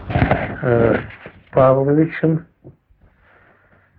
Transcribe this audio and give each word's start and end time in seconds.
э, 0.10 1.00
Павловичем 1.52 2.46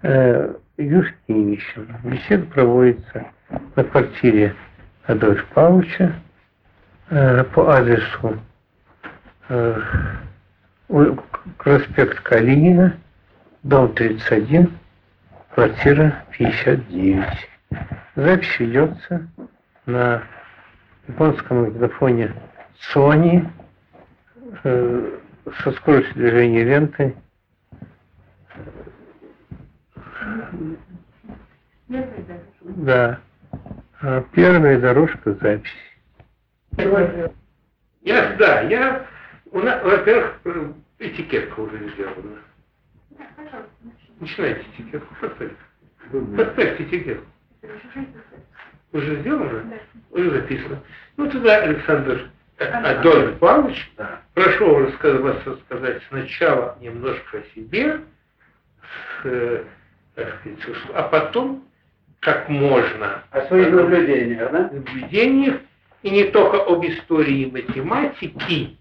э, 0.02 0.54
Юшкевичем. 0.76 1.88
Беседа 2.04 2.44
проводится 2.46 3.28
на 3.76 3.84
квартире 3.84 4.54
Адольфа 5.06 5.46
Павловича 5.54 6.12
э, 7.08 7.44
по 7.44 7.74
адресу 7.74 8.38
э, 9.48 9.80
проспект 11.56 12.20
Калинина, 12.20 12.98
дом 13.62 13.94
31, 13.94 14.79
квартира 15.54 16.24
59. 16.36 17.26
Запись 18.16 18.58
ведется 18.58 19.28
на 19.86 20.22
японском 21.08 21.62
магнитофоне 21.62 22.34
Sony 22.94 23.46
э, 24.64 25.18
со 25.62 25.72
скоростью 25.72 26.14
движения 26.14 26.64
ленты 26.64 27.14
да. 32.62 33.20
А 34.00 34.22
первая 34.32 34.80
дорожка 34.80 35.34
записи. 35.34 35.74
Я, 38.02 38.36
да, 38.38 38.62
я, 38.62 39.06
у 39.50 39.58
нас, 39.58 39.82
во-первых, 39.82 40.38
этикетка 40.98 41.60
уже 41.60 41.90
сделана. 41.90 42.38
Начинайте 44.20 44.66
этикетку, 44.76 45.14
поставьте. 45.20 45.56
Поставьте 46.36 46.84
этикетку. 46.84 47.26
Уже 48.92 49.20
сделано? 49.20 49.64
Уже 50.10 50.30
записано. 50.30 50.82
Ну, 51.16 51.30
тогда 51.30 51.62
Александр 51.62 52.30
Адольф 52.58 53.38
Павлович, 53.38 53.90
да. 53.96 54.20
прошу 54.34 54.86
вас 55.22 55.36
рассказать 55.46 56.02
сначала 56.08 56.76
немножко 56.80 57.38
о 57.38 57.42
себе, 57.54 58.00
с, 59.22 59.26
э, 59.26 59.64
а 60.92 61.02
потом 61.04 61.64
как 62.20 62.48
можно. 62.50 63.22
О 63.30 63.46
своих 63.46 63.72
наблюдениях, 63.72 64.52
да? 64.52 64.70
Наблюдениях, 64.72 65.60
и 66.02 66.10
не 66.10 66.24
только 66.24 66.62
об 66.62 66.84
истории 66.84 67.50
математики, 67.50 68.76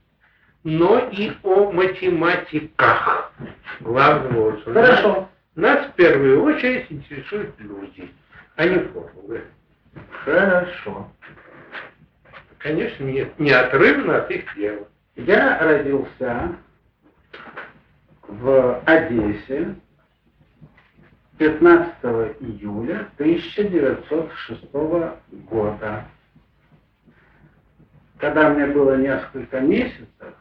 но 0.64 1.00
и 1.12 1.32
о 1.44 1.72
математиках 1.72 3.32
главного 3.80 4.50
образом. 4.50 4.74
Хорошо. 4.74 5.29
Нас 5.56 5.88
в 5.88 5.94
первую 5.94 6.44
очередь 6.44 6.92
интересуют 6.92 7.60
люди, 7.60 8.12
а 8.56 8.66
не 8.66 8.80
формулы. 8.80 9.44
Хорошо. 10.24 11.12
Конечно, 12.60 13.06
нет, 13.06 13.40
неотрывно 13.40 14.18
от 14.18 14.32
их 14.32 14.56
дела. 14.56 14.88
Я 15.16 15.60
родился 15.60 16.56
в 18.28 18.84
Одессе 18.86 19.76
15 21.38 21.96
июля 22.42 23.10
1906 23.18 24.72
года. 24.72 26.06
Когда 28.18 28.50
мне 28.50 28.68
было 28.68 28.98
несколько 28.98 29.62
месяцев, 29.62 30.34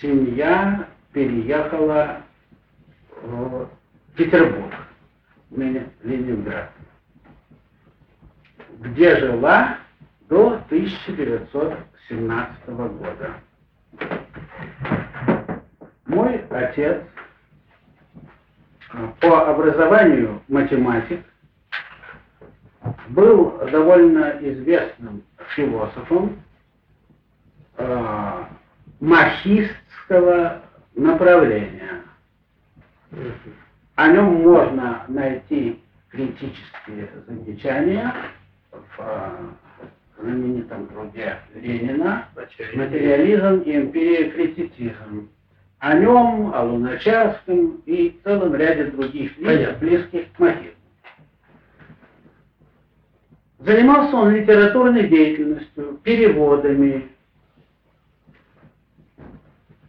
семья 0.00 0.86
переехала 1.12 2.22
в 3.22 3.68
Петербург, 4.16 4.72
Ленинград, 5.50 6.70
где 8.80 9.16
жила 9.16 9.78
до 10.28 10.60
1917 10.68 12.68
года. 12.68 13.34
Мой 16.06 16.44
отец 16.50 17.02
по 19.20 19.50
образованию 19.50 20.42
математик, 20.48 21.24
был 23.08 23.58
довольно 23.70 24.38
известным 24.40 25.22
философом 25.54 26.42
э, 27.76 28.44
махистского 29.00 30.62
направления. 30.94 32.01
О 33.94 34.08
нем 34.08 34.42
можно 34.42 35.04
найти 35.08 35.80
критические 36.08 37.08
замечания 37.26 38.12
в 38.70 38.78
э, 38.98 39.30
знаменитом 40.18 40.86
труде 40.88 41.38
Ленина 41.54 42.28
«Материализм 42.74 43.62
и 43.62 43.76
эмпирия-критицизм» 43.76 45.28
о 45.78 45.94
нем, 45.94 46.54
о 46.54 46.62
Луначарском 46.62 47.82
и 47.86 48.18
целом 48.22 48.54
ряде 48.54 48.84
других 48.84 49.36
лиц, 49.38 49.76
близких 49.78 50.32
к 50.32 50.38
мотивам. 50.38 50.74
Занимался 53.58 54.16
он 54.16 54.30
литературной 54.30 55.08
деятельностью, 55.08 55.98
переводами. 56.02 57.11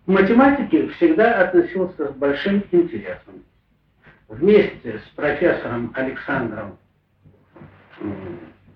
К 0.05 0.07
математике 0.07 0.89
всегда 0.89 1.43
относился 1.43 2.09
с 2.09 2.15
большим 2.15 2.61
интересом. 2.71 3.43
Вместе 4.27 4.99
с 4.99 5.15
профессором 5.15 5.93
Александром 5.95 6.77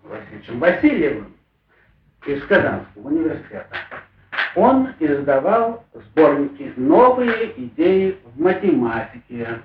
Васильевичем 0.03 0.59
Васильевым 0.59 1.33
из 2.25 2.43
Казанского 2.45 3.07
университета 3.07 3.67
он 4.55 4.93
издавал 4.99 5.85
сборники 5.93 6.71
«Новые 6.77 7.53
идеи 7.57 8.17
в 8.23 8.39
математике» 8.39 9.61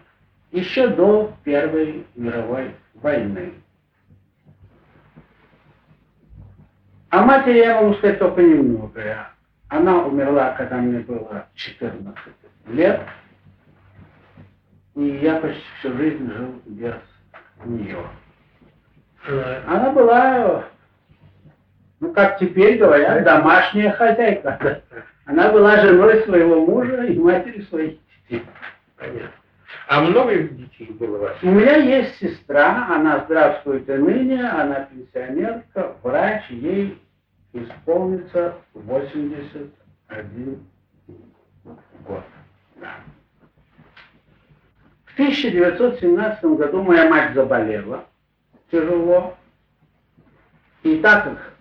еще 0.50 0.88
до 0.88 1.32
Первой 1.44 2.04
мировой 2.16 2.74
войны. 2.94 3.52
О 7.10 7.22
матери 7.24 7.58
я 7.58 7.80
могу 7.80 7.94
сказать 7.94 8.18
только 8.18 8.42
немногое. 8.42 9.31
Она 9.72 10.04
умерла, 10.04 10.50
когда 10.50 10.76
мне 10.76 10.98
было 10.98 11.46
14 11.54 12.14
лет, 12.66 13.00
и 14.94 15.02
я 15.22 15.36
почти 15.36 15.62
всю 15.78 15.96
жизнь 15.96 16.30
жил 16.30 16.62
без 16.66 16.94
нее. 17.64 18.06
Она 19.66 19.90
была 19.90 20.64
ну, 22.00 22.12
как 22.12 22.38
теперь 22.38 22.76
говорят, 22.76 23.24
домашняя 23.24 23.92
хозяйка. 23.92 24.82
Она 25.24 25.50
была 25.50 25.80
женой 25.80 26.22
своего 26.24 26.66
мужа 26.66 27.04
и 27.04 27.18
матерью 27.18 27.64
своих 27.66 27.98
детей. 28.28 28.44
Понятно. 28.98 29.30
А 29.88 30.02
много 30.02 30.36
детей 30.36 30.94
было 30.98 31.16
у 31.16 31.20
вас? 31.20 31.36
У 31.42 31.46
меня 31.46 31.76
есть 31.76 32.18
сестра, 32.18 32.88
она 32.90 33.20
здравствует 33.20 33.88
и 33.88 33.92
ныне, 33.94 34.46
она 34.46 34.86
пенсионерка, 34.90 35.96
врач, 36.02 36.42
ей 36.50 37.00
исполнится 37.52 38.56
81 38.74 40.66
год. 42.06 42.24
В 45.04 45.14
1917 45.14 46.44
году 46.44 46.82
моя 46.82 47.08
мать 47.08 47.34
заболела 47.34 48.06
тяжело. 48.70 49.36
И 50.82 50.96
так 50.96 51.24
как 51.24 51.54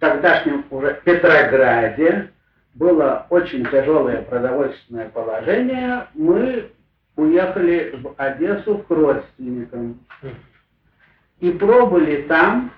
тогдашнем 0.00 0.66
уже 0.70 1.00
Петрограде 1.04 2.32
было 2.74 3.26
очень 3.30 3.64
тяжелое 3.66 4.22
продовольственное 4.22 5.08
положение, 5.08 6.08
мы 6.14 6.72
уехали 7.16 8.00
в 8.02 8.14
Одессу 8.16 8.78
к 8.78 8.90
родственникам 8.90 10.00
и 11.38 11.52
пробыли 11.52 12.22
там 12.22 12.72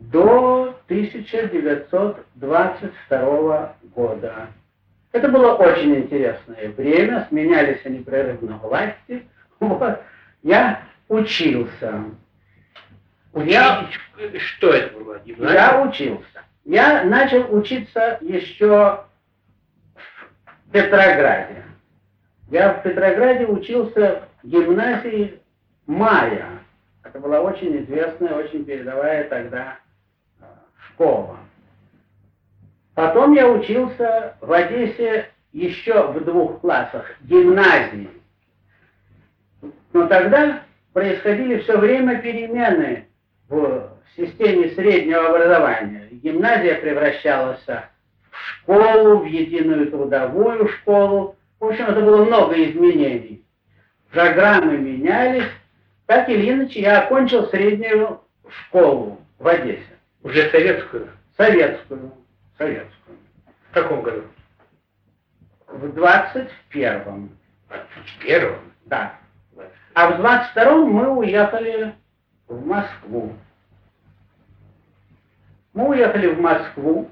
до 0.00 0.74
1922 0.86 3.76
года. 3.94 4.48
Это 5.12 5.28
было 5.28 5.54
очень 5.54 5.94
интересное 5.96 6.70
время, 6.70 7.26
сменялись 7.28 7.84
непрерывно 7.84 8.56
власти. 8.56 9.28
Вот. 9.60 10.00
Я 10.42 10.82
учился. 11.08 12.04
Я, 13.34 13.86
что 14.38 14.72
это 14.72 14.98
было? 14.98 15.20
Гимназия? 15.20 15.54
Я 15.54 15.82
учился. 15.82 16.42
Я 16.64 17.04
начал 17.04 17.54
учиться 17.54 18.18
еще 18.22 19.04
в 19.94 20.72
Петрограде. 20.72 21.64
Я 22.50 22.72
в 22.74 22.82
Петрограде 22.82 23.46
учился 23.46 24.22
в 24.42 24.48
гимназии 24.48 25.38
Майя. 25.86 26.58
Это 27.02 27.20
была 27.20 27.40
очень 27.40 27.82
известная, 27.82 28.34
очень 28.34 28.64
передовая 28.64 29.24
тогда 29.24 29.78
школа. 31.00 31.38
Потом 32.94 33.32
я 33.32 33.48
учился 33.48 34.36
в 34.40 34.52
Одессе 34.52 35.30
еще 35.52 36.08
в 36.08 36.24
двух 36.24 36.60
классах 36.60 37.06
гимназии. 37.22 38.10
Но 39.92 40.06
тогда 40.06 40.62
происходили 40.92 41.60
все 41.60 41.78
время 41.78 42.20
перемены 42.20 43.06
в 43.48 43.90
системе 44.16 44.70
среднего 44.70 45.30
образования. 45.30 46.08
Гимназия 46.10 46.80
превращалась 46.80 47.64
в 47.66 48.38
школу, 48.38 49.18
в 49.20 49.24
единую 49.24 49.90
трудовую 49.90 50.68
школу. 50.68 51.36
В 51.58 51.66
общем, 51.66 51.86
это 51.86 52.00
было 52.00 52.24
много 52.24 52.54
изменений. 52.62 53.44
Программы 54.10 54.76
менялись. 54.76 55.48
Так 56.06 56.28
или 56.28 56.50
иначе, 56.50 56.80
я 56.80 57.02
окончил 57.02 57.46
среднюю 57.48 58.20
школу 58.48 59.18
в 59.38 59.46
Одессе. 59.46 59.99
Уже 60.22 60.50
советскую? 60.50 61.08
Советскую. 61.36 62.12
Советскую. 62.58 63.18
В 63.70 63.74
каком 63.74 64.02
году? 64.02 64.24
В 65.66 65.84
21-м. 65.86 67.30
В 67.68 68.24
первом? 68.24 68.72
Да. 68.86 69.18
А 69.94 70.10
в 70.10 70.20
22-м 70.20 70.90
мы 70.90 71.08
уехали 71.08 71.94
в 72.48 72.66
Москву. 72.66 73.32
Мы 75.72 75.88
уехали 75.88 76.26
в 76.28 76.40
Москву. 76.40 77.10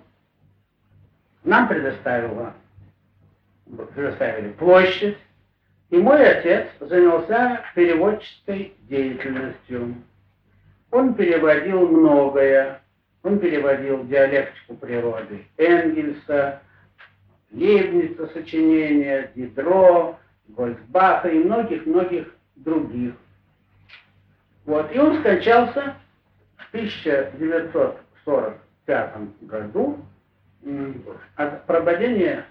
Нам 1.44 1.68
предоставила, 1.68 2.54
предоставили 3.94 4.50
площадь. 4.52 5.16
И 5.90 5.96
мой 5.96 6.22
отец 6.28 6.68
занялся 6.80 7.62
переводческой 7.74 8.74
деятельностью. 8.82 9.94
Он 10.90 11.14
переводил 11.14 11.88
многое. 11.88 12.82
Он 13.28 13.38
переводил 13.40 14.06
диалектику 14.06 14.76
природы 14.76 15.44
Энгельса, 15.58 16.62
Лейбница 17.52 18.26
сочинения, 18.28 19.30
Дидро, 19.34 20.18
Гольцбаха 20.48 21.28
и 21.28 21.44
многих-многих 21.44 22.34
других. 22.56 23.12
Вот. 24.64 24.90
И 24.94 24.98
он 24.98 25.20
скончался 25.20 25.94
в 26.56 26.68
1945 26.68 29.42
году 29.42 29.98
от 31.36 31.66
прободения 31.66 32.46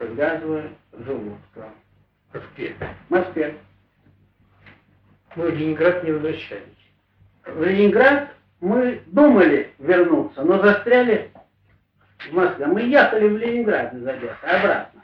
язвы 0.00 0.64
желудка. 0.92 1.70
В 2.30 2.34
Москве. 2.34 2.74
В 3.08 3.10
Москве. 3.10 3.56
Мы 5.34 5.50
в 5.50 5.54
Ленинград 5.54 6.04
не 6.04 6.12
возвращались. 6.12 6.76
В 7.46 7.64
Ленинград 7.64 8.34
мы 8.60 9.02
думали 9.06 9.72
вернуться, 9.78 10.42
но 10.42 10.60
застряли 10.60 11.30
в 12.28 12.32
Москве. 12.32 12.66
Мы 12.66 12.82
ехали 12.82 13.28
в 13.28 13.36
Ленинград 13.38 13.94
из 13.94 14.06
Одессы 14.06 14.44
обратно. 14.44 15.02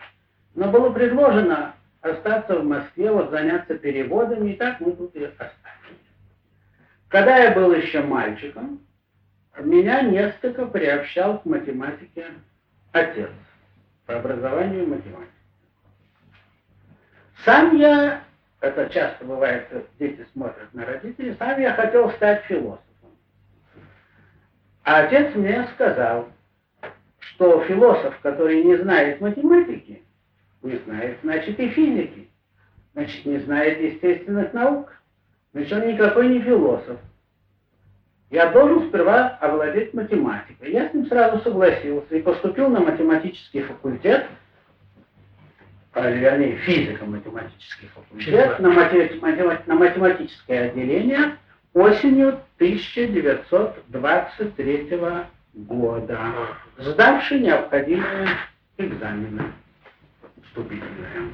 Но 0.55 0.71
было 0.71 0.91
предложено 0.91 1.75
остаться 2.01 2.59
в 2.59 2.65
Москве, 2.65 3.11
вот 3.11 3.31
заняться 3.31 3.77
переводами, 3.77 4.51
и 4.51 4.57
так 4.57 4.81
мы 4.81 4.93
тут 4.93 5.15
и 5.15 5.25
остались. 5.25 5.53
Когда 7.09 7.37
я 7.39 7.53
был 7.53 7.73
еще 7.73 8.03
мальчиком, 8.03 8.81
меня 9.59 10.03
несколько 10.03 10.67
приобщал 10.67 11.39
к 11.39 11.45
математике 11.45 12.27
отец 12.93 13.31
по 14.07 14.17
образованию 14.17 14.87
математик. 14.87 15.29
Сам 17.45 17.77
я, 17.77 18.25
это 18.61 18.89
часто 18.91 19.25
бывает, 19.25 19.69
дети 19.99 20.27
смотрят 20.33 20.73
на 20.75 20.85
родителей, 20.85 21.37
сам 21.39 21.61
я 21.61 21.75
хотел 21.75 22.11
стать 22.11 22.43
философом. 22.45 22.94
А 24.85 25.05
отец 25.05 25.35
мне 25.35 25.67
сказал, 25.75 26.29
что 27.19 27.65
философ, 27.65 28.19
который 28.21 28.63
не 28.63 28.77
знает 28.77 29.21
математики, 29.21 30.03
не 30.63 30.77
знает, 30.85 31.19
значит, 31.23 31.59
и 31.59 31.69
физики, 31.69 32.29
значит, 32.93 33.25
не 33.25 33.39
знает 33.39 33.81
естественных 33.81 34.53
наук, 34.53 34.93
значит, 35.53 35.73
он 35.73 35.89
никакой 35.89 36.29
не 36.29 36.41
философ. 36.41 36.99
Я 38.31 38.51
должен 38.51 38.89
сперва 38.89 39.39
овладеть 39.41 39.95
математикой. 39.95 40.73
Я 40.73 40.91
с 40.91 40.95
ним 40.95 41.07
сразу 41.07 41.41
согласился 41.43 42.17
и 42.17 42.23
поступил 42.23 42.69
на 42.69 42.81
математический 42.81 43.63
факультет, 43.63 44.27
а, 45.93 46.11
вернее, 46.11 46.57
физико-математический 46.57 47.89
факультет, 47.89 48.59
на, 48.59 48.69
математи 48.71 49.63
на 49.67 49.75
математическое 49.77 50.63
отделение 50.69 51.37
осенью 51.75 52.41
1923 52.57 54.99
года, 55.55 56.19
сдавший 56.79 57.41
необходимые 57.41 58.29
экзамены 58.79 59.53
вступительные. 60.45 61.33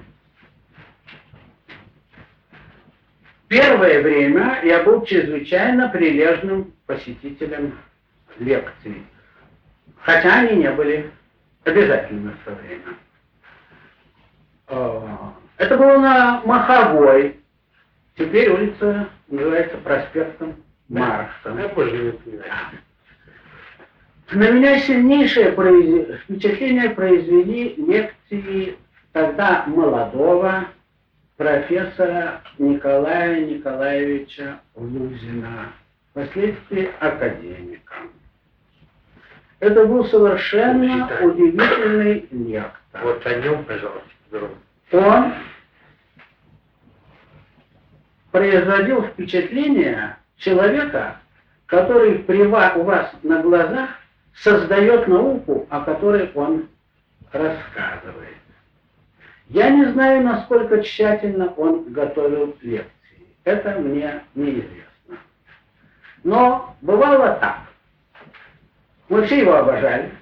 Первое 3.48 4.02
время 4.02 4.60
я 4.64 4.82
был 4.82 5.04
чрезвычайно 5.04 5.88
прилежным 5.88 6.72
посетителем 6.87 7.78
лекций, 8.38 9.04
хотя 10.00 10.40
они 10.40 10.56
не 10.56 10.70
были 10.70 11.10
обязательны 11.64 12.31
в 12.31 12.44
то 12.44 12.52
время. 12.52 12.94
А, 14.69 15.34
это 15.56 15.76
было 15.76 15.98
на 15.98 16.42
Маховой, 16.44 17.39
теперь 18.20 18.50
улица 18.50 19.08
называется 19.28 19.78
проспектом 19.78 20.62
Маркса. 20.88 21.56
Я. 22.26 22.70
На 24.32 24.50
меня 24.50 24.78
сильнейшее 24.78 25.52
произ... 25.52 26.20
впечатление 26.20 26.90
произвели 26.90 27.75
лекции 27.76 28.76
тогда 29.12 29.64
молодого 29.67 30.67
профессора 31.37 32.43
Николая 32.58 33.40
Николаевича 33.40 34.61
Лузина, 34.76 35.73
впоследствии 36.11 36.90
академика. 37.00 37.94
Это 39.58 39.84
был 39.87 40.05
совершенно 40.05 41.11
удивительный 41.23 42.28
лектор. 42.31 43.02
Вот 43.02 43.26
о 43.26 43.34
нем, 43.34 43.64
пожалуйста. 43.64 44.50
Он 44.93 45.32
производил 48.31 49.03
впечатление 49.03 50.17
человека, 50.37 51.17
который 51.67 52.21
при 52.21 52.43
ва- 52.44 52.73
у 52.77 52.82
вас 52.82 53.11
на 53.23 53.43
глазах 53.43 53.91
создает 54.35 55.09
науку, 55.09 55.67
о 55.71 55.81
которой 55.81 56.31
он 56.35 56.69
рассказывает. 57.32 58.37
Я 59.49 59.71
не 59.71 59.87
знаю, 59.87 60.23
насколько 60.23 60.82
тщательно 60.82 61.49
он 61.56 61.93
готовил 61.93 62.56
лекции. 62.62 62.91
Это 63.44 63.79
мне 63.79 64.23
неизвестно. 64.35 65.17
Но 66.23 66.76
бывало 66.81 67.38
так. 67.40 67.59
Мы 69.09 69.26
все 69.26 69.40
его 69.40 69.57
обожали, 69.57 70.12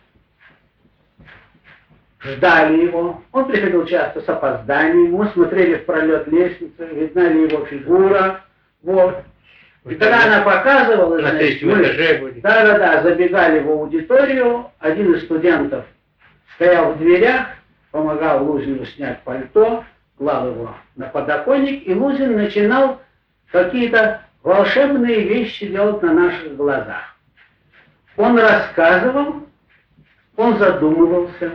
ждали 2.21 2.85
его. 2.87 3.23
Он 3.33 3.45
приходил 3.47 3.85
часто 3.87 4.21
с 4.21 4.29
опозданием. 4.29 5.13
Мы 5.13 5.29
смотрели 5.29 5.77
в 5.77 5.85
пролет 5.85 6.27
лестницы, 6.29 6.87
видна 6.93 7.29
ли 7.29 7.43
его 7.45 7.65
фигура. 7.67 8.41
Вот. 8.83 9.19
И 9.89 9.95
когда 9.95 10.25
она 10.25 10.43
показывала, 10.43 11.19
На 11.19 11.31
значит, 11.31 11.63
мы- 11.63 11.81
этаже 11.83 12.19
были. 12.21 12.41
да-да-да, 12.41 13.03
забегали 13.03 13.61
в 13.61 13.71
аудиторию, 13.71 14.71
один 14.81 15.15
из 15.15 15.25
студентов 15.25 15.85
стоял 16.57 16.93
в 16.93 16.99
дверях, 16.99 17.47
помогал 17.91 18.45
Лузину 18.45 18.85
снять 18.85 19.23
пальто, 19.23 19.85
клал 20.19 20.49
его 20.49 20.75
на 20.97 21.07
подоконник, 21.07 21.87
и 21.87 21.95
Лузин 21.95 22.37
начинал 22.37 23.01
какие-то 23.51 24.23
волшебные 24.43 25.23
вещи 25.23 25.69
делать 25.69 26.03
на 26.03 26.13
наших 26.13 26.57
глазах. 26.57 27.17
Он 28.17 28.39
рассказывал, 28.39 29.47
он 30.37 30.59
задумывался, 30.59 31.53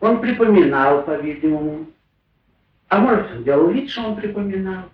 он 0.00 0.20
припоминал, 0.20 1.02
по-видимому, 1.02 1.86
а 2.88 2.98
может, 2.98 3.30
он 3.32 3.44
делал 3.44 3.70
вид, 3.70 3.90
что 3.90 4.02
он 4.02 4.16
припоминал. 4.16 4.84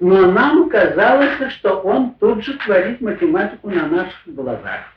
Но 0.00 0.30
нам 0.30 0.68
казалось, 0.68 1.52
что 1.52 1.80
он 1.80 2.14
тут 2.14 2.44
же 2.44 2.54
творит 2.58 3.00
математику 3.00 3.70
на 3.70 3.86
наших 3.86 4.26
глазах. 4.26 4.92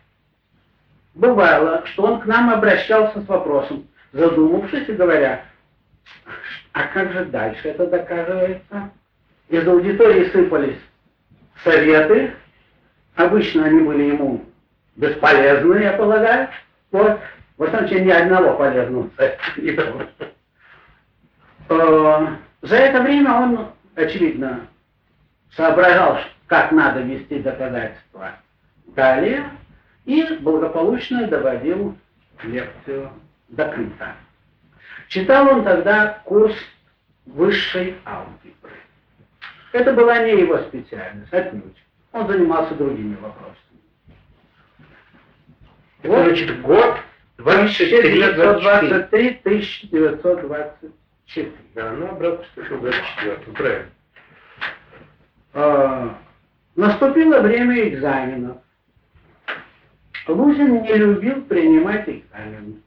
Бывало, 1.14 1.84
что 1.88 2.04
он 2.04 2.22
к 2.22 2.26
нам 2.26 2.50
обращался 2.50 3.22
с 3.22 3.28
вопросом, 3.28 3.88
задумавшись 4.14 4.88
и 4.88 4.94
говоря, 4.94 5.44
а 6.74 6.84
как 6.88 7.12
же 7.12 7.26
дальше 7.26 7.70
это 7.70 7.88
доказывается? 7.88 8.92
Из 9.50 9.68
аудитории 9.68 10.30
сыпались 10.30 10.78
советы, 11.64 12.34
обычно 13.16 13.66
они 13.66 13.80
были 13.80 14.04
ему 14.04 14.46
бесполезны, 14.96 15.80
я 15.80 15.94
полагаю. 15.94 16.50
Вот, 16.92 17.20
в 17.58 17.70
случае 17.70 18.02
ни 18.02 18.12
одного 18.12 18.56
совета 18.58 19.12
не. 19.58 20.32
Э, 21.70 22.36
За 22.62 22.76
это 22.76 23.02
время 23.02 23.34
он, 23.34 23.68
очевидно, 23.96 24.68
соображал, 25.52 26.20
как 26.48 26.72
надо 26.72 27.02
вести 27.02 27.40
доказательства 27.40 28.36
далее, 28.88 29.50
и 30.06 30.24
благополучно 30.40 31.28
доводил 31.28 31.98
лекцию 32.44 33.12
до 33.50 33.66
конца. 33.66 34.16
Читал 35.10 35.50
он 35.50 35.64
тогда 35.64 36.22
курс 36.26 36.56
высшей 37.26 37.96
алгебры. 38.06 38.72
Это 39.74 39.94
была 39.94 40.24
не 40.24 40.40
его 40.42 40.60
специальность, 40.60 41.34
отнюдь. 41.34 41.84
Он 42.14 42.28
занимался 42.28 42.74
другими 42.76 43.16
вопросами. 43.16 43.58
Вот, 46.04 46.24
значит, 46.26 46.62
год 46.62 46.98
1923 47.38 49.42
1924. 49.44 51.52
Да, 51.76 51.92
ну, 51.92 52.08
обратно, 52.08 52.46
что 52.66 52.78
24, 52.78 53.36
правильно. 53.54 53.90
А, 55.54 56.18
наступило 56.76 57.42
время 57.42 57.90
экзаменов. 57.90 58.58
Лузин 60.28 60.82
не 60.82 60.94
любил 60.94 61.46
принимать 61.46 62.10
экзамены. 62.10 62.82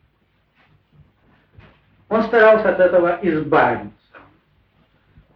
Он 2.09 2.25
старался 2.25 2.71
от 2.71 2.80
этого 2.80 3.21
избавиться. 3.23 3.95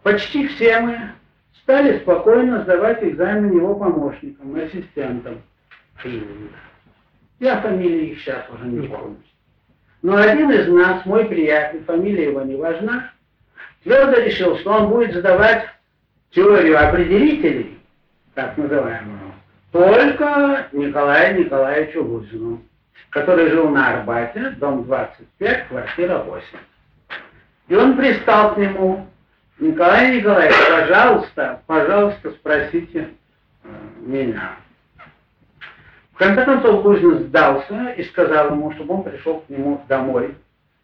Почти 0.03 0.49
все 0.49 0.81
мы 0.81 1.13
стали 1.63 1.99
спокойно 1.99 2.63
сдавать 2.63 3.01
экзамен 3.03 3.55
его 3.55 3.75
помощникам, 3.75 4.55
ассистентам. 4.55 5.41
Я 7.39 7.61
фамилии 7.61 8.11
их 8.11 8.21
сейчас 8.21 8.45
уже 8.49 8.65
не 8.65 8.87
помню. 8.87 9.17
Но 10.01 10.17
один 10.17 10.51
из 10.51 10.67
нас, 10.67 11.05
мой 11.05 11.25
приятель, 11.25 11.83
фамилия 11.83 12.29
его 12.29 12.41
не 12.41 12.55
важна, 12.55 13.11
твердо 13.83 14.21
решил, 14.21 14.57
что 14.59 14.71
он 14.71 14.89
будет 14.89 15.15
сдавать 15.15 15.65
теорию 16.31 16.79
определителей, 16.79 17.79
так 18.33 18.57
называемую, 18.57 19.33
только 19.71 20.67
Николаю 20.71 21.39
Николаевичу 21.39 22.03
Лузину, 22.03 22.61
который 23.09 23.49
жил 23.49 23.69
на 23.69 23.89
Арбате, 23.89 24.51
дом 24.51 24.83
25, 24.83 25.67
квартира 25.67 26.19
8. 26.19 26.43
И 27.67 27.75
он 27.75 27.97
пристал 27.97 28.53
к 28.53 28.57
нему, 28.57 29.07
Николай 29.57 30.17
Николаевич, 30.17 30.55
пожалуйста, 30.69 31.61
пожалуйста, 31.65 32.31
спросите 32.31 33.09
э, 33.63 33.67
меня. 33.99 34.57
В 36.15 36.17
конце 36.17 36.45
концов 36.45 36.85
Лузин 36.85 37.25
сдался 37.25 37.89
и 37.89 38.03
сказал 38.05 38.51
ему, 38.51 38.71
чтобы 38.71 38.93
он 38.93 39.03
пришел 39.03 39.41
к 39.41 39.49
нему 39.49 39.83
домой 39.89 40.33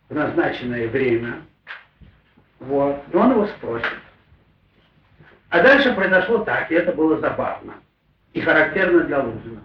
в 0.10 0.14
назначенное 0.14 0.90
время. 0.90 1.44
Вот. 2.60 3.02
И 3.14 3.16
он 3.16 3.32
его 3.32 3.48
спросит. 3.48 3.88
А 5.48 5.64
дальше 5.64 5.94
произошло 5.94 6.40
так, 6.40 6.70
и 6.70 6.76
это 6.76 6.92
было 6.92 7.18
забавно 7.20 7.76
и 8.34 8.42
характерно 8.42 9.06
для 9.06 9.20
Лузина. 9.20 9.62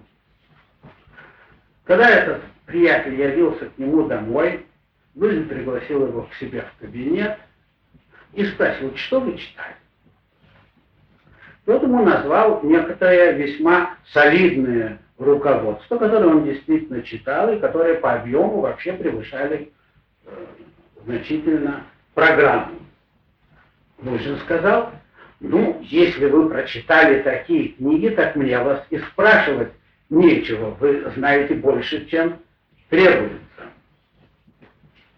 Когда 1.85 2.11
этот 2.11 2.42
приятель 2.66 3.20
явился 3.20 3.66
к 3.66 3.76
нему 3.76 4.06
домой, 4.06 4.64
Лузин 5.16 5.49
пригласил 5.49 6.06
его 6.06 6.23
к 6.23 6.35
себе 6.35 6.62
в 6.62 6.80
кабинет 6.80 7.38
и 8.35 8.44
спросил, 8.44 8.96
что 8.96 9.18
вы 9.18 9.37
читали. 9.37 9.75
Тот 11.64 11.82
ему 11.82 12.04
назвал 12.04 12.62
некоторое 12.62 13.32
весьма 13.32 13.96
солидное 14.12 15.00
руководство, 15.18 15.99
которое 15.99 16.26
он 16.26 16.44
действительно 16.44 17.02
читал 17.02 17.52
и 17.52 17.58
которое 17.58 17.94
по 17.94 18.14
объему 18.14 18.61
вообще 18.61 18.92
превышали 18.92 19.73
э, 20.25 20.30
значительно 21.04 21.85
программу. 22.14 22.76
Лузин 24.02 24.38
сказал, 24.40 24.92
ну, 25.40 25.80
если 25.82 26.26
вы 26.26 26.49
прочитали 26.49 27.23
такие 27.23 27.68
книги, 27.68 28.08
так 28.08 28.37
мне 28.37 28.58
вас 28.58 28.85
и 28.90 28.99
спрашивать 28.99 29.73
нечего. 30.11 30.70
Вы 30.80 31.11
знаете 31.14 31.54
больше, 31.54 32.06
чем 32.06 32.38
требуется. 32.88 33.38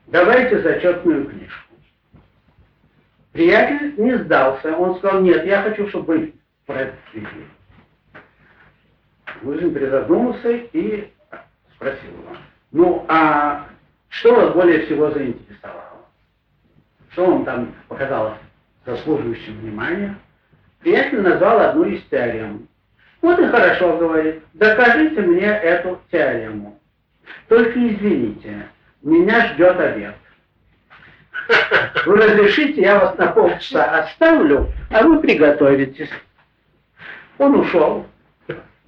Давайте 0.07 0.61
зачетную 0.61 1.27
книжку. 1.27 1.75
Приятель 3.33 3.95
не 3.99 4.17
сдался. 4.19 4.77
Он 4.77 4.97
сказал, 4.99 5.21
нет, 5.21 5.45
я 5.45 5.63
хочу, 5.63 5.89
чтобы 5.89 6.17
вы 6.17 6.35
прочли. 6.67 7.27
Лузин 9.43 9.73
призадумался 9.73 10.51
и 10.73 11.11
спросил 11.75 12.11
его, 12.11 12.37
ну, 12.73 13.05
а 13.09 13.67
что 14.09 14.35
вас 14.35 14.53
более 14.55 14.87
всего 14.87 15.11
заинтересовало? 15.11 16.07
Что 17.11 17.27
вам 17.27 17.45
там 17.45 17.75
показалось 17.89 18.39
заслуживающим 18.85 19.59
внимания, 19.61 20.17
приятель 20.81 21.21
назвал 21.21 21.61
одну 21.61 21.85
из 21.85 22.03
теорем. 22.05 22.69
Вот 23.21 23.39
и 23.39 23.47
хорошо, 23.47 23.97
говорит, 23.97 24.43
докажите 24.55 25.21
мне 25.21 25.47
эту 25.47 26.01
теорему. 26.11 26.79
Только 27.49 27.73
извините, 27.73 28.69
меня 29.03 29.47
ждет 29.49 29.79
обед. 29.79 30.15
Вы 32.07 32.17
разрешите, 32.17 32.83
я 32.83 32.99
вас 32.99 33.17
на 33.17 33.29
полчаса 33.29 34.01
оставлю, 34.01 34.69
а 34.91 35.03
вы 35.03 35.21
приготовитесь. 35.21 36.11
Он 37.39 37.61
ушел. 37.61 38.07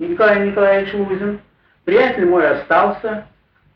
Николай 0.08 0.48
Николаевич 0.48 0.94
Лузин. 0.94 1.40
Приятель 1.84 2.26
мой 2.26 2.48
остался 2.48 3.26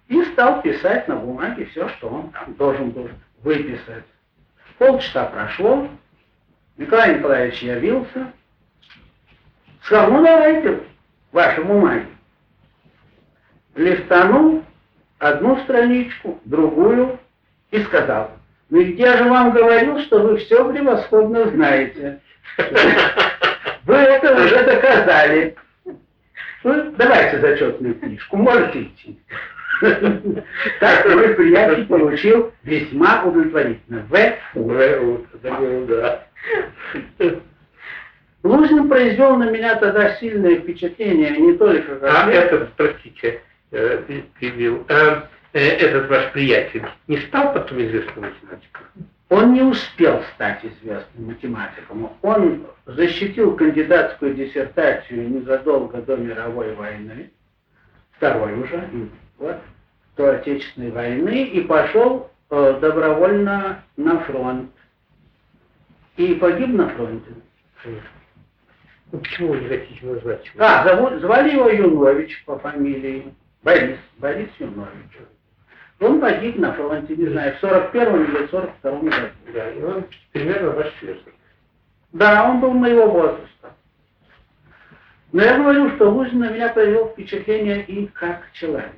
и 0.09 0.23
стал 0.33 0.63
писать 0.63 1.07
на 1.07 1.17
бумаге 1.17 1.67
все, 1.67 1.89
что 1.91 2.09
он 2.09 2.31
там 2.31 2.55
должен 2.55 2.91
был 2.91 3.11
выписать. 3.43 4.05
Полчаса 4.79 5.27
прошло, 5.27 5.89
Николай 6.77 7.19
Николаевич 7.19 7.63
явился, 7.63 8.33
сказал, 9.83 10.11
ну 10.11 10.25
давайте 10.25 10.81
ваши 11.31 11.63
бумаги. 11.63 12.09
Листанул 13.75 14.65
одну 15.19 15.59
страничку, 15.61 16.41
другую 16.45 17.19
и 17.71 17.81
сказал, 17.83 18.31
ну 18.71 18.81
ведь 18.81 18.99
я 18.99 19.17
же 19.19 19.25
вам 19.25 19.53
говорил, 19.53 20.01
что 20.01 20.21
вы 20.21 20.39
все 20.39 20.71
превосходно 20.73 21.51
знаете. 21.51 22.21
Вы 23.85 23.97
это 23.97 24.35
уже 24.35 24.65
доказали. 24.65 25.57
Ну, 26.65 26.95
давайте 26.97 27.41
зачетную 27.41 27.95
книжку, 27.95 28.37
можете 28.39 28.85
идти. 28.85 29.19
Так 30.81 31.07
мой 31.07 31.35
приятель 31.35 31.87
получил 31.87 32.53
весьма 32.63 33.23
удовлетворительно. 33.25 34.07
В. 34.09 34.17
Лузин 38.43 38.89
произвел 38.89 39.37
на 39.37 39.51
меня 39.51 39.77
тогда 39.77 40.15
сильное 40.17 40.57
впечатление, 40.57 41.31
не 41.39 41.55
только 41.55 41.97
как... 41.97 42.15
А 42.15 42.31
этот, 42.31 42.73
простите, 42.75 43.41
э, 43.71 44.03
перебил, 44.39 44.85
а, 44.89 45.29
этот 45.55 46.09
ваш 46.11 46.33
приятель 46.33 46.85
не 47.09 47.17
стал 47.19 47.55
потом 47.55 47.81
известным 47.83 48.27
математиком? 48.27 48.83
Он 49.31 49.55
не 49.55 49.63
успел 49.63 50.23
стать 50.35 50.65
известным 50.65 51.27
математиком. 51.27 52.13
Он 52.23 52.67
защитил 52.87 53.57
кандидатскую 53.57 54.35
диссертацию 54.35 55.31
незадолго 55.31 56.03
до 56.03 56.17
мировой 56.17 56.75
войны, 56.75 57.31
второй 58.13 58.53
уже, 58.59 58.89
вот, 59.39 59.57
до 60.17 60.35
Отечественной 60.35 60.91
войны, 60.91 61.45
и 61.45 61.63
пошел 61.63 62.31
э, 62.51 62.79
добровольно 62.81 63.83
на 63.97 64.21
фронт. 64.21 64.71
И 66.17 66.35
погиб 66.35 66.69
на 66.69 66.89
фронте. 66.91 67.33
Ну, 69.11 69.19
почему 69.19 69.49
вы 69.49 69.61
не 69.61 69.69
хотите 69.69 70.07
назвать 70.07 70.47
его? 70.47 70.65
А, 70.65 70.85
зовут, 70.85 71.21
звали 71.21 71.53
его 71.53 71.69
Юнович 71.69 72.45
по 72.45 72.59
фамилии. 72.59 73.35
Борис. 73.63 73.99
Борис 74.19 74.51
Юнович. 74.59 75.19
Он 76.01 76.21
погиб 76.21 76.59
на 76.59 76.73
фронте, 76.73 77.17
не 77.17 77.29
знаю, 77.29 77.55
в 77.57 77.61
41 77.61 78.25
или 78.25 78.47
42 78.49 78.91
году. 78.91 79.17
Да, 79.53 79.71
и 79.71 79.83
он 79.83 80.05
примерно 80.33 80.71
ваш 80.71 80.93
сверстник. 80.99 81.35
Да, 82.13 82.49
он 82.51 82.61
был 82.61 82.73
моего 82.73 83.07
возраста. 83.07 83.75
Но 85.33 85.43
я 85.43 85.59
говорю, 85.59 85.91
что 85.97 86.11
Лузин 86.11 86.41
на 86.41 86.51
меня 86.51 86.69
произвел 86.69 87.09
впечатление 87.09 87.85
и 87.85 88.07
как 88.07 88.51
человек. 88.53 88.93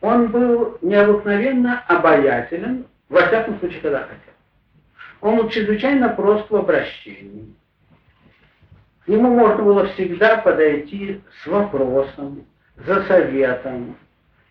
Он 0.00 0.28
был 0.28 0.78
необыкновенно 0.82 1.82
обаятелен, 1.88 2.86
во 3.08 3.26
всяком 3.26 3.58
случае, 3.58 3.80
когда 3.80 4.00
хотел. 4.00 4.34
Он 5.20 5.36
был 5.36 5.48
чрезвычайно 5.48 6.10
прост 6.10 6.48
в 6.50 6.56
обращении. 6.56 7.54
К 9.04 9.08
нему 9.08 9.30
можно 9.30 9.62
было 9.62 9.86
всегда 9.86 10.36
подойти 10.36 11.22
с 11.42 11.46
вопросом, 11.46 12.44
за 12.76 13.02
советом. 13.04 13.96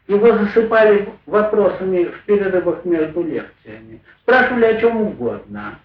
Его 0.08 0.32
засыпали 0.38 1.10
вопросами 1.26 2.06
в 2.06 2.24
перерывах 2.26 2.86
между 2.86 3.24
лекциями. 3.24 4.02
Спрашивали 4.22 4.66
о 4.66 4.80
чем 4.80 5.02
угодно. 5.02 5.80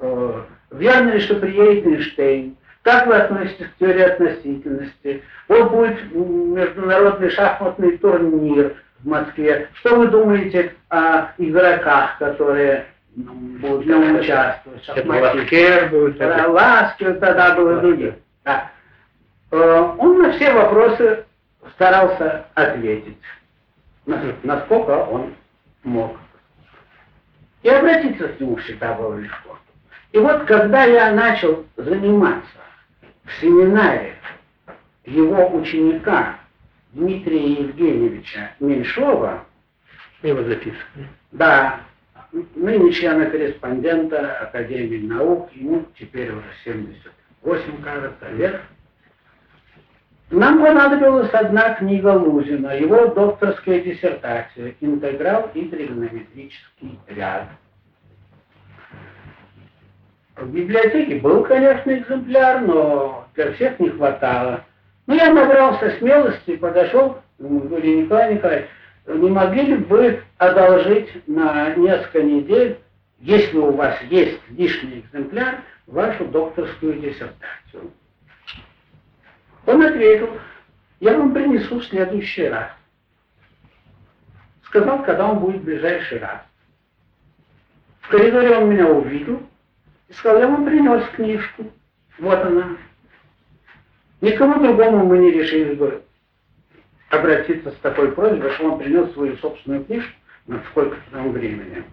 Э, 0.00 0.42
верно 0.72 1.10
ли, 1.10 1.20
что 1.20 1.36
приедет 1.36 1.86
Эйнштейн? 1.86 2.56
Как 2.82 3.06
вы 3.06 3.14
относитесь 3.14 3.66
к 3.66 3.78
теории 3.78 4.02
относительности? 4.02 5.22
Вот 5.46 5.70
будет 5.70 6.12
международный 6.12 7.30
шахматный 7.30 7.98
турнир 7.98 8.74
в 9.00 9.06
Москве. 9.06 9.68
Что 9.74 9.96
вы 9.96 10.08
думаете 10.08 10.72
о 10.88 11.32
игроках, 11.38 12.18
которые 12.18 12.86
будут 13.14 13.84
в 13.84 13.88
нем 13.88 14.16
участвовать. 14.16 14.88
Ласкер 15.04 15.88
будет. 15.90 16.20
Ласкер 16.20 17.14
тогда 17.14 17.54
был 17.54 17.78
и 17.78 17.80
другие. 17.80 18.18
Да. 18.44 18.70
Э, 19.50 19.94
он 19.98 20.22
на 20.22 20.32
все 20.32 20.52
вопросы 20.52 21.24
старался 21.74 22.46
ответить, 22.54 23.16
насколько 24.42 24.90
он 24.90 25.34
мог. 25.84 26.16
И 27.62 27.68
обратиться 27.68 28.28
к 28.28 28.40
нему 28.40 28.56
всегда 28.56 28.94
было 28.94 29.18
легко. 29.18 29.58
И 30.12 30.18
вот 30.18 30.44
когда 30.44 30.84
я 30.84 31.12
начал 31.12 31.66
заниматься 31.76 32.48
в 33.24 33.40
семинаре 33.40 34.14
его 35.04 35.48
ученика 35.54 36.36
Дмитрия 36.92 37.52
Евгеньевича 37.52 38.52
Меньшова, 38.60 39.44
его 40.22 40.42
записано. 40.42 41.08
Да, 41.32 41.80
ныне 42.32 42.92
члена 42.92 43.26
корреспондента 43.26 44.38
Академии 44.38 45.06
наук, 45.06 45.50
ему 45.52 45.84
теперь 45.98 46.32
уже 46.32 46.46
78, 46.64 47.82
кажется, 47.82 48.28
лет. 48.30 48.60
Нам 50.30 50.60
понадобилась 50.60 51.32
одна 51.32 51.74
книга 51.74 52.08
Лузина, 52.08 52.76
его 52.76 53.06
докторская 53.06 53.80
диссертация 53.80 54.74
«Интеграл 54.80 55.50
и 55.54 55.64
тригонометрический 55.64 56.98
ряд». 57.06 57.44
В 60.36 60.52
библиотеке 60.52 61.16
был, 61.16 61.44
конечно, 61.44 61.90
экземпляр, 61.90 62.60
но 62.60 63.26
для 63.34 63.52
всех 63.52 63.80
не 63.80 63.88
хватало. 63.88 64.64
Ну, 65.06 65.14
я 65.14 65.32
набрался 65.32 65.92
смелости, 65.98 66.56
подошел, 66.56 67.18
говорю, 67.38 68.02
Николай 68.02 68.34
Николаевич, 68.34 68.68
не 69.06 69.30
могли 69.30 69.62
ли 69.62 69.76
вы 69.76 70.20
одолжить 70.36 71.26
на 71.26 71.74
несколько 71.74 72.22
недель, 72.22 72.78
если 73.18 73.56
у 73.56 73.72
вас 73.72 73.96
есть 74.10 74.40
лишний 74.50 75.00
экземпляр, 75.00 75.62
вашу 75.86 76.26
докторскую 76.26 77.00
диссертацию? 77.00 77.90
Он 79.68 79.82
ответил, 79.82 80.30
я 81.00 81.18
вам 81.18 81.34
принесу 81.34 81.78
в 81.78 81.84
следующий 81.84 82.48
раз. 82.48 82.70
Сказал, 84.64 85.04
когда 85.04 85.30
он 85.30 85.40
будет 85.40 85.60
в 85.60 85.64
ближайший 85.64 86.20
раз. 86.20 86.40
В 88.00 88.08
коридоре 88.08 88.56
он 88.56 88.70
меня 88.70 88.86
увидел 88.86 89.42
и 90.08 90.12
сказал, 90.14 90.40
я 90.40 90.48
вам 90.48 90.64
принес 90.64 91.06
книжку. 91.10 91.70
Вот 92.18 92.38
она. 92.46 92.78
Никому 94.22 94.58
другому 94.58 95.04
мы 95.04 95.18
не 95.18 95.32
решили 95.32 95.74
бы 95.74 96.02
обратиться 97.10 97.70
с 97.70 97.76
такой 97.82 98.12
просьбой, 98.12 98.50
что 98.52 98.72
он 98.72 98.78
принес 98.78 99.12
свою 99.12 99.36
собственную 99.36 99.84
книжку 99.84 100.14
на 100.46 100.62
сколько-то 100.70 101.10
там 101.10 101.30
времени. 101.30 101.84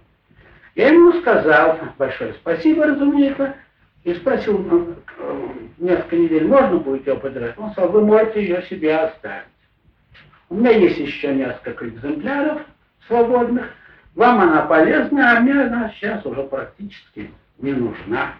Я 0.75 0.93
ему 0.93 1.11
сказал 1.19 1.77
большое 1.97 2.35
спасибо, 2.35 2.85
разумеется, 2.85 3.57
и 4.05 4.13
спросил, 4.13 4.59
ну, 4.59 4.95
э, 5.17 5.47
несколько 5.79 6.15
недель 6.15 6.47
можно 6.47 6.77
будет 6.77 7.05
ее 7.07 7.15
подержать? 7.15 7.57
Он 7.57 7.71
сказал, 7.71 7.91
вы 7.91 8.05
можете 8.05 8.41
ее 8.41 8.61
себе 8.69 8.95
оставить. 8.95 9.47
У 10.47 10.55
меня 10.55 10.71
есть 10.71 10.99
еще 10.99 11.33
несколько 11.33 11.89
экземпляров 11.89 12.61
свободных, 13.07 13.65
вам 14.13 14.39
она 14.41 14.61
полезна, 14.61 15.37
а 15.37 15.39
мне 15.39 15.53
она 15.53 15.91
сейчас 15.95 16.23
уже 16.23 16.43
практически 16.43 17.31
не 17.57 17.73
нужна. 17.73 18.35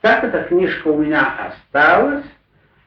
Так 0.00 0.24
эта 0.24 0.42
книжка 0.42 0.88
у 0.88 0.98
меня 0.98 1.48
осталась, 1.48 2.26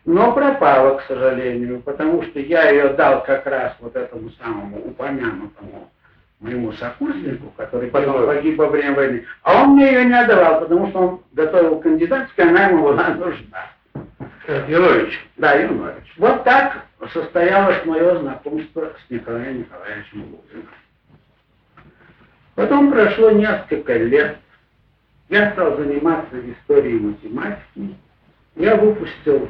но 0.03 0.33
пропала, 0.33 0.97
к 0.97 1.03
сожалению, 1.03 1.81
потому 1.81 2.23
что 2.23 2.41
я 2.41 2.69
ее 2.69 2.89
дал 2.89 3.23
как 3.23 3.45
раз 3.45 3.73
вот 3.79 3.95
этому 3.95 4.29
самому 4.31 4.85
упомянутому 4.85 5.89
моему 6.39 6.71
сокурснику, 6.73 7.51
который 7.57 7.89
потом 7.89 8.25
погиб 8.25 8.57
во 8.57 8.67
время 8.67 8.95
войны, 8.95 9.25
а 9.43 9.63
он 9.63 9.75
мне 9.75 9.87
ее 9.87 10.05
не 10.05 10.13
отдавал, 10.13 10.61
потому 10.61 10.89
что 10.89 10.99
он 10.99 11.21
готовил 11.33 11.79
кандидатскую, 11.79 12.49
она 12.49 12.67
ему 12.67 12.83
была 12.83 13.09
нужна. 13.09 13.71
Юрович. 14.67 15.27
Да, 15.37 15.53
Юрович. 15.53 16.13
Вот 16.17 16.43
так 16.43 16.85
состоялось 17.11 17.83
мое 17.85 18.19
знакомство 18.19 18.93
с 19.05 19.09
Николаем 19.09 19.59
Николаевичем 19.59 20.21
Лузиным. 20.21 20.69
Потом 22.55 22.91
прошло 22.91 23.29
несколько 23.31 23.97
лет, 23.97 24.37
я 25.29 25.51
стал 25.51 25.77
заниматься 25.77 26.39
историей 26.51 26.99
математики, 26.99 27.95
я 28.55 28.75
выпустил 28.75 29.49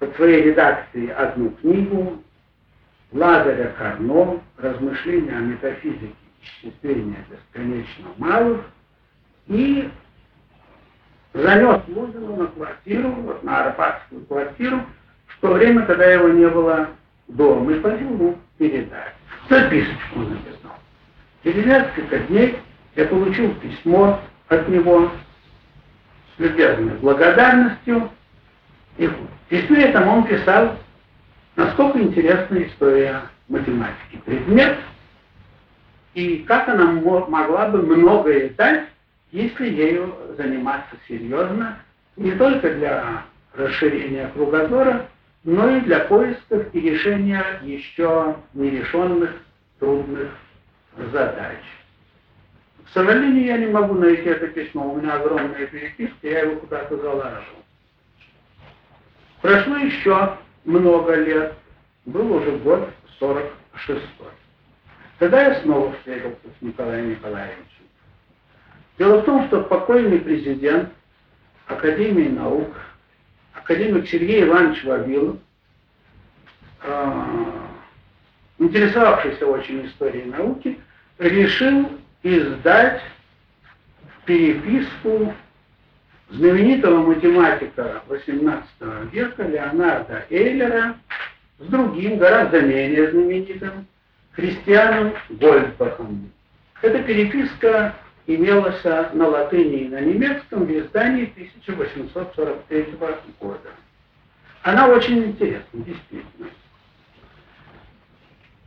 под 0.00 0.16
своей 0.16 0.42
редакцией 0.42 1.12
одну 1.12 1.50
книгу 1.50 2.23
Лазаря 3.12 3.72
Карно 3.78 4.40
«Размышления 4.58 5.36
о 5.36 5.40
метафизике 5.40 6.14
исчисления 6.42 7.24
бесконечно 7.30 8.08
малых» 8.18 8.60
и 9.46 9.88
занес 11.32 11.80
Лузину 11.88 12.36
на 12.36 12.46
квартиру, 12.46 13.10
вот 13.10 13.42
на 13.42 13.64
Арбатскую 13.66 14.24
квартиру, 14.26 14.80
в 15.26 15.40
то 15.40 15.52
время, 15.52 15.84
когда 15.86 16.06
его 16.06 16.28
не 16.28 16.48
было 16.48 16.88
дома, 17.28 17.72
и 17.72 17.80
просил 17.80 18.10
ему 18.10 18.38
передать. 18.58 19.14
Записочку 19.48 20.20
написал. 20.20 20.76
Через 21.42 21.66
несколько 21.66 22.18
дней 22.20 22.58
я 22.94 23.06
получил 23.06 23.54
письмо 23.56 24.20
от 24.48 24.68
него 24.68 25.10
с 26.36 26.40
любезной 26.40 26.94
благодарностью, 26.96 28.10
и 28.96 29.06
в 29.06 29.16
письме 29.48 29.84
этом 29.84 30.08
он 30.08 30.26
писал, 30.26 30.76
насколько 31.56 32.00
интересна 32.00 32.62
история 32.62 33.22
математики. 33.48 34.20
Предмет, 34.24 34.78
и 36.14 36.38
как 36.38 36.68
она 36.68 36.86
могла 36.86 37.68
бы 37.68 37.82
многое 37.82 38.50
дать, 38.50 38.84
если 39.32 39.68
ею 39.68 40.14
заниматься 40.36 40.96
серьезно, 41.08 41.78
не 42.16 42.32
только 42.32 42.72
для 42.74 43.24
расширения 43.54 44.30
кругозора, 44.34 45.08
но 45.42 45.76
и 45.76 45.80
для 45.80 46.00
поисков 46.00 46.72
и 46.72 46.80
решения 46.80 47.44
еще 47.62 48.36
нерешенных 48.54 49.30
трудных 49.78 50.30
задач. 51.12 51.58
К 52.86 52.88
сожалению, 52.94 53.44
я 53.44 53.58
не 53.58 53.66
могу 53.66 53.94
найти 53.94 54.28
это 54.28 54.46
письмо, 54.46 54.92
у 54.92 55.00
меня 55.00 55.14
огромная 55.14 55.66
переписка, 55.66 56.28
я 56.28 56.40
его 56.40 56.60
куда-то 56.60 56.96
заложил. 56.96 57.56
Прошло 59.42 59.76
еще 59.76 60.38
много 60.64 61.14
лет, 61.14 61.54
был 62.06 62.32
уже 62.32 62.52
год 62.58 62.88
46 63.18 64.02
Тогда 65.18 65.42
я 65.42 65.60
снова 65.62 65.92
встретился 65.92 66.48
с 66.58 66.62
Николаем 66.62 67.10
Николаевичем. 67.10 67.64
Дело 68.98 69.20
в 69.20 69.24
том, 69.24 69.46
что 69.46 69.62
покойный 69.62 70.18
президент 70.18 70.90
Академии 71.66 72.28
наук, 72.28 72.74
академик 73.54 74.08
Сергей 74.08 74.44
Иванович 74.44 74.84
Вавилов, 74.84 75.36
э, 76.82 77.24
интересовавшийся 78.58 79.46
очень 79.46 79.86
историей 79.86 80.26
науки, 80.26 80.78
решил 81.18 81.90
издать 82.22 83.02
переписку 84.26 85.34
знаменитого 86.30 87.06
математика 87.06 88.02
XVIII 88.08 89.10
века 89.10 89.42
Леонарда 89.42 90.24
Эйлера 90.30 90.96
с 91.58 91.66
другим, 91.66 92.18
гораздо 92.18 92.60
менее 92.60 93.10
знаменитым, 93.10 93.86
христианом 94.32 95.12
Гольдбахом. 95.30 96.30
Эта 96.82 97.02
переписка 97.02 97.94
имелась 98.26 98.82
на 98.84 99.28
латыни 99.28 99.84
и 99.84 99.88
на 99.88 100.00
немецком 100.00 100.64
в 100.64 100.70
издании 100.70 101.30
1843 101.34 102.86
года. 103.40 103.70
Она 104.62 104.88
очень 104.88 105.24
интересна, 105.24 105.64
действительно. 105.72 106.48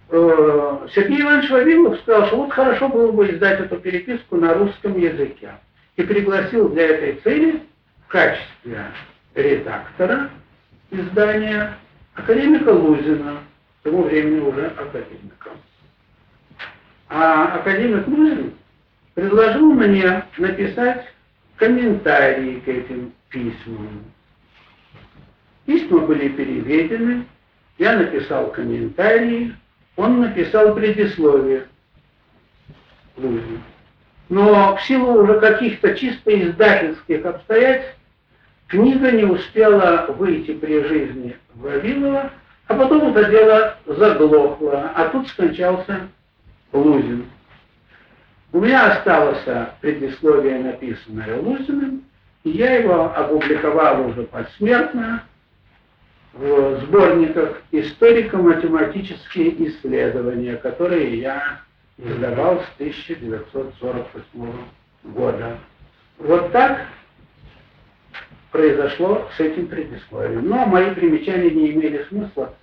Э, 0.09 0.87
Сергей 0.93 1.21
Иванович 1.21 1.49
Вавилов 1.49 1.99
сказал, 1.99 2.27
что 2.27 2.37
вот 2.37 2.53
хорошо 2.53 2.87
было 2.87 3.11
бы 3.11 3.29
издать 3.29 3.59
эту 3.59 3.77
переписку 3.77 4.37
на 4.37 4.53
русском 4.53 4.97
языке 4.97 5.51
и 5.97 6.03
пригласил 6.03 6.69
для 6.69 6.85
этой 6.85 7.15
цели 7.21 7.63
в 8.05 8.07
качестве 8.07 8.85
редактора 9.35 10.29
издания 10.91 11.73
академика 12.13 12.69
Лузина, 12.69 13.39
тому 13.83 14.03
времени 14.03 14.39
уже 14.39 14.67
академика. 14.67 15.49
А 17.09 17.55
академик 17.55 18.07
Лузин 18.07 18.53
предложил 19.15 19.73
мне 19.73 20.23
написать 20.37 21.05
комментарии 21.55 22.59
к 22.59 22.67
этим 22.67 23.11
письмам. 23.29 24.05
Письма 25.65 25.99
были 26.01 26.29
переведены, 26.29 27.25
я 27.79 27.97
написал 27.97 28.51
комментарии, 28.51 29.53
он 29.95 30.21
написал 30.21 30.75
предисловие 30.75 31.65
Лузин 33.17 33.61
но 34.29 34.75
в 34.75 34.81
силу 34.83 35.23
уже 35.23 35.39
каких-то 35.39 35.95
чисто 35.95 36.41
издательских 36.41 37.25
обстоятельств 37.25 37.95
книга 38.67 39.11
не 39.11 39.23
успела 39.23 40.05
выйти 40.17 40.53
при 40.53 40.83
жизни 40.83 41.37
Вавилова, 41.55 42.31
а 42.67 42.73
потом 42.73 43.15
это 43.15 43.29
дело 43.29 43.77
заглохло, 43.85 44.91
а 44.93 45.07
тут 45.09 45.27
скончался 45.29 46.07
Лузин. 46.73 47.25
У 48.51 48.59
меня 48.59 48.91
осталось 48.91 49.43
предисловие, 49.81 50.59
написанное 50.59 51.39
Лузиным, 51.39 52.03
и 52.43 52.49
я 52.49 52.75
его 52.75 53.05
опубликовал 53.15 54.07
уже 54.07 54.23
посмертно 54.23 55.23
в 56.33 56.81
сборниках 56.81 57.61
«Историко-математические 57.71 59.69
исследования», 59.69 60.55
которые 60.57 61.19
я 61.19 61.61
издавал 61.97 62.61
с 62.61 62.73
1948 62.79 64.51
года. 65.03 65.57
Вот 66.19 66.51
так 66.51 66.87
произошло 68.51 69.27
с 69.35 69.39
этим 69.39 69.67
предисловием. 69.67 70.47
Но 70.47 70.65
мои 70.65 70.93
примечания 70.93 71.49
не 71.49 71.71
имели 71.71 72.03
смысла 72.09 72.53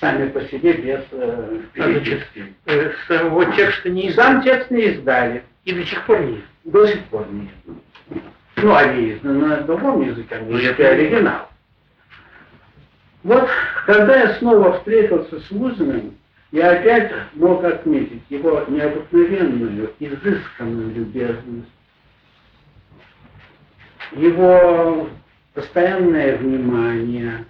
сами 0.00 0.28
по 0.28 0.40
себе 0.42 0.74
без 0.74 1.00
э, 1.12 1.60
переписки. 1.72 2.54
Э, 2.66 2.92
самого 3.08 3.46
текста 3.52 3.90
не 3.90 4.08
издали. 4.08 4.26
Сам 4.26 4.42
текст 4.42 4.70
не 4.70 4.82
издали. 4.82 5.42
И 5.64 5.72
до 5.72 5.84
сих 5.84 6.04
пор 6.06 6.20
не 6.20 6.42
До 6.64 6.86
сих 6.86 7.02
пор 7.04 7.26
не 7.30 7.46
изданы. 7.46 7.80
Ну, 8.56 8.74
они 8.74 9.12
изданы 9.12 9.46
на 9.46 9.56
другом 9.58 10.02
языке, 10.02 10.38
на 10.38 10.56
языке 10.56 10.88
оригинал. 10.88 11.48
Вот, 13.22 13.48
когда 13.86 14.16
я 14.16 14.34
снова 14.34 14.74
встретился 14.78 15.40
с 15.40 15.50
Лузиным, 15.50 16.14
я 16.52 16.72
опять 16.72 17.12
мог 17.34 17.64
отметить 17.64 18.22
его 18.28 18.64
необыкновенную, 18.68 19.92
изысканную 19.98 20.94
любезность, 20.94 21.68
его 24.12 25.08
постоянное 25.54 26.36
внимание. 26.36 27.44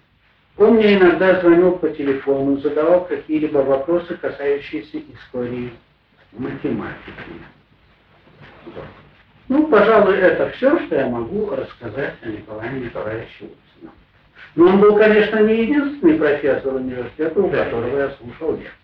Он 0.56 0.74
мне 0.74 0.94
иногда 0.94 1.40
звонил 1.40 1.72
по 1.78 1.88
телефону, 1.90 2.58
задавал 2.58 3.06
какие-либо 3.06 3.58
вопросы, 3.58 4.16
касающиеся 4.16 4.98
истории 5.12 5.72
математики. 6.32 7.12
Ну, 9.48 9.66
пожалуй, 9.68 10.16
это 10.16 10.50
все, 10.50 10.78
что 10.86 10.96
я 10.96 11.06
могу 11.06 11.50
рассказать 11.50 12.14
о 12.22 12.28
Николае 12.28 12.80
Николаевиче 12.80 13.42
Луцину. 13.42 13.92
Но 14.54 14.66
он 14.66 14.80
был, 14.80 14.96
конечно, 14.96 15.40
не 15.40 15.64
единственный 15.64 16.18
профессор 16.18 16.74
университета, 16.74 17.40
у 17.40 17.50
которого 17.50 17.98
я 17.98 18.10
слушал 18.12 18.52
лекции. 18.52 18.83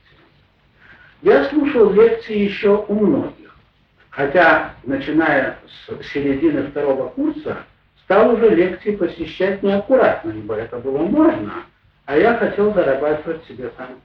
Я 1.22 1.44
слушал 1.50 1.92
лекции 1.92 2.38
еще 2.38 2.84
у 2.88 2.94
многих. 2.94 3.54
Хотя, 4.10 4.74
начиная 4.84 5.58
с 5.66 6.06
середины 6.12 6.64
второго 6.64 7.08
курса, 7.10 7.58
стал 8.04 8.34
уже 8.34 8.48
лекции 8.48 8.96
посещать 8.96 9.62
неаккуратно, 9.62 10.30
ибо 10.32 10.54
это 10.54 10.78
было 10.78 10.98
можно, 10.98 11.64
а 12.06 12.16
я 12.16 12.34
хотел 12.36 12.74
зарабатывать 12.74 13.44
себе 13.46 13.68
там 13.76 14.00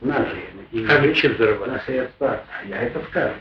на 0.00 0.26
жизнь. 0.26 0.90
А 0.90 0.98
вы 0.98 1.14
чем 1.14 1.36
зарабатывать? 1.36 1.72
На 1.72 1.78
средства 1.84 2.32
отца, 2.32 2.62
я 2.66 2.82
это 2.82 3.00
скажу. 3.10 3.34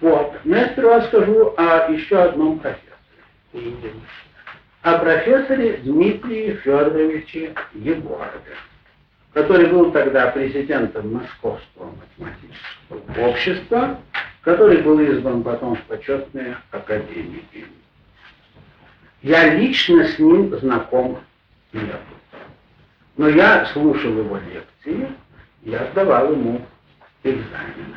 Вот. 0.00 0.34
Но 0.44 0.56
я 0.56 0.68
сперва 0.70 1.02
скажу 1.02 1.54
о 1.56 1.90
еще 1.92 2.18
одном 2.18 2.58
профессоре. 2.58 3.92
О 4.82 4.98
профессоре 4.98 5.76
Дмитрии 5.76 6.54
Федоровиче 6.54 7.54
Егорове, 7.72 8.56
который 9.32 9.66
был 9.66 9.92
тогда 9.92 10.28
президентом 10.28 11.14
Московского 11.14 11.92
математического 12.18 13.28
общества, 13.28 14.00
который 14.42 14.82
был 14.82 15.00
избран 15.00 15.42
потом 15.42 15.76
в 15.76 15.82
почетные 15.82 16.58
академики. 16.70 17.66
Я 19.22 19.54
лично 19.54 20.04
с 20.04 20.18
ним 20.18 20.56
знаком 20.58 21.20
не 21.72 21.80
был. 21.80 21.90
Но 23.16 23.28
я 23.28 23.66
слушал 23.66 24.10
его 24.10 24.38
лекции, 24.38 25.08
я 25.62 25.86
сдавал 25.92 26.32
ему 26.32 26.60
экзамены. 27.22 27.96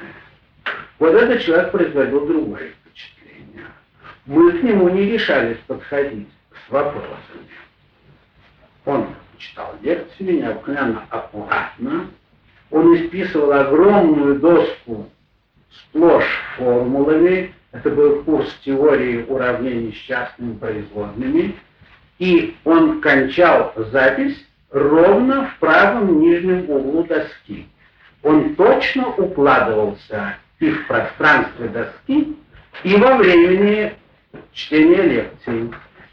Вот 0.99 1.13
этот 1.13 1.41
человек 1.41 1.71
производил 1.71 2.25
другое 2.27 2.69
впечатление. 2.69 3.65
Мы 4.25 4.51
к 4.51 4.63
нему 4.63 4.89
не 4.89 5.03
решались 5.11 5.57
подходить 5.67 6.29
с 6.67 6.71
вопросами. 6.71 7.09
Он 8.85 9.07
читал 9.37 9.75
лекции 9.81 10.23
необыкновенно 10.23 11.03
аккуратно. 11.09 12.07
Он 12.71 12.95
исписывал 12.95 13.53
огромную 13.53 14.39
доску 14.39 15.09
сплошь 15.71 16.41
формулами. 16.57 17.53
Это 17.71 17.89
был 17.89 18.23
курс 18.23 18.53
теории 18.63 19.25
уравнений 19.27 19.93
с 19.93 20.07
частными 20.07 20.55
производными. 20.57 21.55
И 22.19 22.55
он 22.63 23.01
кончал 23.01 23.73
запись 23.91 24.45
ровно 24.71 25.47
в 25.47 25.59
правом 25.59 26.19
нижнем 26.19 26.69
углу 26.69 27.03
доски. 27.03 27.67
Он 28.23 28.55
точно 28.55 29.09
укладывался 29.09 30.37
и 30.59 30.71
в 30.71 30.87
пространстве 30.87 31.67
доски, 31.67 32.35
и 32.83 32.95
во 32.95 33.17
времени 33.17 33.93
чтения 34.53 35.01
лекции. 35.01 35.71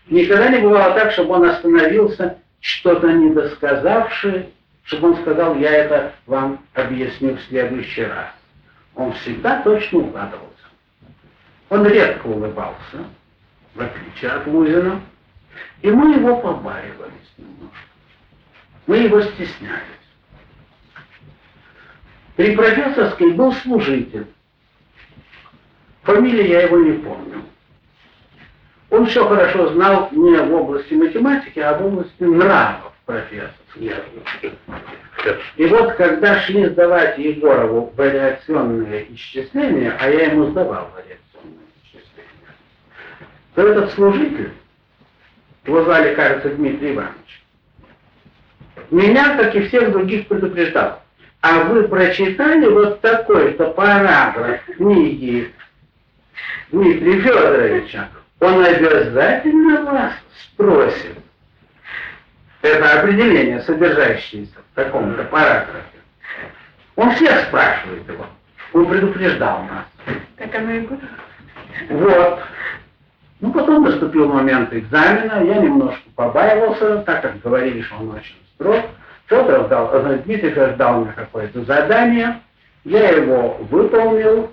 Никогда 0.08 0.48
не 0.48 0.58
бывало 0.58 0.94
так, 0.94 1.12
чтобы 1.12 1.34
он 1.34 1.44
остановился, 1.48 2.38
что-то 2.62 3.12
недосказавший, 3.12 4.54
чтобы 4.84 5.10
он 5.10 5.16
сказал, 5.22 5.56
я 5.56 5.70
это 5.70 6.14
вам 6.26 6.64
объясню 6.74 7.34
в 7.34 7.42
следующий 7.42 8.04
раз. 8.04 8.30
Он 8.94 9.12
всегда 9.14 9.62
точно 9.62 9.98
укладывался. 9.98 10.48
Он 11.68 11.86
редко 11.86 12.26
улыбался, 12.26 13.04
в 13.74 13.80
отличие 13.80 14.30
от 14.30 14.46
Лузина, 14.46 15.00
и 15.82 15.90
мы 15.90 16.14
его 16.14 16.36
побаивались 16.36 17.32
немножко. 17.36 17.76
Мы 18.86 18.98
его 18.98 19.22
стеснялись. 19.22 19.82
При 22.36 22.54
профессорской 22.54 23.32
был 23.32 23.52
служитель. 23.54 24.26
Фамилии 26.02 26.48
я 26.48 26.62
его 26.62 26.78
не 26.78 26.92
помню. 26.98 27.42
Он 28.92 29.06
все 29.06 29.26
хорошо 29.26 29.68
знал 29.68 30.10
не 30.12 30.36
в 30.36 30.54
области 30.54 30.92
математики, 30.92 31.58
а 31.58 31.78
в 31.78 31.86
области 31.86 32.22
нравов 32.24 32.92
профессор. 33.06 33.50
И 35.56 35.66
вот 35.66 35.94
когда 35.94 36.38
шли 36.40 36.66
сдавать 36.66 37.16
Егорову 37.16 37.90
вариационные 37.96 39.06
исчисления, 39.14 39.96
а 39.98 40.10
я 40.10 40.26
ему 40.26 40.50
сдавал 40.50 40.90
вариационные 40.94 41.64
исчисления, 41.82 42.54
то 43.54 43.66
этот 43.66 43.92
служитель, 43.92 44.52
его 45.64 45.84
звали, 45.84 46.14
кажется, 46.14 46.50
Дмитрий 46.50 46.92
Иванович, 46.92 47.44
меня, 48.90 49.38
как 49.38 49.54
и 49.56 49.68
всех 49.68 49.90
других, 49.92 50.28
предупреждал. 50.28 51.00
А 51.40 51.64
вы 51.64 51.88
прочитали 51.88 52.66
вот 52.68 53.00
такой-то 53.00 53.70
параграф 53.70 54.62
книги 54.66 55.50
Дмитрия 56.70 57.20
Федоровича? 57.20 58.10
Он 58.42 58.64
обязательно 58.64 59.84
вас 59.84 60.12
спросит. 60.42 61.16
Это 62.60 63.00
определение, 63.00 63.60
содержащееся 63.60 64.58
в 64.58 64.74
таком-то 64.74 65.22
параграфе. 65.24 66.00
Он 66.96 67.12
всех 67.12 67.44
спрашивает 67.44 68.06
его. 68.08 68.26
Он 68.72 68.86
предупреждал 68.86 69.62
нас. 69.62 70.16
Так 70.36 70.52
оно 70.56 70.72
и 70.72 70.80
будет. 70.80 71.08
Вот. 71.88 72.40
Ну, 73.38 73.52
потом 73.52 73.84
наступил 73.84 74.32
момент 74.32 74.72
экзамена, 74.72 75.44
я 75.44 75.58
немножко 75.58 76.02
побаивался, 76.16 76.98
так 77.02 77.22
как 77.22 77.40
говорили, 77.42 77.82
что 77.82 77.94
он 77.96 78.10
очень 78.10 78.36
строг. 78.54 78.84
Федор 79.26 79.68
дал, 79.68 79.94
э, 79.94 80.18
Дмитрий 80.24 80.50
Федорович 80.50 80.76
дал 80.78 81.04
мне 81.04 81.12
какое-то 81.12 81.64
задание, 81.64 82.40
я 82.82 83.08
его 83.10 83.58
выполнил, 83.70 84.50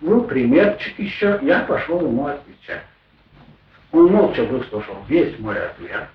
ну, 0.00 0.22
примерчик 0.22 0.98
еще, 0.98 1.38
я 1.42 1.60
пошел 1.60 2.00
ему 2.00 2.26
отвечать. 2.26 2.84
Он 3.92 4.06
молча 4.12 4.44
выслушал 4.44 4.96
весь 5.08 5.38
мой 5.38 5.56
ответ, 5.62 6.08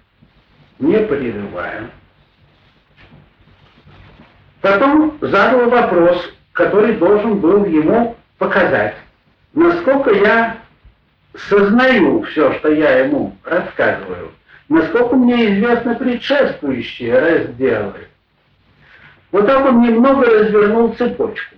не 0.80 0.98
прерывая. 0.98 1.90
Потом 4.62 5.18
задал 5.22 5.70
вопрос, 5.70 6.34
который 6.54 6.96
должен 6.96 7.40
был 7.40 7.66
ему 7.66 8.16
показать, 8.38 8.96
насколько 9.54 10.12
я 10.12 10.58
сознаю 11.36 12.24
все, 12.24 12.54
что 12.54 12.72
я 12.72 13.00
ему 13.00 13.36
рассказываю 13.44 14.32
насколько 14.70 15.16
мне 15.16 15.54
известны 15.54 15.96
предшествующие 15.96 17.20
разделы. 17.20 18.08
Вот 19.32 19.46
так 19.46 19.66
он 19.66 19.82
немного 19.82 20.26
развернул 20.26 20.94
цепочку 20.94 21.56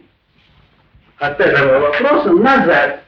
от 1.19 1.39
этого 1.39 1.79
вопроса 1.79 2.31
назад. 2.31 3.03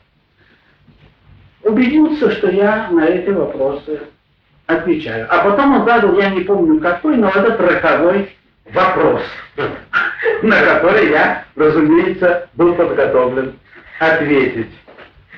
Убедился, 1.64 2.32
что 2.32 2.50
я 2.50 2.90
на 2.90 3.06
эти 3.06 3.30
вопросы 3.30 4.00
отвечаю. 4.66 5.28
А 5.30 5.44
потом 5.44 5.82
он 5.82 5.86
задал, 5.86 6.18
я 6.18 6.30
не 6.30 6.42
помню 6.42 6.80
какой, 6.80 7.18
но 7.18 7.30
этот 7.30 7.60
роковой 7.60 8.36
вопрос, 8.72 9.22
на 10.44 10.62
который 10.62 11.10
я, 11.10 11.44
разумеется, 11.56 12.48
был 12.54 12.76
подготовлен 12.76 13.56
ответить. 14.00 14.72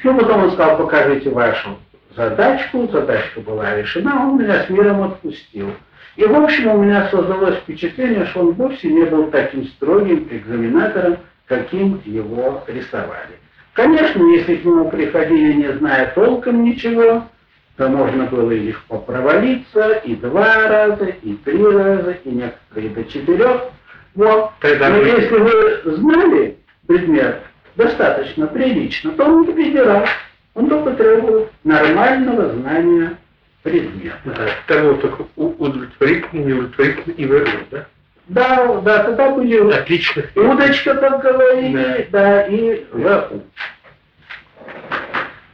Ну, 0.03 0.17
потом 0.17 0.43
он 0.43 0.51
сказал, 0.51 0.77
покажите 0.77 1.29
вашу 1.29 1.77
задачку, 2.15 2.87
задачка 2.91 3.39
была 3.41 3.75
решена, 3.75 4.21
он 4.21 4.41
меня 4.41 4.63
с 4.63 4.69
миром 4.69 5.03
отпустил. 5.03 5.71
И, 6.17 6.25
в 6.25 6.35
общем, 6.35 6.71
у 6.71 6.83
меня 6.83 7.07
создалось 7.09 7.55
впечатление, 7.57 8.25
что 8.27 8.41
он 8.41 8.51
вовсе 8.53 8.89
не 8.89 9.05
был 9.05 9.31
таким 9.31 9.65
строгим 9.67 10.27
экзаменатором, 10.29 11.17
каким 11.51 12.01
его 12.05 12.63
рисовали. 12.65 13.35
Конечно, 13.73 14.23
если 14.31 14.55
к 14.55 14.63
нему 14.63 14.89
приходили, 14.89 15.53
не 15.53 15.73
зная 15.73 16.13
толком 16.15 16.63
ничего, 16.63 17.25
то 17.75 17.89
можно 17.89 18.23
было 18.25 18.51
и 18.51 18.67
легко 18.67 18.99
провалиться 18.99 19.95
и 20.05 20.15
два 20.15 20.69
раза, 20.69 21.05
и 21.05 21.33
три 21.33 21.61
раза, 21.61 22.11
и 22.23 22.29
некоторые 22.29 22.89
до 22.91 23.03
четырех. 23.03 23.63
Вот. 24.15 24.51
Тогда 24.61 24.89
Но 24.89 24.99
вы... 24.99 25.07
если 25.07 25.37
вы 25.37 25.81
знали 25.97 26.57
предмет 26.87 27.41
достаточно 27.75 28.47
прилично, 28.47 29.11
то 29.11 29.25
он 29.25 29.41
не 29.41 29.53
перебирал. 29.53 30.05
Он 30.53 30.69
только 30.69 30.91
требовал 30.93 31.49
нормального 31.65 32.49
знания 32.53 33.17
предмета. 33.61 34.17
Да, 34.23 34.47
того 34.67 34.93
только 34.93 35.25
удовлетворительно, 35.35 36.45
неудовлетворительно 36.45 37.13
и 37.13 37.25
вариант, 37.25 37.67
да? 37.71 37.85
Да, 38.27 38.79
да, 38.81 39.03
тогда 39.03 39.31
были 39.31 39.71
Отлично. 39.71 40.23
удочка, 40.35 40.95
как 40.95 41.21
говорили, 41.21 42.07
да, 42.11 42.43
и 42.43 42.85
ВУ. 42.91 43.43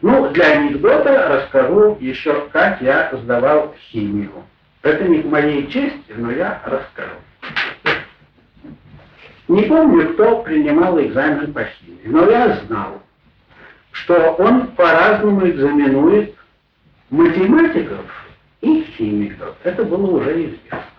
Ну, 0.02 0.30
для 0.30 0.52
анекдота 0.52 1.28
расскажу 1.30 1.98
еще, 2.00 2.48
как 2.52 2.82
я 2.82 3.10
сдавал 3.14 3.74
химию. 3.90 4.32
Это 4.84 5.04
не 5.06 5.24
к 5.24 5.26
моей 5.26 5.68
чести, 5.68 6.14
но 6.16 6.32
я 6.32 6.62
расскажу. 6.66 7.16
Не 9.48 9.64
помню, 9.64 10.14
кто 10.14 10.44
принимал 10.44 11.00
экзамен 11.02 11.54
по 11.54 11.64
химии, 11.64 12.02
но 12.06 12.30
я 12.30 12.58
знал, 12.66 13.02
что 13.92 14.14
он 14.38 14.68
по-разному 14.68 15.48
экзаменует 15.48 16.36
математиков 17.10 18.06
и 18.62 18.84
химиков. 18.98 19.56
Это 19.64 19.84
было 19.84 20.18
уже 20.20 20.46
известно. 20.46 20.97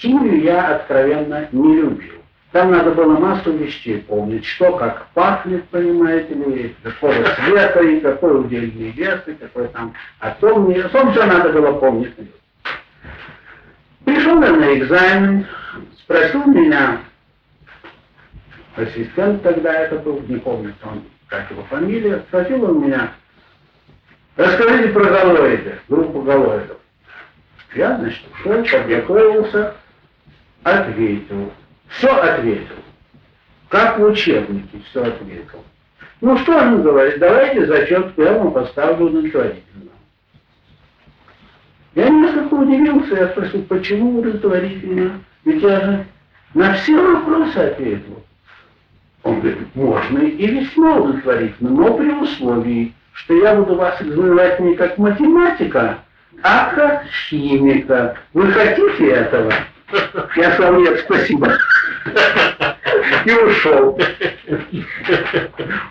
Химию 0.00 0.42
я 0.42 0.76
откровенно 0.76 1.48
не 1.52 1.76
любил. 1.76 2.14
Там 2.52 2.70
надо 2.70 2.92
было 2.92 3.18
массу 3.18 3.52
вещей 3.52 3.98
помнить, 3.98 4.44
что 4.46 4.76
как 4.76 5.08
пахнет, 5.08 5.68
понимаете 5.68 6.34
ли, 6.34 6.74
какого 6.82 7.12
цвета, 7.12 7.80
и 7.80 8.00
какой 8.00 8.40
удельный 8.40 8.90
вес, 8.90 9.20
и 9.26 9.34
какой 9.34 9.68
там 9.68 9.92
атом. 10.20 10.74
Сон 10.90 11.12
все 11.12 11.26
надо 11.26 11.52
было 11.52 11.72
помнить. 11.72 12.14
Пришел 14.04 14.40
я 14.42 14.52
на 14.52 14.78
экзамен, 14.78 15.46
спросил 15.98 16.46
меня 16.46 17.00
ассистент 18.78 19.42
тогда 19.42 19.72
это 19.72 19.98
был, 19.98 20.22
не 20.28 20.36
помню, 20.36 20.74
он, 20.84 21.02
как 21.26 21.50
его 21.50 21.62
фамилия, 21.64 22.20
спросил 22.28 22.64
он 22.64 22.82
меня, 22.82 23.12
расскажите 24.36 24.88
про 24.88 25.04
галоиды, 25.04 25.78
группу 25.88 26.22
галоидов. 26.22 26.78
Я, 27.74 27.96
значит, 27.98 28.22
ушел, 28.32 28.64
подготовился, 28.64 29.74
ответил. 30.62 31.52
Все 31.88 32.08
ответил. 32.08 32.76
Как 33.68 33.98
в 33.98 34.04
учебнике 34.04 34.80
все 34.90 35.02
ответил. 35.02 35.64
Ну 36.20 36.36
что 36.38 36.56
он 36.56 36.82
говорит, 36.82 37.18
давайте 37.18 37.66
зачетку 37.66 38.22
я 38.22 38.34
вам 38.34 38.52
поставлю 38.52 39.06
удовлетворительно. 39.06 39.92
Я 41.94 42.08
несколько 42.08 42.54
удивился, 42.54 43.14
я 43.14 43.28
спросил, 43.28 43.62
почему 43.64 44.18
удовлетворительно? 44.18 45.20
Ведь 45.44 45.62
я 45.62 45.80
же 45.80 46.06
на 46.54 46.72
все 46.74 46.96
вопросы 46.96 47.56
ответил. 47.56 48.22
Он 49.22 49.40
говорит, 49.40 49.74
можно 49.74 50.18
и 50.18 50.46
весьма 50.46 50.96
удовлетворительно, 50.96 51.70
но 51.70 51.94
при 51.94 52.10
условии, 52.10 52.94
что 53.12 53.34
я 53.34 53.54
буду 53.54 53.74
вас 53.76 54.00
экзаменовать 54.00 54.60
не 54.60 54.74
как 54.74 54.98
математика, 54.98 55.98
а 56.42 56.72
как 56.74 57.04
химика. 57.28 58.16
Вы 58.32 58.50
хотите 58.52 59.10
этого? 59.10 59.52
Я 60.36 60.52
сказал, 60.52 60.80
нет, 60.80 61.00
спасибо. 61.00 61.56
И 63.24 63.32
ушел. 63.32 63.98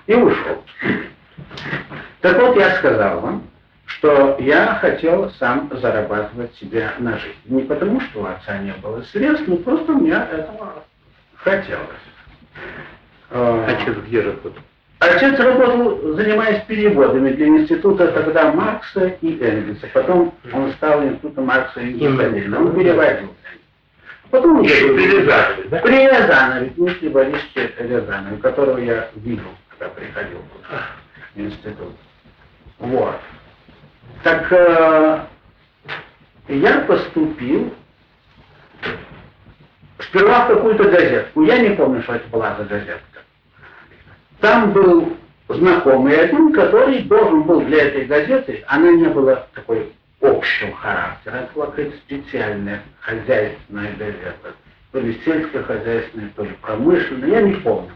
И 0.07 0.13
ушел. 0.13 0.63
Так 2.21 2.39
вот, 2.39 2.57
я 2.57 2.77
сказал 2.77 3.21
вам, 3.21 3.43
что 3.85 4.37
я 4.39 4.75
хотел 4.81 5.31
сам 5.31 5.69
зарабатывать 5.71 6.53
себе 6.55 6.91
на 6.99 7.17
жизнь. 7.17 7.35
Не 7.45 7.63
потому, 7.63 8.01
что 8.01 8.21
у 8.21 8.25
отца 8.25 8.57
не 8.57 8.73
было 8.73 9.01
средств, 9.01 9.47
но 9.47 9.57
просто 9.57 9.93
мне 9.93 10.13
этого 10.13 10.83
хотелось. 11.35 11.81
Отец 13.31 13.95
где 14.07 14.21
работал? 14.21 14.61
Отец 14.99 15.39
работал, 15.39 16.13
занимаясь 16.15 16.63
переводами 16.65 17.31
для 17.31 17.47
института 17.47 18.07
тогда 18.07 18.51
Маркса 18.51 19.07
и 19.21 19.39
Энгельса. 19.43 19.87
Потом 19.93 20.33
он 20.53 20.71
стал 20.73 21.03
институтом 21.03 21.45
Маркса 21.45 21.81
и 21.81 22.03
Энгельса. 22.03 22.59
Он 22.59 22.73
переводил. 22.73 23.29
Потом 24.29 24.61
я 24.61 24.69
При 24.69 25.07
Рязанове, 25.07 25.63
да? 25.69 25.79
При 25.79 26.07
Рязанове, 26.07 26.69
Дмитрий 26.75 27.09
Борисович 27.09 27.71
Рязанове, 27.79 28.37
которого 28.37 28.77
я 28.77 29.09
видел, 29.15 29.47
когда 29.69 29.93
приходил 29.93 30.39
в 31.35 31.39
институт. 31.39 31.93
Вот. 32.79 33.15
Так 34.23 34.51
э, 34.51 35.19
я 36.49 36.79
поступил 36.81 37.73
сперва 39.99 40.45
в 40.45 40.47
какую-то 40.49 40.83
газетку. 40.85 41.43
Я 41.43 41.59
не 41.59 41.75
помню, 41.75 42.01
что 42.03 42.15
это 42.15 42.27
была 42.29 42.55
за 42.55 42.65
газетка. 42.65 43.21
Там 44.39 44.71
был 44.71 45.17
знакомый 45.47 46.19
один, 46.19 46.53
который 46.53 46.99
должен 47.03 47.43
был 47.43 47.61
для 47.61 47.85
этой 47.85 48.05
газеты, 48.05 48.63
она 48.67 48.91
не 48.91 49.07
была 49.07 49.47
такой 49.53 49.93
общего 50.21 50.75
характера, 50.75 51.35
это 51.35 51.65
какая-то 51.65 51.97
специальная 51.97 52.81
хозяйственная 52.99 53.93
газета, 53.95 54.55
то 54.91 54.99
ли 54.99 55.19
сельскохозяйственная, 55.23 56.31
то 56.35 56.43
ли 56.43 56.51
промышленная, 56.61 57.29
я 57.29 57.41
не 57.41 57.53
помню. 57.55 57.91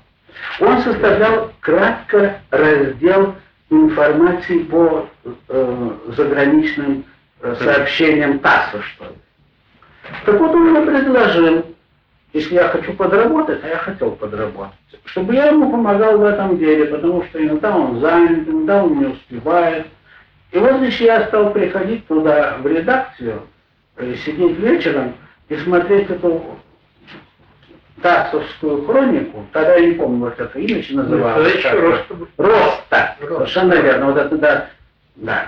Он 0.60 0.82
составлял 0.82 1.52
кратко 1.60 2.42
раздел 2.52 3.36
информации 3.70 4.60
по 4.64 5.08
э, 5.24 5.90
заграничным 6.16 7.06
э, 7.42 7.56
сообщениям 7.60 8.40
ТАССа, 8.40 8.82
что 8.82 9.06
ли. 9.06 9.16
Так 10.26 10.40
вот 10.40 10.52
он 10.52 10.72
мне 10.72 10.82
предложил, 10.82 11.66
если 12.34 12.56
я 12.56 12.68
хочу 12.70 12.94
подработать, 12.94 13.64
а 13.64 13.68
я 13.68 13.78
хотел 13.78 14.12
подработать, 14.12 14.78
чтобы 15.06 15.36
я 15.36 15.48
ему 15.48 15.72
помогал 15.72 16.18
в 16.18 16.24
этом 16.24 16.58
деле, 16.58 16.86
потому 16.86 17.24
что 17.26 17.44
иногда 17.44 17.76
он 17.76 18.00
занят, 18.00 18.48
иногда 18.48 18.84
он 18.84 19.00
не 19.00 19.06
успевает. 19.08 19.88
И 20.52 20.58
вот 20.58 20.78
здесь 20.78 21.00
я 21.00 21.28
стал 21.28 21.52
приходить 21.52 22.06
туда, 22.08 22.58
в 22.60 22.68
редакцию, 22.68 23.44
э, 23.98 24.16
сидеть 24.16 24.58
вечером 24.58 25.16
и 25.48 25.56
смотреть 25.58 26.10
эту 26.10 26.44
Тасовскую 28.02 28.86
хронику, 28.86 29.46
тогда 29.54 29.76
я 29.76 29.88
не 29.88 29.94
помню, 29.94 30.26
вот 30.26 30.40
это 30.40 30.60
имя 30.60 30.78
еще 30.78 30.96
называлось. 30.96 31.56
еще 31.56 31.72
Роста. 31.72 32.16
Роста, 32.38 33.16
совершенно 33.20 33.74
верно, 33.76 34.08
вот 34.08 34.18
это, 34.18 34.38
да, 34.38 34.70
да, 35.16 35.48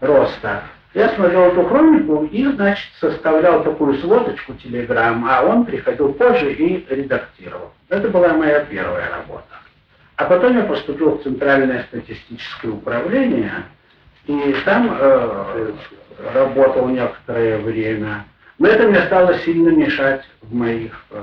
Роста. 0.00 0.62
Я 0.94 1.08
смотрел 1.10 1.46
эту 1.46 1.64
хронику 1.64 2.24
и, 2.24 2.44
значит, 2.44 2.88
составлял 3.00 3.62
такую 3.62 3.94
сводочку 3.98 4.54
телеграмм, 4.54 5.26
а 5.28 5.42
он 5.42 5.64
приходил 5.64 6.12
позже 6.12 6.52
и 6.52 6.86
редактировал. 6.88 7.72
Это 7.88 8.08
была 8.08 8.34
моя 8.34 8.60
первая 8.60 9.10
работа. 9.10 9.44
А 10.16 10.24
потом 10.24 10.56
я 10.56 10.64
поступил 10.64 11.18
в 11.18 11.22
Центральное 11.22 11.84
статистическое 11.84 12.72
управление, 12.72 13.52
и 14.28 14.54
там 14.64 14.94
э, 15.00 15.72
работал 16.34 16.86
некоторое 16.88 17.58
время. 17.58 18.26
Но 18.58 18.68
это 18.68 18.86
мне 18.86 19.00
стало 19.06 19.38
сильно 19.38 19.70
мешать 19.70 20.22
в 20.42 20.54
моих 20.54 20.92
э, 21.10 21.22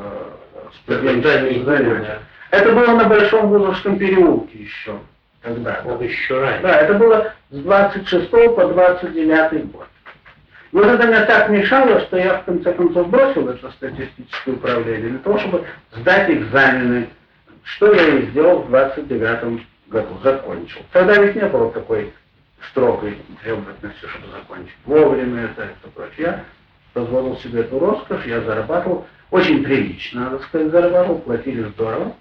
студенческих 0.83 1.65
занятиях. 1.65 2.19
Это 2.49 2.71
было 2.71 2.95
на 2.95 3.03
Большом 3.05 3.49
Вузовском 3.49 3.99
переулке 3.99 4.57
еще 4.57 4.97
тогда. 5.43 5.81
Он 5.85 6.01
еще 6.01 6.39
раньше. 6.39 6.63
Да, 6.63 6.79
это 6.79 6.95
было 6.95 7.33
с 7.51 7.57
26 7.59 8.31
по 8.31 8.67
29 8.67 9.71
год. 9.71 9.87
И 10.71 10.75
вот 10.75 10.87
это 10.87 11.05
мне 11.05 11.19
так 11.25 11.49
мешало, 11.49 11.99
что 12.01 12.17
я 12.17 12.39
в 12.39 12.45
конце 12.45 12.73
концов 12.73 13.07
бросил 13.09 13.47
это 13.49 13.69
статистическое 13.71 14.55
управление 14.55 15.09
для 15.09 15.19
того, 15.19 15.37
чтобы 15.37 15.65
сдать 15.91 16.29
экзамены, 16.31 17.09
что 17.63 17.93
я 17.93 18.07
и 18.07 18.25
сделал 18.27 18.63
в 18.63 18.69
29 18.69 19.61
году, 19.89 20.17
закончил. 20.23 20.81
Тогда 20.91 21.21
ведь 21.21 21.35
не 21.35 21.45
было 21.45 21.71
такой 21.71 22.11
строгой 22.69 23.17
требовательности, 23.43 24.05
чтобы 24.05 24.27
закончить 24.31 24.75
вовремя 24.85 25.43
это, 25.43 25.63
это 25.63 25.89
прочее. 25.93 26.15
Я 26.17 26.45
позволил 26.93 27.37
себе 27.37 27.61
эту 27.61 27.79
роскошь, 27.79 28.25
я 28.25 28.41
зарабатывал 28.41 29.05
очень 29.31 29.63
прилично, 29.63 30.25
надо 30.25 30.39
сказать, 30.43 30.71
зарабатывал, 30.71 31.19
платили 31.19 31.63
здорово, 31.63 32.15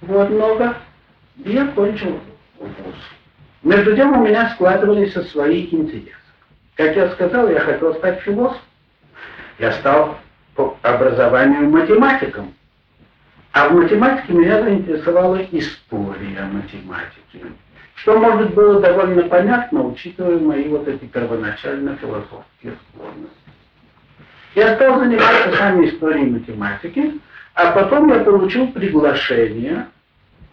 вот 0.00 0.30
много, 0.30 0.76
и 1.44 1.52
я 1.52 1.66
кончил 1.68 2.20
вуз. 2.58 2.94
Между 3.62 3.96
тем 3.96 4.18
у 4.18 4.26
меня 4.26 4.50
складывались 4.50 5.12
свои 5.30 5.66
интересы. 5.70 6.12
Как 6.76 6.94
я 6.94 7.10
сказал, 7.10 7.48
я 7.48 7.60
хотел 7.60 7.94
стать 7.94 8.20
философом. 8.20 8.60
Я 9.58 9.72
стал 9.72 10.18
по 10.54 10.76
образованию 10.82 11.70
математиком. 11.70 12.54
А 13.52 13.68
в 13.68 13.74
математике 13.74 14.34
меня 14.34 14.62
заинтересовала 14.62 15.42
история 15.50 16.44
математики. 16.44 17.42
Что, 17.96 18.18
может, 18.18 18.54
было 18.54 18.80
довольно 18.80 19.22
понятно, 19.22 19.82
учитывая 19.82 20.38
мои 20.38 20.68
вот 20.68 20.86
эти 20.86 21.06
первоначально 21.06 21.96
философские 21.96 22.74
склонности. 22.88 23.36
Я 24.54 24.74
стал 24.76 25.00
заниматься 25.00 25.56
сами 25.56 25.88
историей 25.88 26.30
математики, 26.30 27.14
а 27.54 27.72
потом 27.72 28.08
я 28.08 28.20
получил 28.20 28.68
приглашение 28.68 29.86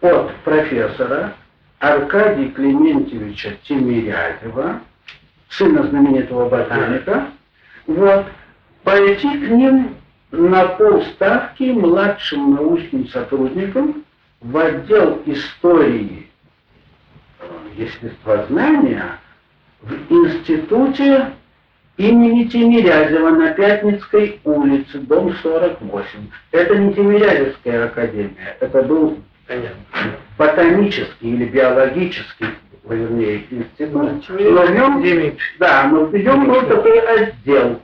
от 0.01 0.33
профессора 0.45 1.33
Аркадия 1.79 2.49
Клементьевича 2.51 3.57
Тимирязева, 3.63 4.79
сына 5.49 5.83
знаменитого 5.83 6.47
ботаника, 6.47 7.27
вот, 7.87 8.25
пойти 8.83 9.37
к 9.37 9.49
ним 9.49 9.95
на 10.31 10.65
полставки 10.65 11.63
младшим 11.63 12.55
научным 12.55 13.07
сотрудникам 13.09 14.05
в 14.39 14.57
отдел 14.57 15.21
истории 15.25 16.22
естествознания 17.75 19.19
в 19.81 19.93
институте 20.11 21.31
имени 21.97 22.45
Тимирязева 22.45 23.29
на 23.29 23.51
Пятницкой 23.51 24.39
улице, 24.43 24.99
дом 24.99 25.33
48. 25.41 26.07
Это 26.51 26.75
не 26.75 26.93
Тимирязевская 26.93 27.85
академия, 27.85 28.57
это 28.59 28.81
был 28.83 29.19
ботанический 30.37 31.33
или 31.33 31.45
биологический, 31.45 32.47
вернее, 32.87 33.43
институт. 33.49 34.29
Но 34.29 34.65
в 34.65 34.71
нем, 34.71 35.37
да, 35.59 35.87
но 35.91 36.05
в 36.05 36.13
нем 36.13 36.47
был 36.47 36.61
такой 36.61 36.99
отдел. 36.99 37.81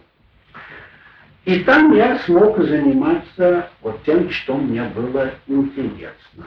И 1.46 1.60
там 1.62 1.96
я 1.96 2.20
смог 2.20 2.60
заниматься 2.60 3.70
вот 3.82 4.04
тем, 4.04 4.30
что 4.30 4.56
мне 4.56 4.84
было 4.84 5.32
интересно. 5.48 6.46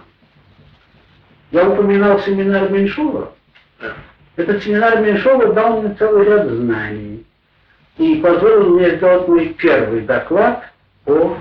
Я 1.52 1.68
упоминал 1.68 2.18
семинар 2.20 2.70
Меньшова. 2.70 3.30
Этот 4.36 4.62
семинар 4.62 5.00
Меньшова 5.00 5.52
дал 5.52 5.82
мне 5.82 5.94
целый 5.96 6.24
ряд 6.24 6.48
знаний 6.48 7.26
и 7.98 8.16
позволил 8.16 8.70
мне 8.70 8.96
сделать 8.96 9.28
мой 9.28 9.48
первый 9.58 10.00
доклад 10.00 10.64
по 11.04 11.36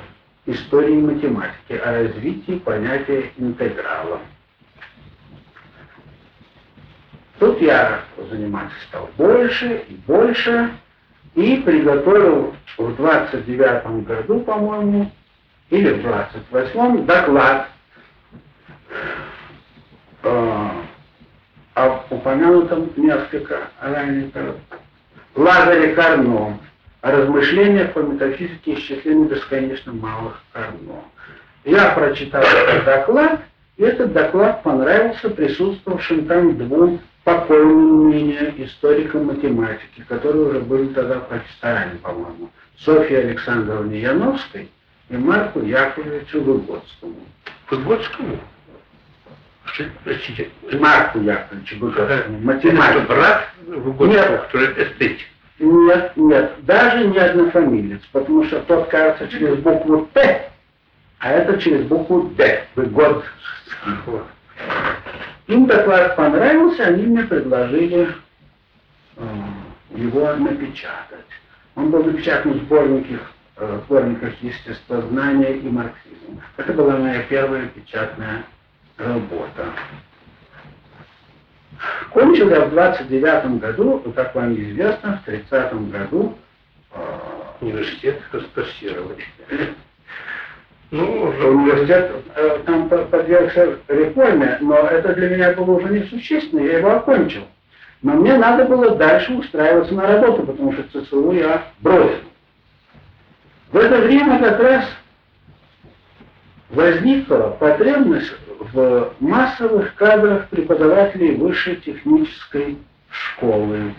истории 0.46 0.98
математики, 0.98 1.74
о 1.74 1.94
развитии 1.94 2.60
понятия 2.60 3.32
интеграла. 3.38 4.20
Тут 7.40 7.62
я 7.62 8.02
заниматься 8.30 8.76
стал 8.90 9.10
больше 9.18 9.86
и 9.88 9.94
больше, 10.06 10.72
и 11.36 11.56
приготовил 11.66 12.54
в 12.78 12.96
29 12.98 14.06
году, 14.06 14.42
по-моему, 14.42 15.10
или 15.70 15.94
в 15.94 16.02
28 16.02 17.06
доклад 17.06 17.70
о 20.24 22.06
упомянутом 22.10 22.92
несколько 22.96 23.70
ранее 23.82 24.32
Лазаре 25.36 25.94
Карно 25.94 26.60
о 27.02 27.12
размышлениях 27.12 27.94
по 27.94 28.00
метафизике 28.00 28.76
исчисления 28.76 29.28
бесконечно 29.28 29.94
малых 29.94 30.42
Карно. 30.54 31.02
Я 31.64 31.92
прочитал 31.92 32.42
этот 32.44 32.86
доклад, 32.86 33.42
и 33.78 33.84
этот 33.84 34.14
доклад 34.14 34.62
понравился 34.64 35.30
присутствовавшим 35.30 36.26
там 36.26 36.58
двум 36.58 37.00
покойным 37.24 38.10
ныне 38.10 38.54
историкам 38.58 39.26
математики, 39.26 40.04
которые 40.08 40.50
уже 40.50 40.60
были 40.60 40.88
тогда 40.88 41.20
профессорами, 41.20 41.98
по-моему, 41.98 42.50
Софье 42.78 43.20
Александровне 43.20 44.02
Яновской 44.02 44.70
и 45.10 45.18
Марку 45.18 45.62
Яковлевичу 45.62 46.42
Выгодскому. 46.42 47.16
Выгодскому? 47.70 48.40
Простите? 50.04 50.50
Марку 50.74 51.20
Яковлевичу 51.20 51.80
Выгодскому. 51.80 52.40
Математик. 52.40 53.08
брат 53.08 53.50
Выгодского, 53.66 54.08
нет. 54.08 54.42
который 54.42 54.84
эстетик. 54.84 55.28
Нет, 55.60 56.14
нет, 56.16 56.54
даже 56.62 57.08
не 57.08 57.20
однофамилец, 57.20 58.02
потому 58.12 58.44
что 58.46 58.62
тот 58.62 58.88
кажется 58.90 59.28
через 59.28 59.58
букву 59.58 60.10
Т, 60.14 60.50
а 61.20 61.32
это 61.32 61.62
через 61.62 61.86
букву 61.86 62.24
Д. 62.36 62.66
Выгодский. 62.76 63.30
Им 65.48 65.68
доклад 65.68 66.16
понравился, 66.16 66.86
они 66.86 67.06
мне 67.06 67.24
предложили 67.24 68.10
э, 69.18 69.24
его 69.96 70.34
напечатать. 70.34 71.26
Он 71.76 71.92
был 71.92 72.04
напечатан 72.04 72.54
в 72.54 72.64
сборниках, 72.64 73.32
э, 73.58 73.80
сборниках 73.86 74.34
естествознания 74.42 75.54
и 75.54 75.70
марксизма. 75.70 76.42
Это 76.58 76.74
была 76.74 76.98
моя 76.98 77.22
первая 77.24 77.68
печатная 77.68 78.44
работа. 78.98 79.66
Кончил 82.12 82.50
я 82.50 82.66
в 82.66 82.72
29 82.72 83.60
году, 83.60 84.04
как 84.16 84.36
вам 84.36 84.54
известно, 84.54 85.22
в 85.22 85.26
30 85.26 85.90
году 85.90 86.38
э, 86.94 87.00
университет 87.62 88.22
распростировали. 88.32 89.24
Ну, 90.92 91.24
университет 91.24 92.12
э, 92.36 92.60
там 92.66 92.90
подвергся 92.90 93.78
реформе, 93.88 94.58
но 94.60 94.76
это 94.76 95.14
для 95.14 95.30
меня 95.30 95.54
было 95.54 95.78
уже 95.78 95.90
несущественно, 95.90 96.60
я 96.60 96.80
его 96.80 96.92
окончил. 96.92 97.44
Но 98.02 98.14
мне 98.16 98.36
надо 98.36 98.66
было 98.66 98.96
дальше 98.96 99.34
устраиваться 99.34 99.94
на 99.94 100.08
работу, 100.08 100.44
потому 100.44 100.74
что 100.74 100.84
ЦСУ 100.84 101.32
я 101.32 101.64
бросил. 101.80 102.24
В 103.72 103.78
это 103.78 104.02
время 104.02 104.40
как 104.40 104.60
раз 104.60 104.86
возникла 106.72 107.56
потребность 107.60 108.34
в 108.62 109.14
массовых 109.20 109.96
кадрах 109.96 110.48
преподавателей 110.50 111.36
высшей 111.36 111.78
технической 111.78 112.78
школы. 113.10 113.94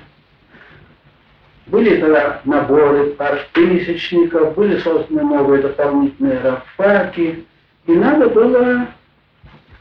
Были 1.66 2.00
тогда 2.00 2.40
наборы 2.44 3.16
тысячников, 3.52 4.54
были 4.54 4.78
созданы 4.78 5.22
новые 5.22 5.62
дополнительные 5.62 6.40
рабфаки, 6.40 7.44
и 7.86 7.92
надо 7.92 8.28
было 8.28 8.86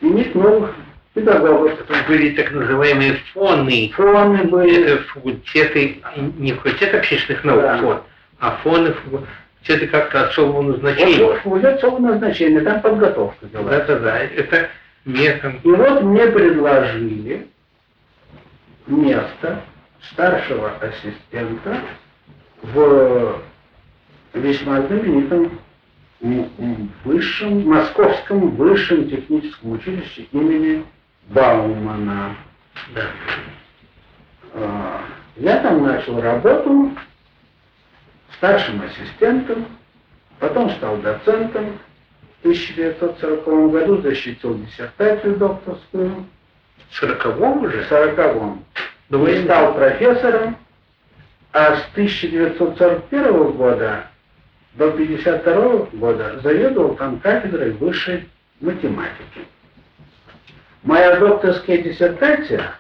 иметь 0.02 0.34
новых 0.34 0.74
педагогов. 1.14 1.78
Были 2.08 2.36
так 2.36 2.52
называемые 2.52 3.16
фоны. 3.34 3.92
Фоны 3.96 4.44
были. 4.46 4.84
Это 4.84 5.04
факультеты, 5.04 6.02
не 6.38 6.54
факультет 6.54 6.96
общественных 6.96 7.44
наук, 7.44 7.62
да. 7.62 7.78
фон, 7.78 8.02
а 8.40 8.52
фоны, 8.64 8.96
факультеты 9.62 9.88
как-то 9.88 10.28
особого 10.28 10.62
назначения. 10.62 11.24
Вот, 11.24 11.38
факультет 11.38 11.78
особого 11.78 12.00
назначения, 12.00 12.62
там 12.62 12.82
подготовка. 12.82 13.46
Да-да-да, 13.54 14.20
это 14.20 14.70
не 15.06 15.32
там. 15.36 15.58
И 15.64 15.70
вот 15.70 16.02
мне 16.04 16.28
предложили 16.28 17.48
место 18.88 19.62
старшего 20.12 20.72
ассистента 20.82 21.78
в 22.64 23.42
весьма 24.34 24.82
знаменитом 24.82 25.60
высшем, 27.04 27.68
московском 27.68 28.52
высшем 28.52 29.10
техническом 29.10 29.72
училище 29.72 30.28
имени 30.32 30.84
Баумана. 31.30 32.36
Да. 32.94 33.08
А, 34.54 35.02
я 35.38 35.58
там 35.58 35.84
начал 35.84 36.22
работу 36.22 36.92
старшим 38.42 38.82
ассистентом, 38.82 39.68
потом 40.40 40.72
стал 40.72 40.98
доцентом. 40.98 41.78
В 42.40 42.48
1940 42.48 43.72
году 43.72 44.02
защитил 44.02 44.58
диссертацию 44.58 45.36
докторскую. 45.36 46.26
В 46.90 47.04
40-м 47.04 47.64
уже? 47.64 47.84
В 47.84 47.92
40-м. 47.92 48.66
Ну, 49.10 49.28
и 49.28 49.44
стал 49.44 49.76
профессором, 49.76 50.58
а 51.54 51.76
с 51.76 51.86
1941 51.94 53.52
года 53.52 54.06
до 54.74 54.88
1952 54.88 56.00
года 56.00 56.40
заведовал 56.42 56.96
там 56.96 57.20
кафедрой 57.20 57.72
высшей 57.74 58.28
математики. 58.60 59.46
Моя 60.82 61.18
докторская 61.18 61.78
диссертация 61.78 62.74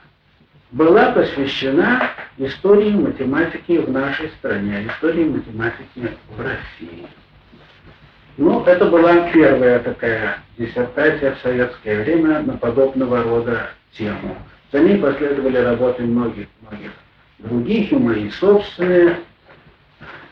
была 0.71 1.11
посвящена 1.11 2.11
истории 2.37 2.91
математики 2.91 3.77
в 3.77 3.91
нашей 3.91 4.29
стране, 4.29 4.87
истории 4.87 5.25
математики 5.25 6.17
в 6.35 6.41
России. 6.41 7.05
Ну, 8.37 8.63
это 8.63 8.85
была 8.85 9.29
первая 9.31 9.79
такая 9.79 10.39
диссертация 10.57 11.35
в 11.35 11.39
советское 11.39 12.03
время 12.03 12.41
на 12.41 12.57
подобного 12.57 13.23
рода 13.23 13.69
тему. 13.91 14.37
За 14.71 14.79
ней 14.79 14.97
последовали 14.97 15.57
работы 15.57 16.03
многих-многих 16.03 16.91
других, 17.39 17.91
и 17.91 17.95
мои 17.95 18.29
собственные, 18.29 19.19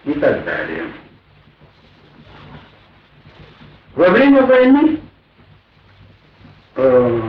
и 0.06 0.14
так 0.14 0.46
далее. 0.46 0.86
Во 3.96 4.10
время 4.10 4.44
войны 4.44 5.00
э, 6.76 7.22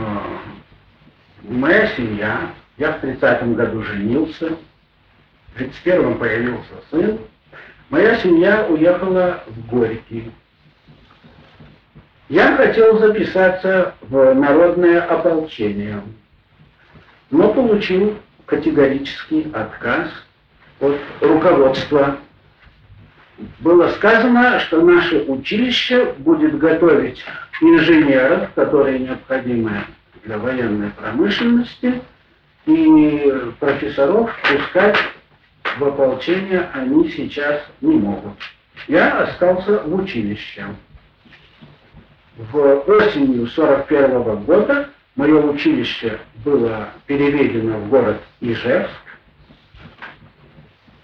моя 1.43 1.87
семья, 1.97 2.53
я 2.81 2.93
в 2.93 3.03
30-м 3.03 3.53
году 3.53 3.83
женился, 3.83 4.57
в 5.53 5.61
31-м 5.61 6.17
появился 6.17 6.73
сын, 6.89 7.19
моя 7.91 8.17
семья 8.17 8.65
уехала 8.67 9.43
в 9.45 9.67
Горький. 9.67 10.31
Я 12.27 12.57
хотел 12.57 12.97
записаться 12.97 13.93
в 14.01 14.33
народное 14.33 15.01
ополчение 15.01 16.01
но 17.29 17.53
получил 17.53 18.17
категорический 18.45 19.49
отказ 19.53 20.09
от 20.81 20.97
руководства. 21.21 22.17
Было 23.59 23.89
сказано, 23.91 24.59
что 24.59 24.81
наше 24.81 25.23
училище 25.27 26.13
будет 26.17 26.57
готовить 26.57 27.23
инженеров, 27.61 28.49
которые 28.53 28.99
необходимы 28.99 29.85
для 30.25 30.37
военной 30.37 30.89
промышленности, 30.89 32.01
и 32.65 33.51
профессоров 33.59 34.31
пускать 34.43 34.97
в 35.77 35.83
ополчение 35.83 36.69
они 36.73 37.09
сейчас 37.09 37.61
не 37.81 37.95
могут. 37.95 38.33
Я 38.87 39.23
остался 39.23 39.79
в 39.83 39.95
училище. 39.95 40.65
В 42.37 42.89
осенью 42.89 43.47
41 43.47 44.11
-го 44.11 44.43
года 44.43 44.89
мое 45.15 45.41
училище 45.41 46.19
было 46.43 46.89
переведено 47.05 47.77
в 47.77 47.89
город 47.89 48.21
Ижевск, 48.39 48.89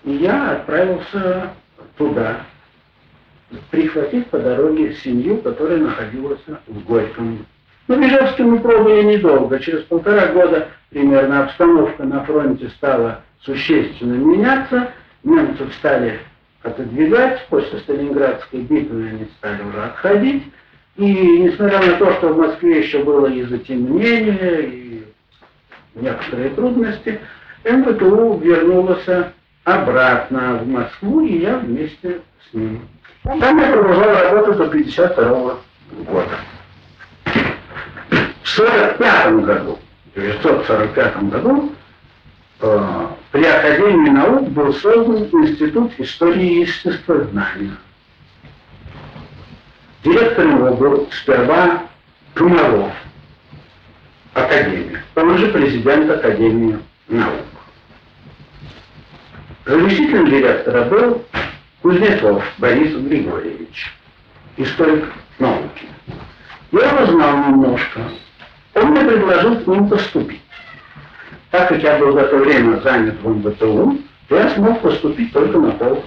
и 0.04 0.12
я 0.12 0.52
отправился 0.52 1.52
туда, 1.98 2.42
прихватив 3.72 4.28
по 4.28 4.40
дороге 4.40 4.96
семью, 4.96 5.38
которая 5.42 5.78
находилась 5.78 6.42
в 6.66 6.84
Горьком. 6.86 7.46
Но 7.88 7.96
в 7.96 8.02
Ижевске 8.02 8.44
мы 8.44 8.60
пробыли 8.60 9.16
недолго. 9.16 9.60
Через 9.60 9.84
полтора 9.84 10.28
года 10.28 10.68
примерно 10.90 11.46
обстановка 11.46 12.04
на 12.04 12.24
фронте 12.26 12.70
стала 12.70 13.22
существенно 13.42 14.16
меняться. 14.16 14.92
Немцы 15.24 15.68
стали 15.78 16.20
отодвигать. 16.64 17.46
После 17.50 17.80
Сталинградской 17.80 18.62
битвы 18.62 19.10
они 19.10 19.28
стали 19.38 19.64
уже 19.64 19.84
отходить. 19.84 20.44
И 20.98 21.40
несмотря 21.40 21.80
на 21.80 21.94
то, 21.94 22.12
что 22.14 22.30
в 22.30 22.38
Москве 22.38 22.80
еще 22.80 23.04
было 23.04 23.28
и 23.28 23.44
затемнение, 23.44 24.64
и 24.64 25.04
некоторые 25.96 26.50
трудности, 26.50 27.20
МВТУ 27.64 28.40
вернулась 28.40 29.06
обратно 29.64 30.60
в 30.64 30.68
Москву, 30.68 31.22
и 31.22 31.38
я 31.38 31.58
вместе 31.58 32.22
с 32.50 32.54
ним. 32.54 32.82
Там 33.24 33.60
я 33.60 33.72
продолжал 33.72 34.34
работать 34.34 34.58
до 34.58 34.68
52 34.68 35.58
года. 36.06 36.38
В 38.58 38.60
1945 38.60 39.46
году, 39.46 39.80
в 40.16 40.18
1945 40.18 41.30
году 41.30 41.74
э, 42.62 43.08
при 43.32 43.46
Академии 43.46 44.10
наук 44.10 44.50
был 44.50 44.74
создан 44.74 45.26
Институт 45.44 45.92
истории 46.00 46.54
и 46.54 46.60
естествознания. 46.62 47.78
Директором 50.04 50.58
его 50.58 50.74
был 50.76 51.08
сперва 51.12 51.84
Комаров, 52.34 52.94
Академия. 54.34 55.04
Он 55.16 55.38
же 55.38 55.50
президент 55.50 56.10
Академии 56.10 56.80
наук. 57.10 57.46
Заместителем 59.68 60.32
директора 60.32 60.86
был 60.86 61.24
Кузнецов 61.84 62.44
Борис 62.58 62.96
Григорьевич, 62.96 63.94
историк 64.58 65.06
науки. 65.38 65.86
Я 66.72 66.90
его 66.90 67.06
знал 67.06 67.38
немножко. 67.50 68.02
Он 68.78 68.92
мне 68.92 69.02
предложил 69.02 69.60
к 69.60 69.68
ним 69.68 69.90
поступить. 69.90 70.42
Так 71.52 71.70
как 71.70 71.82
я 71.82 71.98
был 71.98 72.12
в 72.12 72.18
это 72.18 72.38
время 72.38 72.80
занят 72.82 73.16
в 73.22 73.30
МБТУ, 73.30 73.98
я 74.30 74.50
смог 74.52 74.82
поступить 74.82 75.32
только 75.34 75.58
на 75.58 75.72
пол 75.72 76.04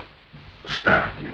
ставки. 0.69 1.27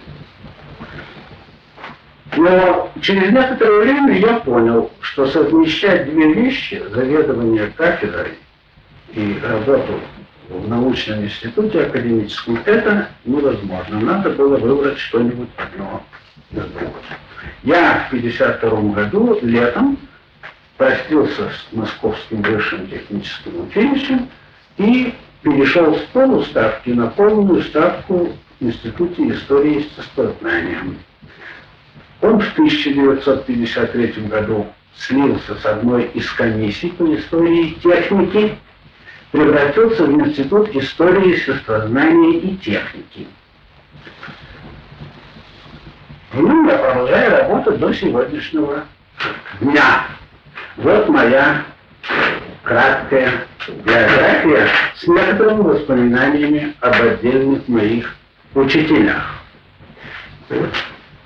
Но 2.37 2.91
через 3.01 3.33
некоторое 3.33 3.81
время 3.81 4.19
я 4.19 4.35
понял, 4.41 4.91
что 5.01 5.27
совмещать 5.27 6.11
две 6.11 6.33
вещи, 6.33 6.83
заведование 6.91 7.73
кафедрой 7.77 8.35
и 9.13 9.39
работу 9.43 10.01
в 10.49 10.69
научном 10.69 11.25
институте 11.25 11.83
академическом, 11.83 12.61
это 12.65 13.09
невозможно. 13.25 14.01
Надо 14.01 14.31
было 14.31 14.57
выбрать 14.59 14.99
что-нибудь 14.99 15.49
одно 15.57 16.03
из 16.53 16.59
другого. 16.59 16.95
Я 17.63 18.05
в 18.05 18.15
1952 18.15 18.93
году 18.93 19.39
летом 19.43 19.99
простился 20.77 21.51
с 21.51 21.73
Московским 21.73 22.43
высшим 22.43 22.87
техническим 22.89 23.67
училищем 23.67 24.29
и 24.77 25.15
перешел 25.43 25.97
с 25.97 26.03
полуставки 26.13 26.91
на 26.91 27.09
полную 27.09 27.63
ставку 27.63 28.33
в 28.61 28.65
Институте 28.65 29.31
истории 29.31 29.75
и 29.75 29.79
естествознания. 29.79 30.83
Он 32.23 32.41
в 32.41 32.53
1953 32.53 34.27
году 34.27 34.67
слился 34.97 35.55
с 35.55 35.67
одной 35.67 36.05
из 36.15 36.31
комиссий 36.33 36.91
по 36.91 37.05
истории 37.15 37.69
и 37.69 37.75
техники, 37.81 38.57
превратился 39.31 40.05
в 40.05 40.13
Институт 40.13 40.75
истории, 40.75 41.35
естествознания 41.35 42.39
и 42.39 42.57
техники. 42.57 43.27
В 46.33 46.41
нем 46.41 46.69
я 46.69 46.79
продолжаю 46.79 47.79
до 47.79 47.93
сегодняшнего 47.95 48.85
дня. 49.61 50.07
Вот 50.77 51.09
моя 51.09 51.65
краткая 52.63 53.47
биография 53.69 54.69
с 54.97 55.07
некоторыми 55.07 55.63
воспоминаниями 55.63 56.75
об 56.81 56.95
отдельных 57.01 57.67
моих 57.69 58.15
учителях. 58.55 59.41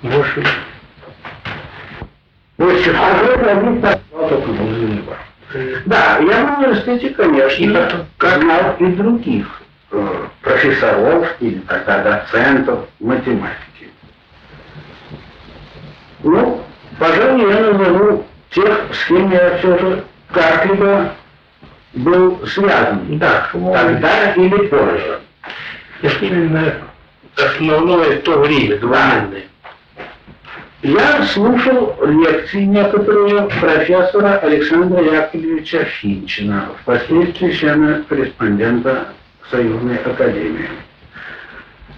Больше. 0.01 0.43
Больше. 2.57 2.95
А 2.97 3.21
да, 5.85 6.19
я 6.19 6.45
в 6.45 6.59
университете, 6.59 7.09
конечно, 7.09 8.05
знал 8.19 8.75
и 8.79 8.85
других 8.85 9.61
э, 9.91 10.27
профессоров 10.41 11.35
или 11.41 11.59
тогда 11.59 12.03
доцентов 12.03 12.87
математики. 12.99 13.89
Ну, 16.23 16.63
пожалуй, 16.97 17.51
я 17.51 17.59
назову 17.59 18.25
тех, 18.53 18.79
с 18.93 19.05
кем 19.07 19.31
я 19.31 19.57
все 19.57 19.77
же 19.77 20.03
как-либо 20.31 21.13
был 21.93 22.45
связан. 22.47 23.17
Да, 23.17 23.49
тогда 23.51 24.33
или 24.33 24.67
позже. 24.67 25.19
Именно 26.21 26.73
основное 27.35 28.17
то 28.17 28.39
время, 28.39 28.77
двоенное. 28.77 29.43
Я 30.83 31.23
слушал 31.27 31.95
лекции 32.03 32.63
некоторые 32.63 33.43
профессора 33.59 34.39
Александра 34.39 35.03
Яковлевича 35.03 35.83
Финчина, 35.83 36.69
впоследствии 36.81 37.51
члена 37.51 38.03
корреспондента 38.09 39.09
Союзной 39.51 39.97
Академии. 39.97 40.69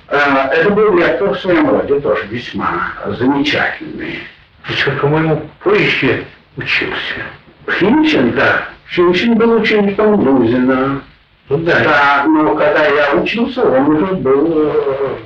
А, 0.09 0.49
это 0.49 0.69
был 0.71 0.97
лектор 0.97 1.29
в 1.29 1.39
своем 1.39 1.69
роде 1.69 1.97
тоже 2.01 2.25
весьма 2.27 2.91
замечательный. 3.17 4.19
Причем, 4.63 4.97
по-моему, 4.99 5.49
позже 5.63 6.25
учился. 6.57 7.23
Финчин, 7.67 8.31
да. 8.31 8.65
Финчин 8.85 9.35
был 9.35 9.53
учеником 9.61 10.15
Лузина. 10.15 11.01
Ну 11.49 11.57
да. 11.57 11.79
Да, 11.83 12.25
но 12.27 12.55
когда 12.55 12.85
я 12.85 13.15
учился, 13.15 13.63
он 13.63 13.89
уже 13.89 14.13
был 14.15 14.53
э, 14.55 15.17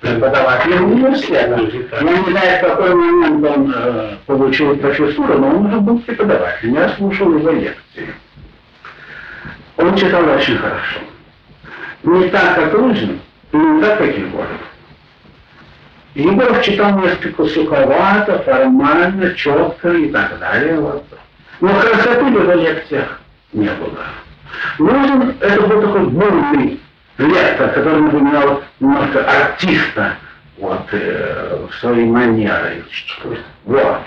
преподавателем 0.00 0.92
университета. 0.92 1.60
Я 2.00 2.02
не 2.02 2.30
знаю, 2.30 2.58
в 2.58 2.68
какой 2.68 2.94
момент 2.94 3.44
он 3.44 3.74
э, 3.74 4.16
получил 4.26 4.76
профессуру, 4.76 5.38
но 5.38 5.48
он 5.48 5.66
уже 5.66 5.80
был 5.80 5.98
преподавателем. 6.00 6.74
Я 6.74 6.88
слушал 6.90 7.32
его 7.32 7.50
лекции. 7.50 8.14
Он 9.76 9.96
читал 9.96 10.28
очень 10.28 10.58
хорошо. 10.58 11.00
Не 12.04 12.28
так, 12.28 12.54
как 12.56 12.74
Рузин, 12.74 13.20
и 13.52 13.56
не 13.56 13.80
так, 13.80 13.98
как 13.98 14.16
Егоров. 14.16 14.48
Егоров 16.14 16.62
читал 16.62 16.98
несколько 17.00 17.46
суховато, 17.46 18.38
формально, 18.40 19.34
четко 19.34 19.92
и 19.92 20.10
так 20.10 20.38
далее. 20.38 20.78
Вот. 20.78 21.04
Но 21.60 21.68
красоты 21.80 22.24
в 22.24 22.32
его 22.32 22.52
лекциях 22.52 23.20
не 23.52 23.70
было. 23.70 24.04
Нужен, 24.78 25.34
это 25.40 25.62
был 25.62 25.80
такой 25.80 26.06
бурный 26.08 26.80
лектор, 27.16 27.70
который 27.70 28.02
напоминал 28.02 28.62
немножко 28.80 29.24
артиста 29.24 30.16
вот, 30.58 30.86
э, 30.92 31.66
своей 31.80 32.06
манере. 32.06 32.84
Вот. 33.64 34.00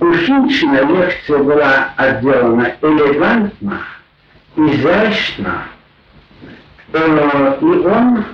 У 0.00 0.12
Финчина 0.12 0.80
лекция 0.84 1.38
была 1.38 1.90
отделана 1.96 2.74
элегантно, 2.80 3.80
изящно, 4.56 5.64
э, 6.92 7.58
и 7.60 7.64
он 7.64 8.24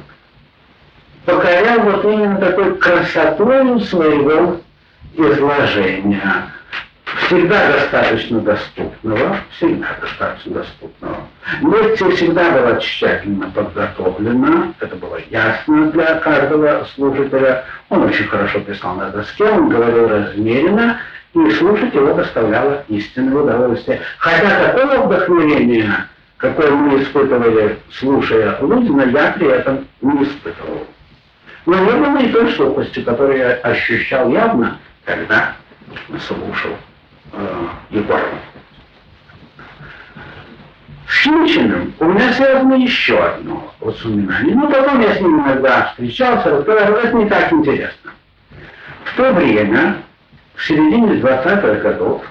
покорял 1.24 1.80
вот 1.80 2.04
именно 2.04 2.36
такой 2.36 2.76
красотой 2.76 3.80
своего 3.82 4.60
изложения. 5.16 6.50
Всегда 7.26 7.72
достаточно 7.72 8.40
доступного, 8.40 9.36
всегда 9.56 9.88
достаточно 10.00 10.54
доступного. 10.54 11.16
Лекция 11.60 12.10
всегда 12.10 12.50
была 12.50 12.76
тщательно 12.76 13.50
подготовлена, 13.50 14.72
это 14.78 14.94
было 14.96 15.18
ясно 15.30 15.90
для 15.90 16.14
каждого 16.16 16.86
слушателя. 16.94 17.64
Он 17.88 18.04
очень 18.04 18.26
хорошо 18.26 18.60
писал 18.60 18.94
на 18.94 19.10
доске, 19.10 19.44
он 19.44 19.68
говорил 19.68 20.08
размеренно, 20.08 21.00
и 21.34 21.50
слушать 21.52 21.94
его 21.94 22.14
доставляло 22.14 22.84
истинное 22.88 23.42
удовольствие. 23.42 24.00
Хотя 24.18 24.72
такого 24.72 25.06
вдохновения, 25.06 26.08
какое 26.36 26.70
мы 26.70 27.02
испытывали, 27.02 27.78
слушая 27.92 28.56
Лудина, 28.60 29.02
я 29.02 29.32
при 29.32 29.48
этом 29.48 29.86
не 30.00 30.24
испытывал. 30.24 30.86
Было 31.66 32.18
и 32.18 32.32
той 32.32 32.52
сухости, 32.52 33.00
которую 33.02 33.38
я 33.38 33.52
ощущал 33.54 34.30
явно, 34.30 34.78
когда 35.04 35.54
слушал 36.26 36.76
э, 37.32 37.66
Егорова. 37.90 38.38
С 41.06 41.22
Химчиным 41.22 41.92
у 41.98 42.04
меня 42.06 42.32
связано 42.32 42.74
еще 42.74 43.18
одно 43.18 43.74
воспоминание. 43.80 44.54
Ну, 44.54 44.70
потом 44.70 45.00
я 45.00 45.14
с 45.14 45.20
ним 45.20 45.40
иногда 45.40 45.88
встречался, 45.88 46.50
разговаривал, 46.50 46.98
это 46.98 47.16
не 47.16 47.26
так 47.26 47.52
интересно. 47.52 48.12
В 49.04 49.16
то 49.16 49.32
время 49.32 49.96
в 50.54 50.64
середине 50.64 51.20
20-х 51.20 51.80
годов 51.80 52.22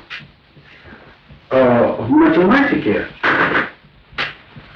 э, 1.52 1.96
в 2.00 2.10
математике 2.10 3.06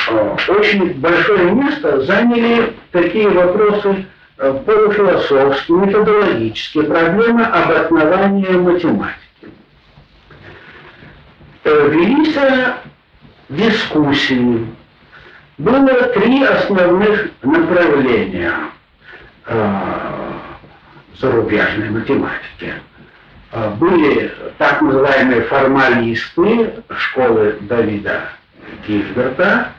э, 0.10 0.36
очень 0.50 0.94
большое 1.00 1.52
место 1.52 2.02
заняли 2.02 2.74
такие 2.92 3.30
вопросы 3.30 4.06
полуфилософские, 4.66 5.78
методологические, 5.78 6.84
проблемы 6.86 7.46
обоснования 7.46 8.58
математики. 8.58 9.20
Велись 11.64 12.38
дискуссии. 13.50 14.68
Было 15.58 16.04
три 16.10 16.44
основных 16.44 17.30
направления 17.42 18.54
зарубежной 21.20 21.90
математики. 21.90 22.74
Были 23.78 24.34
так 24.58 24.82
называемые 24.82 25.42
формалисты 25.44 26.74
школы 26.98 27.58
Давида 27.62 28.30
Гильберта, 28.88 29.74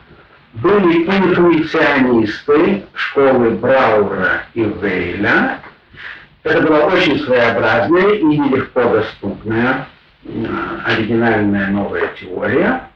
были 0.55 1.05
интуиционисты 1.07 2.84
школы 2.94 3.50
Браура 3.50 4.44
и 4.55 4.62
Вейля. 4.62 5.59
Это 6.42 6.61
была 6.61 6.86
очень 6.86 7.18
своеобразная 7.20 8.14
и 8.14 8.24
нелегко 8.24 8.84
доступная 8.84 9.88
а, 10.26 10.82
оригинальная 10.84 11.68
новая 11.68 12.09
теория. 12.20 12.88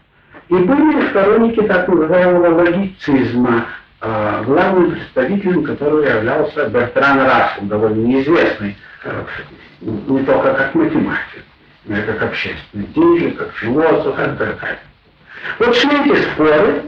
И 0.48 0.54
были 0.54 1.08
сторонники 1.08 1.60
так 1.62 1.88
называемого 1.88 2.62
логицизма, 2.62 3.66
а, 4.00 4.42
главным 4.44 4.92
представителем 4.92 5.64
которого 5.64 6.02
являлся 6.02 6.68
Бертран 6.68 7.20
Рассел, 7.20 7.64
довольно 7.64 8.06
неизвестный 8.06 8.76
не 9.80 10.22
только 10.24 10.54
как 10.54 10.74
математик, 10.74 11.44
но 11.86 11.98
и 11.98 12.02
как 12.02 12.22
общественный 12.22 12.86
деятель, 12.86 13.36
как 13.36 13.52
философ 13.52 14.14
и 14.14 14.22
так 14.22 14.36
далее. 14.36 14.78
Вот 15.58 15.76
шли 15.76 16.00
эти 16.00 16.22
споры, 16.22 16.82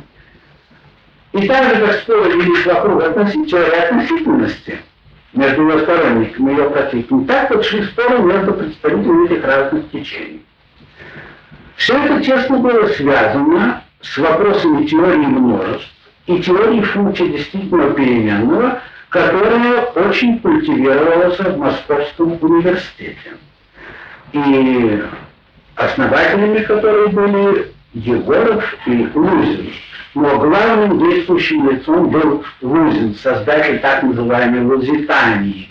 и 1.32 1.46
так 1.46 1.74
же, 1.74 1.86
как 1.86 1.96
споры 1.96 2.32
велись 2.32 2.66
вокруг 2.66 3.02
теории 3.46 3.84
относительности 3.84 4.78
между 5.32 5.68
ее 5.68 5.78
сторонниками 5.80 6.50
и 6.50 6.56
ее 6.56 6.70
противниками, 6.70 7.24
так 7.24 7.50
вот 7.50 7.64
шли 7.64 7.84
споры 7.84 8.18
между 8.18 8.52
представителями 8.54 9.26
этих 9.26 9.44
разных 9.44 9.90
течений. 9.90 10.44
Все 11.76 11.96
это 11.96 12.20
тесно 12.22 12.58
было 12.58 12.86
связано 12.88 13.84
с 14.00 14.18
вопросами 14.18 14.86
теории 14.86 15.26
множеств 15.26 15.88
и 16.26 16.38
теории 16.40 16.80
функции 16.82 17.28
действительно 17.28 17.90
переменного, 17.90 18.80
которая 19.08 19.82
очень 19.82 20.40
культивировалась 20.40 21.38
в 21.38 21.56
Московском 21.56 22.38
университете. 22.40 23.36
И 24.32 25.02
основателями 25.76 26.62
которой 26.62 27.08
были 27.08 27.72
Егоров 27.92 28.64
и 28.86 29.08
Лузин. 29.14 29.72
Но 30.14 30.38
главным 30.38 30.98
действующим 30.98 31.70
лицом 31.70 32.10
был 32.10 32.44
Лузин, 32.62 33.14
создатель 33.14 33.78
так 33.78 34.02
называемой 34.02 34.62
Лузитании, 34.62 35.68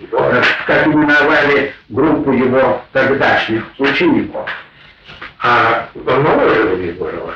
как 0.66 0.88
именовали 0.88 1.74
группу 1.90 2.32
его 2.32 2.82
тогдашних 2.94 3.66
учеников. 3.78 4.50
А 5.42 5.90
он 6.06 6.24
моложе 6.24 6.84
Егорова? 6.84 7.34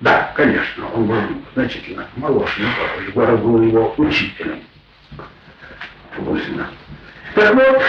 Да, 0.00 0.32
конечно, 0.34 0.86
он 0.94 1.06
был 1.06 1.20
значительно 1.54 2.06
моложе 2.16 2.52
Егорова. 2.58 3.00
Егоров 3.06 3.42
был 3.42 3.62
его 3.62 3.94
учителем. 3.96 4.60
Лузина. 6.18 6.68
Так 7.34 7.54
вот, 7.54 7.82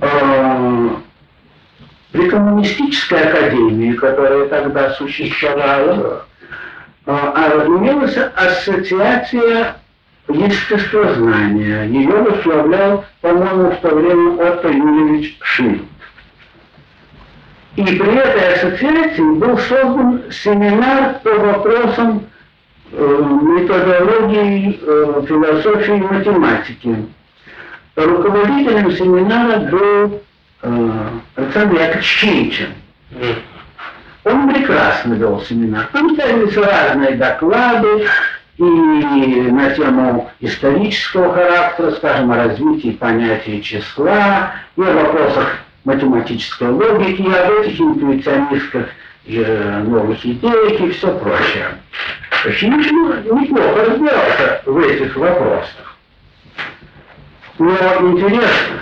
э, 0.00 0.90
при 2.12 2.28
коммунистической 2.28 3.22
академии, 3.22 3.94
которая 3.94 4.46
тогда 4.46 4.90
существовала, 4.90 6.26
э, 7.06 7.10
имелась 7.10 8.16
ассоциация 8.36 9.76
естествознания. 10.28 11.86
Ее 11.86 12.10
возглавлял, 12.10 13.04
по-моему, 13.22 13.70
в 13.70 13.76
то 13.76 13.94
время 13.94 14.46
Отто 14.46 14.68
Юрьевич 14.68 15.38
Шмидт. 15.40 15.82
И 17.76 17.82
при 17.82 18.14
этой 18.14 18.54
ассоциации 18.54 19.22
был 19.22 19.56
создан 19.56 20.24
семинар 20.30 21.20
по 21.24 21.30
вопросам 21.30 22.26
э, 22.92 23.24
методологии 23.42 24.78
э, 24.82 25.22
философии 25.26 25.96
и 25.96 26.02
математики. 26.02 26.96
Руководителем 27.96 28.92
семинара 28.92 29.60
был 29.70 30.20
Александр 30.62 31.80
Яковлевич 31.80 32.06
Чинчин. 32.06 32.68
Он 34.24 34.54
прекрасно 34.54 35.14
вел 35.14 35.40
семинар. 35.42 35.88
Там 35.92 36.14
ставились 36.14 36.56
разные 36.56 37.16
доклады 37.16 38.06
и 38.58 38.62
на 38.62 39.70
тему 39.70 40.30
исторического 40.40 41.32
характера, 41.34 41.90
скажем, 41.92 42.30
о 42.30 42.36
развитии 42.36 42.90
понятия 42.90 43.60
числа, 43.60 44.52
и 44.76 44.82
о 44.82 44.92
вопросах 44.92 45.58
математической 45.84 46.68
логики, 46.68 47.22
и 47.22 47.34
об 47.34 47.50
этих 47.60 47.80
интуиционистских 47.80 48.88
э, 49.26 49.82
новых 49.84 50.24
идеях 50.24 50.80
и 50.80 50.90
все 50.90 51.18
прочее. 51.18 51.66
Чинчин 52.56 53.24
неплохо 53.24 53.84
разбирался 53.86 54.62
в 54.66 54.78
этих 54.78 55.16
вопросах. 55.16 55.96
Но 57.58 57.74
интересно, 58.12 58.80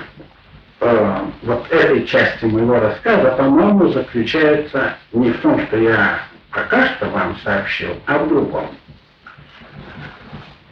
э, 0.81 1.17
вот 1.43 1.67
этой 1.71 2.07
части 2.07 2.45
моего 2.45 2.81
рассказа, 2.81 3.31
по-моему, 3.33 3.89
заключается 3.89 4.95
не 5.13 5.31
в 5.31 5.41
том, 5.41 5.61
что 5.67 5.77
я 5.77 6.21
пока 6.51 6.87
что 6.87 7.07
вам 7.07 7.37
сообщил, 7.43 7.97
а 8.07 8.19
в 8.19 8.29
другом. 8.29 8.67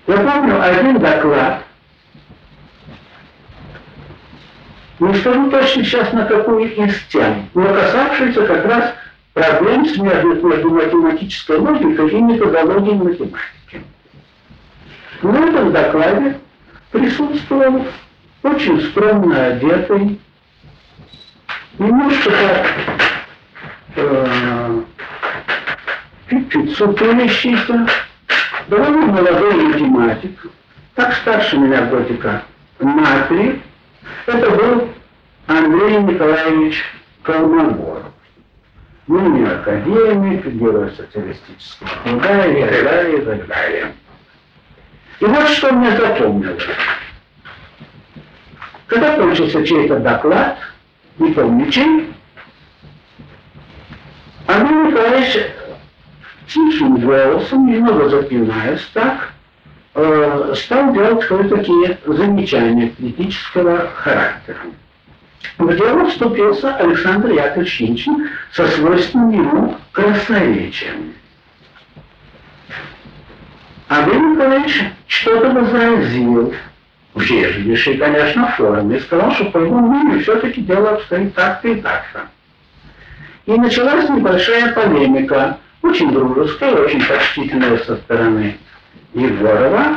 Я 0.07 0.17
помню 0.17 0.63
один 0.63 0.99
доклад, 0.99 1.63
не 4.99 5.15
скажу 5.15 5.51
точно 5.51 5.85
сейчас 5.85 6.13
на 6.13 6.25
какую 6.25 6.75
из 6.75 6.99
тем, 7.11 7.49
но 7.55 7.73
касавшийся 7.73 8.47
как 8.47 8.65
раз 8.65 8.95
проблем, 9.33 9.87
связанных 9.87 10.43
между 10.43 10.71
математической 10.71 11.59
логикой 11.59 12.11
и 12.11 12.21
методологией 12.21 12.97
математики. 12.97 13.83
В 15.23 15.35
этом 15.35 15.73
докладе 15.73 16.39
присутствовал 16.91 17.87
очень 18.43 18.81
скромно 18.91 19.47
одетый, 19.47 20.21
немножко 21.79 22.31
так 22.31 22.67
э, 23.97 24.83
чуть-чуть 26.31 26.77
сутулящийся, 26.77 27.87
довольно 28.69 29.07
молодой 29.07 29.55
математик, 29.55 30.47
так 30.95 31.15
старше 31.15 31.59
меня 31.59 31.83
годика 31.87 32.45
на 32.79 33.23
три. 33.25 33.61
Это 34.27 34.51
был 34.51 34.89
Андрей 35.47 35.99
Николаевич 36.03 36.83
Колмогоров. 37.23 38.05
Ныне 39.07 39.51
академик, 39.51 40.45
герой 40.47 40.91
социалистического 40.91 41.89
труда 42.05 42.47
и 42.47 42.63
так 42.63 42.85
далее, 42.85 43.19
и 43.19 43.25
так 43.25 43.47
далее. 43.47 43.93
И 45.21 45.25
вот 45.25 45.49
что 45.49 45.73
мне 45.73 45.97
запомнилось. 45.97 46.67
Когда 48.89 49.17
кончился 49.17 49.65
чей-то 49.67 50.01
доклад, 50.01 50.57
не 51.19 51.31
помню 51.33 51.71
чей, 51.71 52.11
Андрей 54.47 54.91
Николаевич 54.91 55.47
тихим 56.47 56.97
голосом, 56.97 57.67
немного 57.67 58.09
запинаясь 58.09 58.81
так, 58.95 59.35
э, 59.95 60.55
стал 60.57 60.95
делать 60.95 61.27
кое-какие 61.27 61.99
замечания 62.07 62.89
критического 62.89 63.91
характера. 63.95 64.59
В 65.59 65.77
дело 65.77 66.07
вступился 66.09 66.75
Александр 66.77 67.33
Яковлевич 67.33 67.71
Шинчин 67.71 68.31
со 68.53 68.67
свойственным 68.69 69.31
ему 69.31 69.77
красноречием. 69.93 71.13
Андрей 73.89 74.19
Николаевич 74.19 74.83
что-то 75.07 75.51
возразил 75.51 76.55
в 77.15 77.23
вежливейшей, 77.23 77.97
конечно, 77.97 78.49
форме, 78.57 79.01
сказал, 79.01 79.33
что 79.33 79.47
по 79.47 79.59
его 79.59 79.79
мнению 79.79 80.21
все-таки 80.21 80.61
дело 80.61 80.91
обстоит 80.91 81.35
так-то 81.35 81.69
и 81.69 81.81
так-то. 81.81 82.29
И 83.47 83.53
началась 83.53 84.09
небольшая 84.09 84.73
полемика, 84.73 85.59
очень 85.83 86.13
дружеская, 86.13 86.75
очень 86.75 87.05
почтительная 87.05 87.79
со 87.79 87.97
стороны 87.97 88.59
Егорова. 89.15 89.97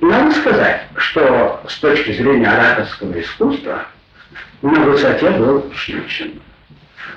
И 0.00 0.04
надо 0.04 0.32
сказать, 0.32 0.82
что 0.96 1.60
с 1.68 1.78
точки 1.78 2.12
зрения 2.12 2.48
ораторского 2.48 3.20
искусства 3.20 3.86
на 4.62 4.80
высоте 4.80 5.30
был 5.30 5.72
Щелчин. 5.74 6.40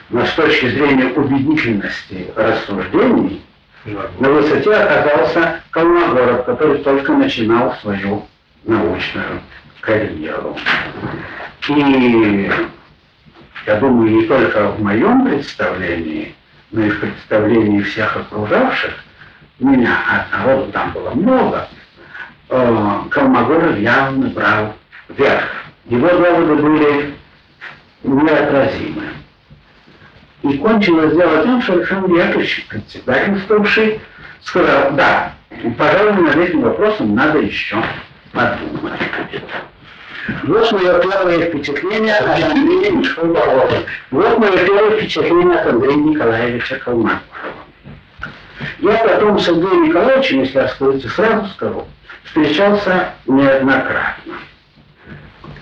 Но 0.09 0.25
с 0.25 0.31
точки 0.33 0.67
зрения 0.67 1.07
убедительности 1.07 2.27
рассуждений 2.35 3.43
на 3.85 4.29
высоте 4.29 4.73
оказался 4.73 5.61
Колмогоров, 5.69 6.45
который 6.45 6.79
только 6.79 7.13
начинал 7.13 7.75
свою 7.81 8.25
научную 8.63 9.41
карьеру. 9.81 10.57
И 11.69 12.51
я 13.67 13.75
думаю, 13.77 14.11
не 14.11 14.23
только 14.23 14.69
в 14.69 14.81
моем 14.81 15.25
представлении, 15.25 16.35
но 16.71 16.85
и 16.85 16.89
в 16.89 16.99
представлении 16.99 17.81
всех 17.81 18.17
окружавших, 18.17 18.93
меня, 19.59 19.97
а 20.07 20.37
народу 20.37 20.71
там 20.71 20.91
было 20.91 21.11
много, 21.11 21.67
э, 22.49 22.99
Колмогоров 23.09 23.77
явно 23.77 24.29
брал 24.29 24.73
верх. 25.09 25.49
Его 25.85 26.09
доводы 26.09 26.55
были 26.55 27.13
неотразимы. 28.03 29.03
И 30.49 30.57
кончилось 30.59 31.15
дело 31.15 31.43
тем, 31.43 31.61
что 31.61 31.73
Александр 31.73 32.11
Яковлевич, 32.11 32.67
председательствовавший, 32.69 33.99
сказал, 34.43 34.91
да, 34.91 35.33
пожалуй, 35.75 36.21
над 36.21 36.35
этим 36.35 36.61
вопросом 36.61 37.15
надо 37.15 37.39
еще 37.39 37.77
подумать. 38.31 38.99
Вот 40.43 40.71
мое 40.71 40.99
первое 40.99 41.49
впечатление 41.49 42.15
от 42.15 42.43
Андрея 42.43 42.91
Николаевича. 42.91 43.87
Вот 44.11 44.37
мое 44.37 44.57
первое 44.57 44.99
впечатление 44.99 45.57
от 45.57 45.67
Андрея 45.67 45.95
Николаевича 45.95 46.75
Калмакова. 46.77 47.21
Я 48.79 48.97
потом 48.97 49.39
с 49.39 49.49
Андреем 49.49 49.89
Николаевичем, 49.89 50.41
если 50.41 50.59
оставите, 50.59 51.09
сразу 51.09 51.47
скажу, 51.49 51.87
встречался 52.23 53.13
неоднократно. 53.25 54.33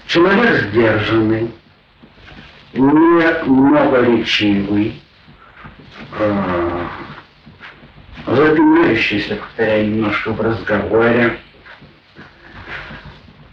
Человек 0.07 0.61
сдержанный, 0.63 1.51
не 2.74 3.43
многоречивый, 3.45 5.01
э, 6.17 6.88
запинающийся, 8.28 9.36
повторяю, 9.36 9.89
немножко 9.89 10.32
в 10.32 10.41
разговоре, 10.41 11.39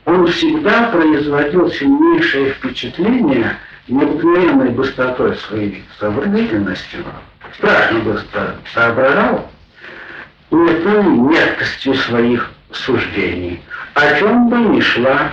он 0.07 0.27
всегда 0.27 0.91
производил 0.91 1.71
сильнейшее 1.71 2.53
впечатление 2.53 3.57
необыкновенной 3.89 4.71
быстротой 4.71 5.37
своей 5.37 5.85
сообразительностью, 5.99 7.05
страшно 7.55 8.01
быстро 8.01 8.57
соображал, 8.73 9.51
и 10.51 10.55
меткостью 10.55 11.95
своих 11.95 12.51
суждений, 12.73 13.61
о 13.95 14.19
чем 14.19 14.49
бы 14.49 14.57
ни 14.57 14.81
шла 14.81 15.33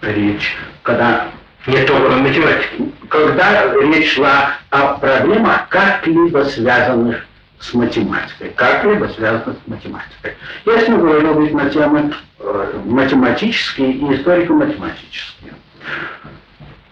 речь, 0.00 0.56
когда 0.82 1.28
не 1.66 1.84
только 1.84 2.10
математики, 2.10 2.92
когда 3.08 3.72
речь 3.74 4.14
шла 4.14 4.54
о 4.70 4.94
проблемах 4.94 5.68
как-либо 5.68 6.44
связанных 6.44 7.24
с 7.60 7.72
математикой, 7.74 8.50
как-либо 8.56 9.06
связанных 9.06 9.56
с 9.64 9.68
математикой. 9.68 10.34
Я 10.66 10.80
с 10.80 10.88
ним 10.88 11.00
говорил 11.00 11.40
ведь 11.40 11.54
на 11.54 11.70
темы 11.70 12.12
э, 12.40 12.80
математические 12.84 13.92
и 13.92 14.14
историко-математические. 14.14 15.54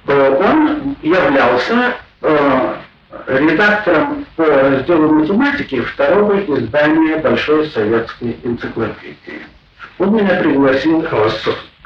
Э, 0.06 0.36
он 0.40 0.96
являлся 1.02 1.96
э, 2.22 2.74
редактором 3.26 4.26
по 4.36 4.44
разделу 4.46 5.12
математики 5.12 5.80
второго 5.80 6.38
издания 6.40 7.16
Большой 7.16 7.66
советской 7.70 8.36
энциклопедии. 8.44 9.46
Он 9.98 10.14
меня 10.14 10.36
пригласил 10.36 11.02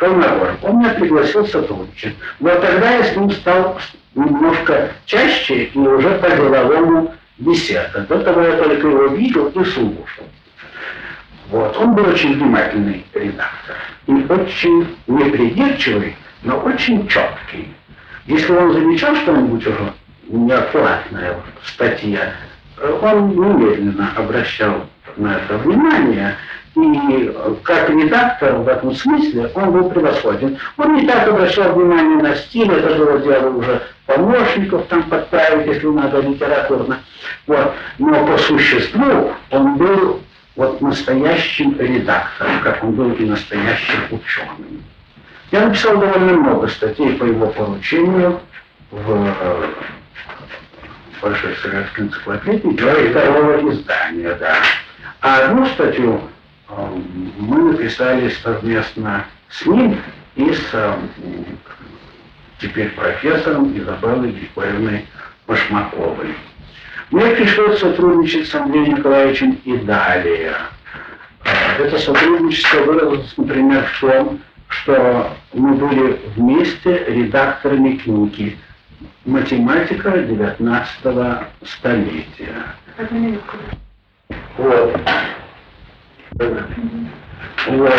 Колмогоров. 0.04 0.62
Он 0.62 0.78
меня 0.78 0.90
пригласил 0.90 1.46
сотрудничать. 1.46 2.14
Вот 2.40 2.60
тогда 2.60 2.90
я 2.90 3.04
с 3.04 3.16
ним 3.16 3.30
стал 3.30 3.78
немножко 4.14 4.90
чаще 5.06 5.64
и 5.64 5.78
уже 5.78 6.10
по-деловому 6.18 7.14
беседовать. 7.38 8.08
До 8.08 8.18
того 8.20 8.42
я 8.42 8.56
только 8.58 8.86
его 8.86 9.06
видел 9.08 9.48
и 9.48 9.64
слушал. 9.64 10.24
Вот. 11.50 11.76
Он 11.78 11.94
был 11.94 12.06
очень 12.08 12.34
внимательный 12.34 13.04
редактор 13.14 13.76
и 14.06 14.12
очень 14.28 14.96
непридирчивый, 15.06 16.16
но 16.42 16.58
очень 16.58 17.08
четкий. 17.08 17.72
Если 18.26 18.52
он 18.52 18.72
замечал 18.72 19.14
что-нибудь 19.16 19.66
уже 19.66 19.92
неаккуратное 20.28 21.36
в 21.62 21.68
статье, 21.68 22.32
он 23.02 23.30
немедленно 23.30 24.12
обращал 24.16 24.86
на 25.16 25.36
это 25.36 25.58
внимание 25.58 26.36
и 26.76 27.32
как 27.62 27.88
редактор 27.90 28.54
в 28.56 28.68
этом 28.68 28.94
смысле 28.94 29.50
он 29.54 29.70
был 29.70 29.90
превосходен. 29.90 30.58
Он 30.76 30.94
не 30.94 31.06
так 31.06 31.28
обращал 31.28 31.74
внимание 31.74 32.18
на 32.18 32.34
стиль, 32.34 32.72
это 32.72 32.94
было 32.96 33.18
дело 33.20 33.50
уже 33.50 33.80
помощников 34.06 34.86
там 34.86 35.04
подправить, 35.04 35.66
если 35.66 35.86
надо 35.86 36.20
литературно. 36.20 36.98
Вот. 37.46 37.72
Но 37.98 38.26
по 38.26 38.36
существу 38.38 39.32
он 39.50 39.76
был 39.76 40.20
вот 40.56 40.80
настоящим 40.80 41.78
редактором, 41.78 42.60
как 42.62 42.82
он 42.82 42.92
был 42.92 43.12
и 43.12 43.24
настоящим 43.24 44.00
ученым. 44.10 44.82
Я 45.52 45.66
написал 45.66 45.98
довольно 45.98 46.32
много 46.32 46.68
статей 46.68 47.12
по 47.14 47.24
его 47.24 47.46
поручению 47.48 48.40
в 48.90 49.34
Большой 51.22 51.56
советской 51.56 52.00
энциклопедии, 52.00 52.76
второго 53.10 53.70
издания, 53.70 54.34
да. 54.34 54.56
А 55.22 55.38
одну 55.38 55.64
статью 55.66 56.20
мы 57.38 57.72
написали 57.72 58.28
совместно 58.42 59.26
с 59.50 59.66
ним 59.66 59.98
и 60.36 60.52
с 60.52 60.98
теперь 62.60 62.90
профессором 62.90 63.76
Изабеллой 63.76 64.32
Григорьевной 64.32 65.06
Башмаковой. 65.46 66.34
Мне 67.10 67.26
пришлось 67.30 67.80
сотрудничать 67.80 68.48
с 68.48 68.54
Андреем 68.54 68.96
Николаевичем 68.96 69.58
и 69.64 69.76
далее. 69.78 70.54
Это 71.78 71.98
сотрудничество 71.98 72.80
выразилось, 72.80 73.34
например, 73.36 73.84
в 73.84 74.00
том, 74.00 74.40
что 74.68 75.30
мы 75.52 75.74
были 75.74 76.20
вместе 76.36 77.04
редакторами 77.06 77.96
книги 77.96 78.56
«Математика 79.24 80.10
XIX 80.10 81.44
столетия». 81.64 82.64
Вот. 84.56 85.00
Вот. 86.38 87.94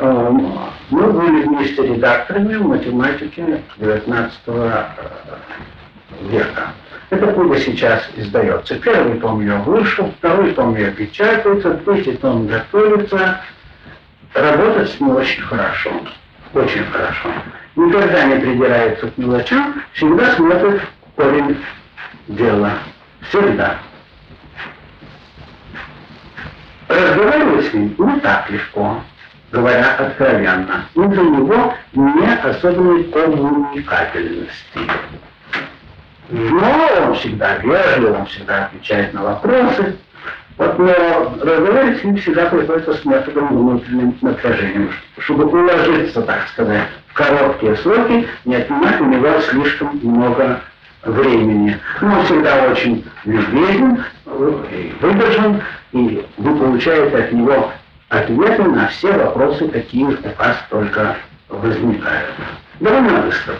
Эм, 0.00 0.58
мы 0.90 1.12
были 1.12 1.42
вместе 1.42 1.86
редакторами 1.86 2.56
математики 2.56 3.62
19 3.76 4.38
э, 4.46 4.84
века. 6.30 6.72
Эта 7.10 7.26
книга 7.32 7.58
сейчас 7.58 8.08
издается. 8.16 8.76
Первый 8.76 9.18
том 9.18 9.40
ее 9.40 9.56
вышел, 9.56 10.12
второй 10.18 10.52
том 10.52 10.76
ее 10.76 10.92
печатается, 10.92 11.74
третий 11.74 12.16
том 12.16 12.46
готовится. 12.46 13.40
Работать 14.34 14.90
с 14.90 15.00
ним 15.00 15.16
очень 15.16 15.42
хорошо. 15.42 15.90
Очень 16.54 16.84
хорошо. 16.84 17.28
Никогда 17.76 18.24
не 18.24 18.40
придирается 18.40 19.10
к 19.10 19.18
мелочам, 19.18 19.82
всегда 19.92 20.34
смотрит 20.34 20.82
корень 21.16 21.56
дела. 22.28 22.72
Всегда. 23.28 23.78
Разговаривать 26.98 27.66
с 27.66 27.74
ним 27.74 27.94
не 27.96 28.20
так 28.20 28.50
легко, 28.50 29.00
говоря 29.52 29.94
откровенно. 29.98 30.84
Из-за 30.96 31.22
него 31.22 31.74
нет 31.94 32.44
особенной 32.44 33.04
коммуникабельности. 33.04 34.80
Но 36.28 36.88
он 37.02 37.14
всегда 37.14 37.56
вежлив, 37.58 38.18
он 38.18 38.26
всегда 38.26 38.64
отвечает 38.64 39.14
на 39.14 39.22
вопросы. 39.22 39.96
Вот, 40.56 40.76
но 40.76 40.92
разговаривать 41.40 42.00
с 42.00 42.04
ним 42.04 42.16
всегда 42.16 42.46
приходится 42.46 42.94
с 42.94 43.04
методом 43.04 43.46
внутренним 43.46 44.18
напряжением, 44.20 44.90
чтобы 45.18 45.44
уложиться, 45.44 46.20
так 46.22 46.48
сказать, 46.48 46.88
в 47.06 47.12
короткие 47.12 47.76
сроки, 47.76 48.26
не 48.44 48.56
отнимать 48.56 49.00
у 49.00 49.04
него 49.04 49.40
слишком 49.42 50.00
много 50.02 50.60
времени. 51.02 51.78
Но 52.00 52.18
он 52.18 52.24
всегда 52.24 52.70
очень 52.70 53.04
любезен, 53.24 54.04
выдержан, 54.24 55.62
и 55.92 56.26
вы 56.36 56.56
получаете 56.56 57.16
от 57.16 57.32
него 57.32 57.72
ответы 58.08 58.64
на 58.64 58.88
все 58.88 59.12
вопросы, 59.12 59.68
какие 59.68 60.04
у 60.04 60.16
вас 60.38 60.56
только 60.70 61.16
возникают. 61.48 62.34
Довольно 62.80 63.22
быстро 63.22 63.54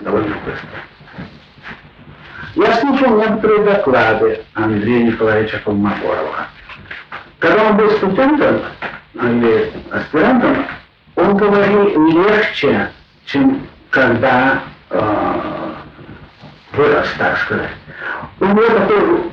довольно 0.00 0.36
быстро. 0.44 0.68
Я 2.54 2.76
слушал 2.76 3.18
некоторые 3.18 3.64
доклады 3.64 4.44
Андрея 4.54 5.04
Николаевича 5.04 5.58
Колмогорова. 5.64 6.48
Когда 7.38 7.64
он 7.70 7.76
был 7.76 7.90
студентом 7.92 8.60
или 9.14 9.72
аспирантом, 9.90 10.66
он 11.16 11.36
говорил 11.36 12.08
легче, 12.08 12.90
чем 13.26 13.66
когда 13.90 14.60
э, 14.90 15.72
вырос, 16.72 17.08
так 17.18 17.38
сказать. 17.38 17.70
У 18.40 18.46
него 18.46 18.66
такой 18.66 19.32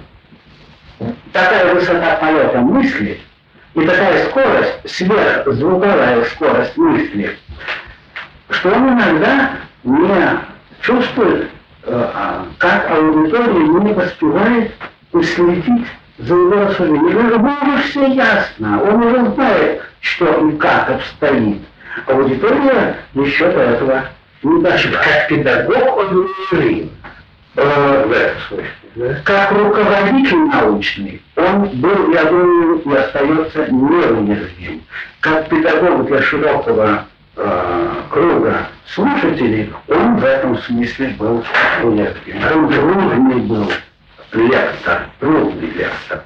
такая 1.31 1.73
высота 1.73 2.15
полета 2.15 2.59
мысли 2.59 3.19
и 3.73 3.81
такая 3.85 4.25
скорость, 4.25 4.79
сверхзвуковая 4.85 6.25
скорость 6.25 6.77
мысли, 6.77 7.37
что 8.49 8.69
он 8.69 8.93
иногда 8.93 9.51
не 9.83 10.39
чувствует, 10.81 11.49
э, 11.83 12.11
а, 12.13 12.45
как 12.57 12.91
аудитория 12.91 13.83
не 13.83 13.93
поспевает 13.93 14.71
уследить 15.11 15.87
за 16.17 16.33
его 16.33 16.65
рассуждением. 16.65 17.29
Ему 17.29 17.51
уже 17.61 17.83
все 17.83 18.07
ясно, 18.07 18.81
он 18.83 19.03
уже 19.03 19.31
знает, 19.31 19.81
что 20.01 20.49
и 20.49 20.57
как 20.57 20.89
обстоит. 20.89 21.61
Аудитория 22.07 22.97
еще 23.13 23.51
до 23.51 23.59
этого 23.59 24.03
не 24.43 24.61
дошла. 24.61 24.99
Как 25.03 25.27
педагог 25.27 25.97
он 25.97 26.21
не 26.21 26.89
э. 27.61 28.63
Да? 28.95 29.21
Как 29.23 29.51
руководитель 29.51 30.45
научный, 30.45 31.21
он 31.35 31.69
был, 31.75 32.11
я 32.11 32.25
думаю, 32.25 32.79
и 32.79 32.95
остается 32.95 33.67
неуязвим. 33.71 34.81
Как 35.21 35.47
педагог 35.47 36.07
для 36.07 36.21
широкого 36.21 37.05
э, 37.35 37.93
круга 38.09 38.67
слушателей, 38.87 39.71
он 39.87 40.17
в 40.17 40.25
этом 40.25 40.57
смысле 40.57 41.15
был 41.19 41.43
уязвим. 41.83 42.43
Он 42.51 42.69
трудный 42.73 43.41
был 43.41 43.71
лектор, 44.33 45.07
трудный 45.19 45.69
лектор. 45.69 46.23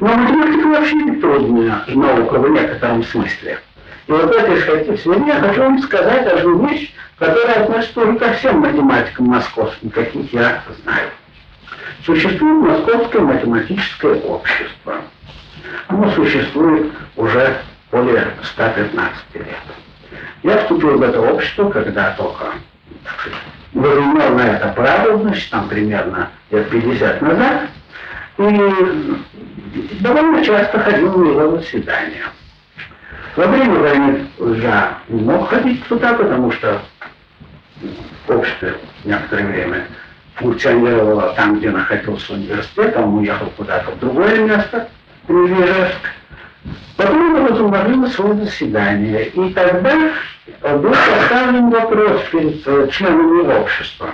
Но 0.00 0.14
математика 0.14 0.66
вообще 0.66 0.94
не 0.94 1.16
трудная 1.16 1.82
наука 1.88 2.38
в 2.38 2.50
некотором 2.50 3.02
смысле. 3.04 3.58
И 4.08 4.12
вот 4.12 4.34
этой 4.34 4.96
связи 4.96 5.26
я 5.26 5.38
хочу 5.38 5.62
вам 5.62 5.82
сказать 5.82 6.26
одну 6.26 6.66
вещь, 6.66 6.94
которая 7.18 7.64
относится 7.64 7.94
тоже 7.94 8.18
ко 8.18 8.32
всем 8.32 8.60
математикам 8.60 9.26
московским, 9.26 9.90
каких 9.90 10.32
я 10.32 10.62
знаю. 10.82 11.10
Существует 12.06 12.70
Московское 12.70 13.20
математическое 13.20 14.14
общество. 14.14 15.02
Оно 15.88 16.10
существует 16.12 16.90
уже 17.16 17.58
более 17.90 18.28
115 18.42 18.94
лет. 19.34 19.46
Я 20.42 20.56
вступил 20.58 20.96
в 20.96 21.02
это 21.02 21.20
общество, 21.20 21.68
когда 21.68 22.12
только 22.12 22.46
возымел 23.74 24.34
на 24.34 24.40
это 24.40 24.68
право, 24.68 25.18
значит, 25.18 25.50
там 25.50 25.68
примерно 25.68 26.30
лет 26.50 26.70
50 26.70 27.20
назад, 27.20 27.68
и 28.38 29.16
довольно 30.00 30.42
часто 30.42 30.78
ходил 30.80 31.12
на 31.12 31.30
его 31.30 31.58
заседания. 31.58 32.24
Во 33.36 33.46
время 33.46 33.74
войны 33.78 34.26
я 34.62 34.98
не 35.08 35.22
мог 35.22 35.48
ходить 35.48 35.84
туда, 35.86 36.14
потому 36.14 36.50
что 36.52 36.80
общество 38.28 38.70
некоторое 39.04 39.46
время 39.46 39.86
функционировало 40.34 41.34
там, 41.34 41.58
где 41.58 41.70
находился 41.70 42.34
университет, 42.34 42.94
а 42.96 43.02
он 43.02 43.18
уехал 43.18 43.46
куда-то 43.56 43.92
в 43.92 43.98
другое 43.98 44.38
место, 44.38 44.88
в 45.26 45.32
Ижевск. 45.32 46.10
Потом 46.96 47.34
он 47.34 47.46
возобновил 47.46 48.06
свое 48.08 48.34
заседание, 48.44 49.28
и 49.28 49.52
тогда 49.52 49.94
был 50.62 50.90
поставлен 50.90 51.70
вопрос 51.70 52.22
перед 52.32 52.66
э, 52.66 52.88
членами 52.90 53.60
общества, 53.60 54.10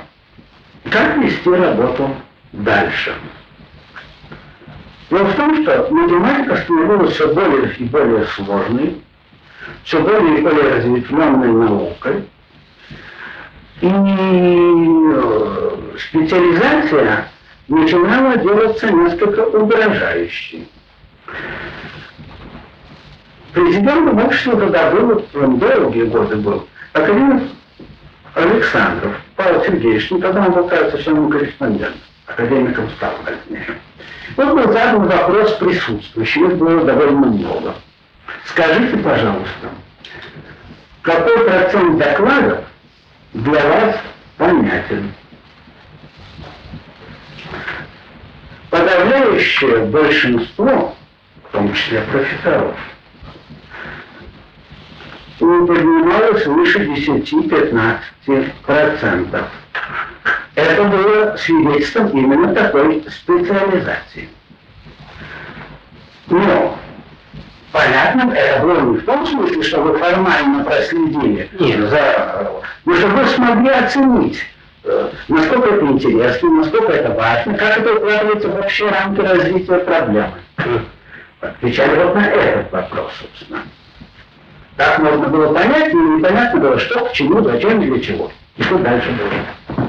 как 0.90 1.16
вести 1.16 1.48
работу 1.48 2.14
дальше. 2.52 3.14
Дело 5.10 5.24
в 5.24 5.34
том, 5.34 5.62
что 5.62 5.88
математика 5.90 6.56
становилась 6.56 7.14
все 7.14 7.32
более 7.32 7.72
и 7.72 7.84
более 7.84 8.26
сложной, 8.26 9.02
все 9.84 10.00
более 10.00 10.38
и 10.38 10.42
более 10.42 10.76
разветвленной 10.76 11.52
наукой. 11.52 12.24
И 13.80 13.88
специализация 15.98 17.28
начинала 17.68 18.36
делаться 18.36 18.90
несколько 18.90 19.40
угрожающей. 19.40 20.68
Президентом 23.52 24.24
общества 24.24 24.58
тогда 24.58 24.90
был, 24.90 25.24
он 25.34 25.58
долгие 25.58 26.04
годы 26.04 26.36
был, 26.36 26.66
академик 26.92 27.42
Александров, 28.34 29.14
Павел 29.36 29.62
Сергеевич, 29.64 30.10
ну 30.10 30.18
тогда 30.18 30.46
он 30.46 30.52
был, 30.52 30.68
кажется, 30.68 31.02
членом 31.02 31.30
корреспондент, 31.30 31.96
академиком 32.26 32.90
стал 32.96 33.12
позднее. 33.24 33.78
Вот 34.36 34.48
был 34.54 34.72
задан 34.72 35.06
вопрос 35.06 35.52
присутствующих, 35.52 36.42
их 36.42 36.56
было 36.56 36.84
довольно 36.84 37.26
много. 37.26 37.74
Скажите, 38.46 38.96
пожалуйста, 38.98 39.70
какой 41.02 41.44
процент 41.44 41.98
докладов 41.98 42.64
для 43.32 43.68
вас 43.68 43.96
понятен? 44.36 45.12
Подавляющее 48.70 49.86
большинство, 49.86 50.94
в 51.44 51.52
том 51.52 51.72
числе 51.74 52.00
профессоров, 52.02 52.76
не 55.40 55.66
поднималось 55.66 56.46
выше 56.46 56.78
10-15%. 56.80 59.44
Это 60.54 60.84
было 60.84 61.36
свидетельством 61.36 62.10
именно 62.10 62.54
такой 62.54 63.04
специализации. 63.10 64.28
Но 66.28 66.78
понятно, 67.74 68.32
это 68.32 68.62
было 68.62 68.80
не 68.80 68.98
в 68.98 69.04
том 69.04 69.26
смысле, 69.26 69.62
что 69.64 69.82
вы 69.82 69.98
формально 69.98 70.62
проследили 70.64 71.50
Нет. 71.58 71.90
за... 71.90 72.62
Но 72.84 72.94
чтобы 72.94 73.16
вы 73.16 73.26
смогли 73.26 73.70
оценить, 73.70 74.40
э, 74.84 75.10
насколько 75.28 75.74
это 75.74 75.84
интересно, 75.86 76.50
насколько 76.50 76.92
это 76.92 77.10
важно, 77.12 77.54
как 77.54 77.78
это 77.78 77.94
укладывается 77.94 78.48
в 78.48 78.60
общие 78.60 78.90
рамки 78.90 79.20
развития 79.20 79.78
проблемы. 79.78 80.34
Отвечали 81.40 82.04
вот 82.04 82.14
на 82.14 82.26
этот 82.26 82.72
вопрос, 82.72 83.12
собственно. 83.20 83.62
Так 84.76 84.98
можно 85.00 85.28
было 85.28 85.52
понять, 85.52 85.92
и 85.92 85.96
непонятно 85.96 86.60
было, 86.60 86.78
что, 86.78 87.06
к 87.06 87.12
чему, 87.12 87.42
зачем 87.42 87.82
и 87.82 87.86
для 87.86 88.00
чего. 88.00 88.30
И 88.56 88.62
что 88.62 88.78
дальше 88.78 89.10
было. 89.10 89.88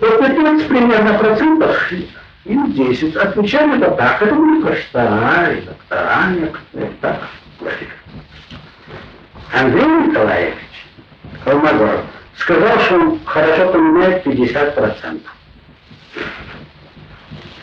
Вот 0.00 0.26
15 0.26 0.68
примерно 0.68 1.14
процентов 1.14 1.92
и 2.44 2.56
10 2.56 3.16
отвечали 3.16 3.78
да 3.78 3.90
так. 3.90 4.22
Это 4.22 4.34
были 4.34 4.62
профессора 4.62 5.52
и 5.52 5.60
доктора 5.62 6.26
некоторые. 6.30 6.92
Так 7.00 7.20
Андрей 9.52 10.08
Николаевич 10.08 10.56
Холмогоров 11.44 12.04
сказал, 12.36 12.78
что 12.80 12.94
он 12.96 13.20
хорошо 13.24 13.72
понимает 13.72 14.26
50%. 14.26 15.20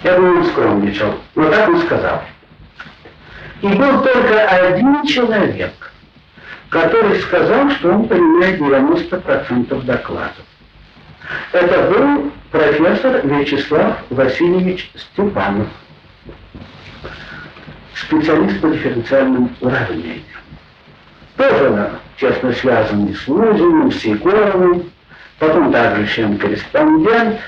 Я 0.03 0.15
думаю, 0.15 0.37
он 0.39 0.45
скромничал, 0.45 1.15
но 1.35 1.49
так 1.49 1.69
он 1.69 1.81
сказал. 1.81 2.23
И 3.61 3.67
был 3.67 4.01
только 4.01 4.47
один 4.47 5.05
человек, 5.05 5.91
который 6.69 7.19
сказал, 7.19 7.69
что 7.71 7.91
он 7.91 8.07
понимает 8.07 8.61
90% 8.61 9.83
докладов. 9.83 10.45
Это 11.51 11.89
был 11.91 12.31
профессор 12.51 13.25
Вячеслав 13.25 13.97
Васильевич 14.09 14.91
Степанов, 14.95 15.67
специалист 17.95 18.59
по 18.61 18.69
дифференциальным 18.69 19.55
уравнениям. 19.61 20.23
Тоже 21.37 21.91
честно 22.17 22.51
связанный 22.53 23.15
с 23.15 23.27
Лузиным, 23.27 23.91
с 23.91 24.03
Егоровым, 24.03 24.91
потом 25.37 25.71
также 25.71 26.07
член-корреспондент, 26.07 27.39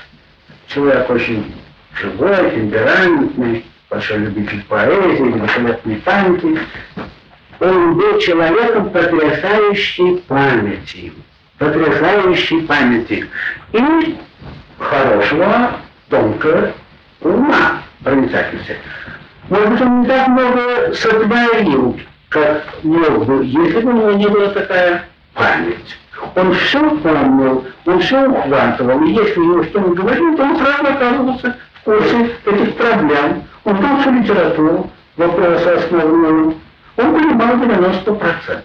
человек 0.68 1.10
очень 1.10 1.54
живой, 2.00 2.50
темпераментный, 2.52 3.64
большой 3.90 4.18
любитель 4.18 4.64
поэзии, 4.64 5.22
великолепной 5.22 5.96
памяти. 5.96 6.58
Он 7.60 7.94
был 7.96 8.18
человеком 8.18 8.90
потрясающей 8.90 10.18
памяти 10.26 11.12
потрясающей 11.62 12.62
памяти 12.62 13.28
и 13.72 14.18
хорошего, 14.78 15.72
тонкого 16.08 16.72
ума, 17.20 17.82
проницательности. 18.02 18.76
Может 19.48 19.70
быть, 19.70 19.80
он 19.80 20.00
не 20.00 20.06
так 20.08 20.28
много 20.28 20.94
сотворил, 20.94 22.00
как 22.30 22.64
мог 22.82 23.26
бы, 23.26 23.44
если 23.44 23.80
бы 23.80 23.90
у 23.90 23.92
него 23.92 24.10
не 24.12 24.26
была 24.26 24.48
такая 24.48 25.04
память. 25.34 25.98
Он 26.34 26.52
все 26.54 26.90
помнил, 26.96 27.64
он 27.86 28.00
все 28.00 28.28
ухватывал, 28.28 29.00
и 29.04 29.12
если 29.12 29.40
ему 29.40 29.62
что-нибудь 29.64 29.98
говорил, 29.98 30.36
то 30.36 30.42
он 30.42 30.58
сразу 30.58 30.86
оказывался 30.86 31.56
в 31.74 31.84
курсе 31.84 32.30
этих 32.44 32.74
проблем. 32.74 33.44
Он 33.64 33.76
знал 33.76 34.00
всю 34.00 34.10
литературу, 34.10 34.90
вопросы 35.16 35.66
основные, 35.68 36.54
он 36.96 37.14
понимал 37.14 37.54
90%. 37.54 38.62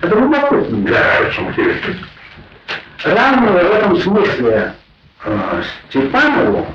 Это 0.00 0.14
любопытно. 0.14 0.78
Да, 0.88 1.18
очень 1.26 1.48
интересно. 1.48 1.94
Равного 3.04 3.58
в 3.58 3.72
этом 3.72 3.96
смысле 3.98 4.74
э, 5.24 5.62
Степанову 5.88 6.66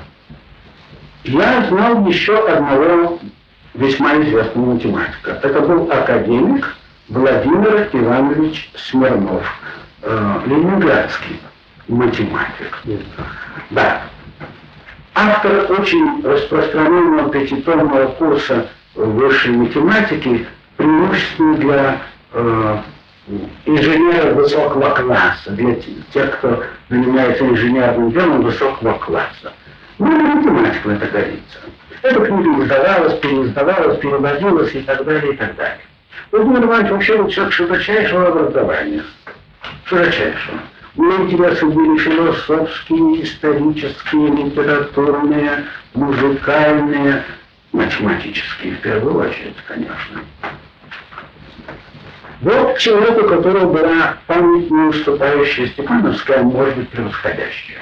я 1.24 1.64
знал 1.68 2.06
еще 2.06 2.36
одного 2.48 3.20
весьма 3.74 4.20
известного 4.22 4.74
математика. 4.74 5.40
Это 5.42 5.60
был 5.60 5.90
академик 5.90 6.76
Владимир 7.08 7.88
Иванович 7.92 8.70
Смирнов, 8.76 9.44
э, 10.02 10.40
ленинградский 10.46 11.40
математик. 11.88 12.82
Да. 13.70 14.02
Автор 15.14 15.70
очень 15.72 16.22
распространенного 16.24 17.30
пятитомного 17.30 18.06
курса 18.12 18.68
высшей 18.94 19.52
математики, 19.52 20.46
преимущественно 20.76 21.56
для 21.56 21.98
э, 22.32 22.78
инженеров 23.66 24.34
высокого 24.34 24.90
класса, 24.90 25.50
для 25.50 25.74
тех, 26.12 26.38
кто 26.38 26.62
занимается 26.88 27.44
инженерным 27.46 28.10
делом 28.12 28.42
высокого 28.42 28.98
класса. 28.98 29.52
Ну, 29.98 30.06
это 30.06 30.50
математика 30.50 30.90
это 30.90 31.06
годится. 31.06 31.58
Эта 32.02 32.20
книга 32.20 32.62
издавалась, 32.62 33.18
переиздавалась, 33.20 33.98
переводилась 33.98 34.74
и 34.74 34.80
так 34.80 35.04
далее, 35.04 35.32
и 35.32 35.36
так 35.36 35.54
далее. 35.56 35.80
Владимир 36.32 36.64
Иванович 36.64 36.90
вообще 36.90 37.16
был 37.18 37.28
человек 37.28 37.54
широчайшего 37.54 38.28
образования. 38.28 39.04
Широчайшего. 39.84 40.58
У 40.96 41.04
него 41.04 41.24
интересы 41.24 41.66
были 41.66 41.98
философские, 41.98 43.22
исторические, 43.22 44.28
литературные, 44.28 45.64
музыкальные, 45.94 47.22
математические 47.72 48.74
в 48.74 48.80
первую 48.80 49.28
очередь, 49.28 49.56
конечно. 49.66 50.20
Вот 52.42 52.76
человек, 52.78 53.22
у 53.22 53.28
которого 53.28 53.72
была 53.72 54.16
память 54.26 54.68
не 54.68 54.88
уступающая 54.88 55.68
Степановская, 55.68 56.42
может 56.42 56.76
быть, 56.76 56.88
превосходящая. 56.88 57.78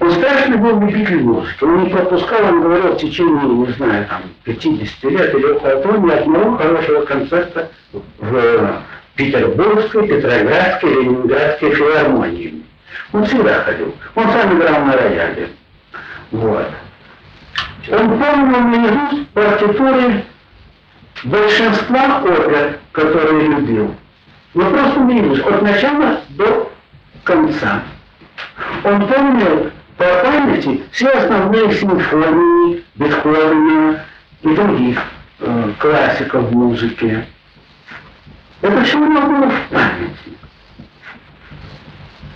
Он 0.00 0.10
страшно 0.12 0.58
был 0.58 0.80
любитель 0.80 1.22
музыки. 1.22 1.64
Он 1.64 1.84
не 1.84 1.90
пропускал, 1.90 2.44
он 2.44 2.60
говорил, 2.60 2.92
в 2.92 2.98
течение, 2.98 3.42
не 3.42 3.72
знаю, 3.72 4.06
там, 4.06 4.20
50 4.44 5.10
лет 5.10 5.34
или 5.34 5.46
около 5.46 5.76
того, 5.80 5.96
ни 6.06 6.10
одного 6.10 6.58
хорошего 6.58 7.06
концерта 7.06 7.70
в 8.18 8.82
Петербургской, 9.14 10.08
Петроградской, 10.08 10.90
Ленинградской 10.90 11.74
филармонии. 11.74 12.62
Он 13.14 13.24
всегда 13.24 13.62
ходил. 13.62 13.94
Он 14.14 14.24
сам 14.30 14.58
играл 14.58 14.84
на 14.84 14.92
рояле. 14.92 15.48
Вот. 16.32 16.68
Он 17.90 18.18
помнил 18.18 18.60
наизусть 18.60 19.28
партитуры 19.30 20.24
большинства 21.24 22.22
опер, 22.22 22.78
которые 22.92 23.48
любил. 23.48 23.94
Но 24.54 24.70
просто 24.70 25.00
наизусть, 25.00 25.46
от 25.46 25.62
начала 25.62 26.20
до 26.30 26.70
конца. 27.24 27.82
Он 28.84 29.06
помнил 29.06 29.70
по 29.96 30.04
памяти 30.04 30.82
все 30.92 31.08
основные 31.10 31.72
симфонии 31.72 32.84
Бетховена 32.94 34.04
и 34.42 34.48
других 34.54 35.02
э, 35.40 35.72
классиков 35.78 36.50
музыки. 36.52 37.24
Это 38.62 38.82
все 38.82 38.98
у 38.98 39.06
него 39.06 39.22
было 39.22 39.50
в 39.50 39.68
памяти. 39.70 40.38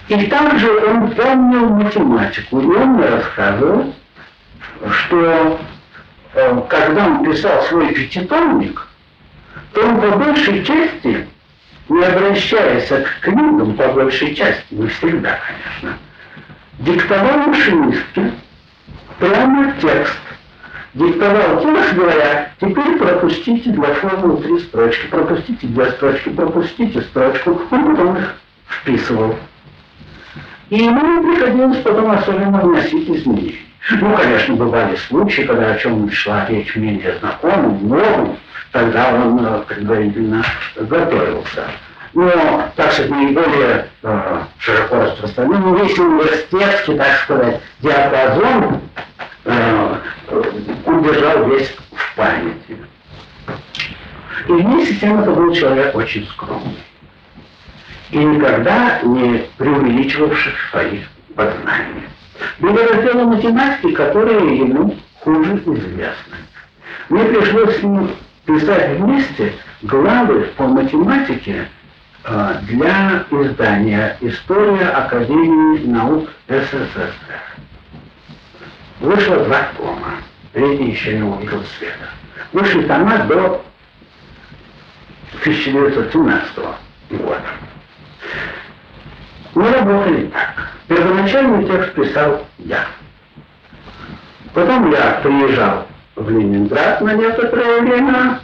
И 0.08 0.26
также 0.26 0.70
он 0.86 1.10
помнил 1.12 1.68
математику. 1.70 2.60
И 2.60 2.66
он 2.66 2.88
мне 2.90 3.06
рассказывал, 3.06 3.94
что 4.90 5.58
когда 6.32 7.06
он 7.06 7.24
писал 7.24 7.62
свой 7.64 7.92
пятитомник, 7.92 8.86
то 9.72 9.82
он 9.82 10.00
по 10.00 10.16
большей 10.16 10.64
части, 10.64 11.26
не 11.88 12.02
обращаясь 12.02 12.88
к 12.88 13.20
книгам, 13.20 13.74
по 13.74 13.88
большей 13.88 14.34
части, 14.34 14.64
не 14.70 14.86
всегда, 14.88 15.38
конечно, 15.46 15.98
диктовал 16.78 17.48
машинистке 17.48 18.32
прямо 19.18 19.74
текст. 19.80 20.18
Диктовал 20.94 21.62
текст, 21.62 21.94
говоря, 21.94 22.50
теперь 22.60 22.98
пропустите 22.98 23.70
два 23.70 23.94
формулы 23.94 24.42
три 24.42 24.58
строчки, 24.60 25.06
пропустите 25.06 25.66
две 25.66 25.90
строчки, 25.92 26.28
пропустите 26.28 27.00
строчку. 27.02 27.62
Он 27.70 27.96
потом 27.96 28.16
их 28.18 28.34
вписывал. 28.66 29.36
И 30.68 30.76
ему 30.76 31.22
приходилось 31.22 31.78
потом 31.78 32.10
особенно 32.10 32.60
вносить 32.60 33.08
изменения. 33.08 33.71
Ну, 33.90 34.16
конечно, 34.16 34.54
бывали 34.54 34.96
случаи, 34.96 35.42
когда 35.42 35.72
о 35.72 35.78
чем 35.78 36.10
шла 36.10 36.46
речь 36.46 36.74
менее 36.76 37.18
знакомым, 37.18 37.88
новым, 37.88 38.38
тогда 38.70 39.14
он 39.14 39.44
э, 39.44 39.62
предварительно 39.66 40.44
готовился 40.76 41.66
но, 42.14 42.70
так 42.76 42.92
сказать, 42.92 43.10
наиболее 43.10 43.88
э, 44.02 44.42
широко 44.58 44.96
распространен, 44.96 45.60
ну, 45.60 45.76
весь 45.76 45.98
университетский, 45.98 46.96
так 46.96 47.16
сказать, 47.20 47.60
диапазон 47.80 48.80
э, 49.44 49.96
он 50.84 51.02
держал 51.02 51.48
весь 51.48 51.74
в 51.92 52.16
памяти. 52.16 52.76
И 54.48 54.52
вместе 54.52 54.94
с 54.94 55.00
тем 55.00 55.20
это 55.20 55.30
был 55.30 55.54
человек 55.54 55.94
очень 55.94 56.26
скромный. 56.26 56.82
И 58.10 58.18
никогда 58.18 59.00
не 59.02 59.46
преувеличивавший 59.56 60.52
своих 60.70 61.08
познаний. 61.34 62.08
Были 62.58 62.78
разделы 62.78 63.24
математики, 63.24 63.92
которые 63.92 64.58
ему 64.58 64.96
хуже 65.20 65.56
известны. 65.56 66.36
Мне 67.08 67.24
пришлось 67.24 67.78
с 67.78 67.82
ним 67.82 68.10
писать 68.46 68.98
вместе 68.98 69.52
главы 69.82 70.48
по 70.56 70.64
математике 70.64 71.66
Э, 72.24 72.58
для 72.62 73.24
издания 73.30 74.16
«История 74.20 74.90
Академии 74.90 75.86
наук 75.86 76.30
СССР». 76.46 77.12
Вышло 79.00 79.38
два 79.44 79.68
тома. 79.76 80.14
Третий 80.52 80.92
еще 80.92 81.18
не 81.18 81.24
увидел 81.24 81.64
света. 81.78 82.10
Вышли 82.52 82.82
тома 82.82 83.18
до 83.24 83.64
1917 85.40 86.58
года. 87.10 87.42
Мы 89.54 89.72
работали 89.72 90.26
так. 90.26 90.71
Первоначальный 90.88 91.64
текст 91.66 91.94
писал 91.94 92.46
я. 92.58 92.86
Потом 94.52 94.90
я 94.90 95.20
приезжал 95.22 95.86
в 96.16 96.28
Ленинград 96.28 97.00
на 97.00 97.14
некоторое 97.14 97.80
время, 97.80 98.40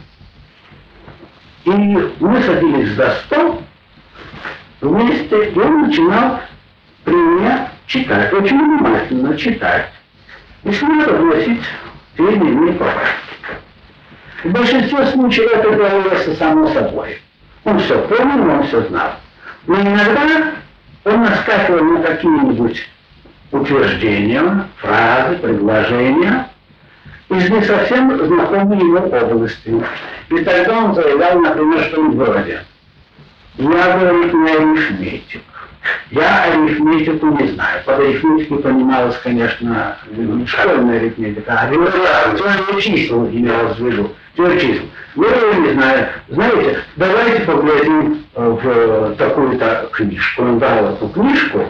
и 1.65 1.69
мы 1.69 2.41
садились 2.41 2.93
за 2.93 3.11
стол, 3.25 3.61
вместе, 4.81 5.49
и 5.51 5.59
он 5.59 5.87
начинал 5.87 6.39
при 7.03 7.13
мне 7.13 7.69
читать, 7.85 8.33
очень 8.33 8.57
внимательно 8.57 9.37
читать. 9.37 9.89
И 10.63 10.71
смело 10.71 11.13
вносить 11.17 11.63
те 12.17 12.23
или 12.23 12.35
иные 12.35 12.73
поправки. 12.73 13.29
В 14.43 14.51
большинстве 14.51 15.05
случаев 15.07 15.51
это 15.53 15.75
делалось 15.75 16.37
само 16.37 16.67
собой. 16.69 17.21
Он 17.65 17.79
все 17.79 17.99
понял, 18.07 18.49
он 18.49 18.63
все 18.63 18.81
знал. 18.83 19.11
Но 19.67 19.81
иногда 19.81 20.53
он 21.09 21.21
наскакивал 21.23 21.83
на 21.83 22.01
какие-нибудь 22.01 22.89
утверждения, 23.51 24.67
фразы, 24.77 25.37
предложения 25.37 26.49
из 27.29 27.49
не 27.49 27.61
совсем 27.63 28.17
знакомой 28.17 28.79
ему 28.79 28.97
области. 28.97 29.83
И 30.29 30.37
тогда 30.43 30.77
он 30.77 30.95
заявлял, 30.95 31.39
например, 31.39 31.83
что-нибудь 31.85 32.27
вроде– 32.27 32.63
я, 33.59 33.97
говорит, 33.97 34.33
не 34.33 34.51
арифметик. 34.51 35.41
Я 36.11 36.43
арифметику 36.43 37.27
не 37.27 37.47
знаю. 37.49 37.83
Под 37.85 37.99
арифметикой 37.99 38.59
понималось, 38.59 39.17
конечно, 39.23 39.97
школьная 40.45 40.97
арифметика, 40.99 41.53
а 41.53 41.69
теория 41.69 42.81
чисел 42.81 43.27
имелось 43.27 43.77
в 43.77 43.85
виду. 43.85 44.11
Теория 44.35 44.59
чисел. 44.59 44.85
Я 45.15 45.53
не 45.57 45.73
знаю. 45.73 46.07
Знаете, 46.29 46.79
давайте 46.95 47.41
поглядим 47.41 48.25
в 48.33 49.15
такую-то 49.15 49.89
книжку. 49.91 50.43
Он 50.43 50.59
дал 50.59 50.93
эту 50.93 51.07
книжку, 51.09 51.65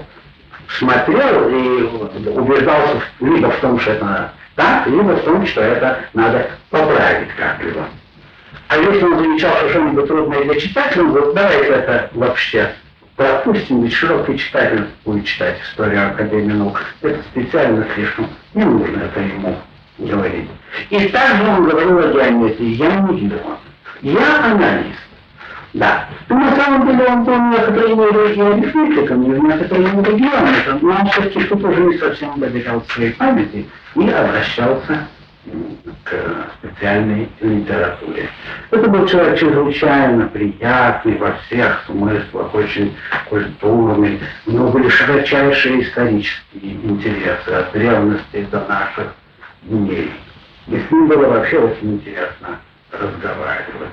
смотрел 0.68 1.50
и 1.50 1.84
убеждался 2.30 3.02
либо 3.20 3.50
в 3.50 3.58
том, 3.58 3.80
что 3.80 3.92
это 3.92 4.34
так, 4.56 4.88
либо 4.88 5.16
в 5.16 5.24
том, 5.24 5.46
что 5.46 5.62
это 5.62 6.00
надо 6.14 6.50
поправить 6.70 7.30
как-либо. 7.38 7.86
А 8.68 8.78
если 8.78 9.04
он 9.04 9.18
замечал, 9.20 9.56
что 9.58 9.70
что-нибудь 9.70 10.08
трудное 10.08 10.44
для 10.44 10.60
читателя, 10.60 11.04
он 11.04 11.12
говорит, 11.12 11.34
давайте 11.34 11.68
это 11.68 12.10
вообще 12.14 12.72
пропустим, 13.20 13.84
ведь 13.84 13.94
широкий 13.94 14.38
читатель 14.38 14.86
будет 15.04 15.26
читать 15.26 15.60
историю 15.62 16.08
Академии 16.08 16.54
наук. 16.54 16.82
Это 17.02 17.22
специально 17.24 17.86
слишком 17.94 18.28
не 18.54 18.64
нужно 18.64 19.04
это 19.04 19.20
ему 19.20 19.58
говорить. 19.98 20.50
И 20.90 21.08
также 21.10 21.44
он 21.46 21.68
говорил 21.68 22.00
о 22.00 22.14
геометрии. 22.14 22.76
Я 22.76 22.96
не 22.96 23.20
геолог. 23.20 23.60
Я 24.02 24.46
аналист. 24.46 25.00
Да. 25.74 26.06
Но 26.30 26.38
на 26.38 26.56
самом 26.56 26.88
деле 26.88 27.06
он 27.08 27.26
был 27.26 27.42
некоторые 27.50 27.96
меры 27.96 28.34
и 28.34 28.40
арифметиком, 28.40 29.24
и 29.24 29.38
в 29.38 29.44
некоторые 29.44 29.92
меры 29.92 30.14
геометром, 30.14 30.80
но 30.82 30.90
он 30.90 31.10
все-таки 31.10 31.44
тут 31.44 31.64
уже 31.66 31.82
не 31.82 31.98
совсем 31.98 32.40
доверял 32.40 32.82
своей 32.84 33.12
памяти 33.12 33.70
и 33.96 34.10
обращался 34.10 35.08
к 36.04 36.14
специальной 36.60 37.30
литературе. 37.40 38.30
Это 38.72 38.88
был 38.88 39.08
человек 39.08 39.40
чрезвычайно 39.40 40.28
приятный 40.28 41.18
во 41.18 41.32
всех 41.34 41.84
смыслах, 41.86 42.54
очень 42.54 42.96
культурный. 43.30 44.20
У 44.46 44.52
него 44.52 44.70
были 44.70 44.90
широчайшие 44.90 45.84
исторические 45.84 46.74
интересы 46.84 47.50
от 47.50 47.72
древности 47.72 48.48
до 48.52 48.66
наших 48.68 49.14
дней. 49.64 50.12
И 50.68 50.78
с 50.78 50.92
ним 50.92 51.08
было 51.08 51.28
вообще 51.28 51.58
очень 51.58 51.96
интересно 51.96 52.60
разговаривать 52.92 53.90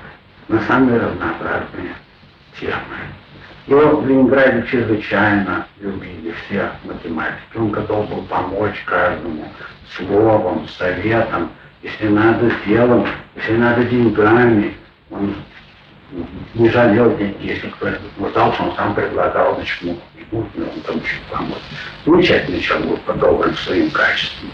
на 0.47 0.59
самые 0.61 0.99
разнообразные 0.99 1.93
темы. 2.59 2.73
Его 3.67 3.97
в 3.97 4.07
Ленинграде 4.07 4.65
чрезвычайно 4.65 5.67
любили 5.81 6.33
все 6.45 6.71
математики. 6.85 7.57
Он 7.57 7.69
готов 7.69 8.09
был 8.09 8.21
помочь 8.23 8.81
каждому 8.85 9.45
словом, 9.97 10.67
советом, 10.69 11.51
если 11.83 12.07
надо 12.07 12.49
делом, 12.65 13.05
если 13.35 13.57
надо 13.57 13.83
деньгами. 13.83 14.73
Он 15.11 15.35
не 16.53 16.69
жалел 16.69 17.17
деньги, 17.17 17.47
если 17.47 17.67
кто-нибудь 17.67 18.17
нуждался, 18.17 18.63
он 18.63 18.73
сам 18.77 18.95
предлагал, 18.95 19.55
значит, 19.55 19.77
ну, 19.81 19.99
ему, 20.31 20.47
он 20.55 20.81
там 20.85 21.01
чуть 21.01 21.21
помочь. 21.29 21.57
Замечательный 22.05 22.61
человек 22.61 22.87
был 22.87 22.97
подобран 22.97 23.53
своим 23.55 23.91
качеством. 23.91 24.49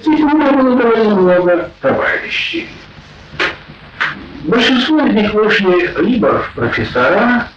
Здесь 0.00 0.20
у 0.20 0.28
меня 0.28 0.52
было 0.52 0.76
довольно 0.76 1.14
много 1.16 1.70
товарищей. 1.80 2.68
Большинство 4.40 5.06
из 5.06 5.14
них 5.14 5.32
вышли 5.34 5.94
либо 6.00 6.38
в 6.38 6.52
профессора, 6.54 7.48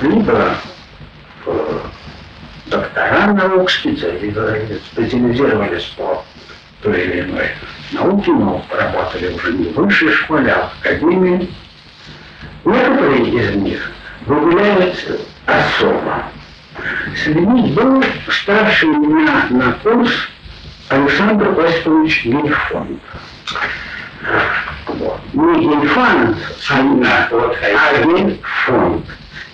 либо 0.00 0.56
в 1.44 1.82
доктора 2.70 3.34
наук, 3.34 3.70
специализировались 3.70 5.84
по 5.98 6.24
той 6.82 7.02
или 7.02 7.20
иной 7.20 7.50
науке, 7.92 8.32
но 8.32 8.64
работали 8.70 9.34
уже 9.34 9.52
не 9.52 9.64
в 9.64 9.74
высшей 9.74 10.10
школе, 10.12 10.50
а 10.52 10.68
в 10.68 10.80
академии. 10.80 11.50
Некоторые 12.64 13.28
из 13.28 13.56
них 13.56 13.92
выделяются 14.24 15.18
особо. 15.44 16.24
Среди 17.22 17.40
них 17.40 17.74
был 17.74 18.02
старший 18.30 18.88
меня 18.88 19.44
на 19.50 19.72
курс 19.72 20.12
Александр 20.88 21.60
Осипович 21.60 22.24
Гельфонд. 22.24 23.02
Не 25.32 25.60
Гельфанд, 25.60 26.36
а 26.70 26.82
Гельфонд. 28.04 29.04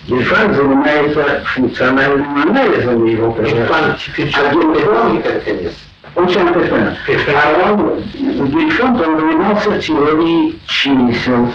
Гельфанд 0.07 0.57
занимается 0.57 1.43
функциональным 1.45 2.43
анализом 2.43 3.05
его 3.05 3.37
Гельфанд 3.39 3.99
теперь 3.99 4.33
а 4.35 4.55
Гельфонд, 4.55 5.25
наконец. 5.25 5.73
Очень 6.15 6.49
интересно. 6.49 6.97
А 7.35 7.73
он, 7.73 8.03
Гельфонд, 8.49 9.01
он 9.07 9.21
занимался 9.21 9.79
теорией 9.79 10.59
чисел 10.67 11.53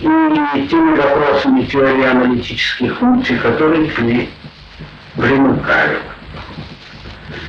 и 0.00 0.66
теми 0.70 0.96
вопросами 0.96 1.62
теории 1.64 2.04
аналитических 2.04 2.96
функций, 2.96 3.36
которые 3.38 3.90
к 3.90 3.98
ней 3.98 4.30
примыкают. 5.16 6.00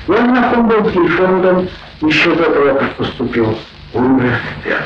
Я 0.09 0.17
знаком 0.17 0.67
был 0.67 0.85
с 0.89 0.91
Гельфондом 0.91 1.69
еще 2.01 2.35
до 2.35 2.43
того, 2.51 2.73
как 2.79 2.95
поступил 2.95 3.57
в 3.93 3.97
университет. 3.97 4.83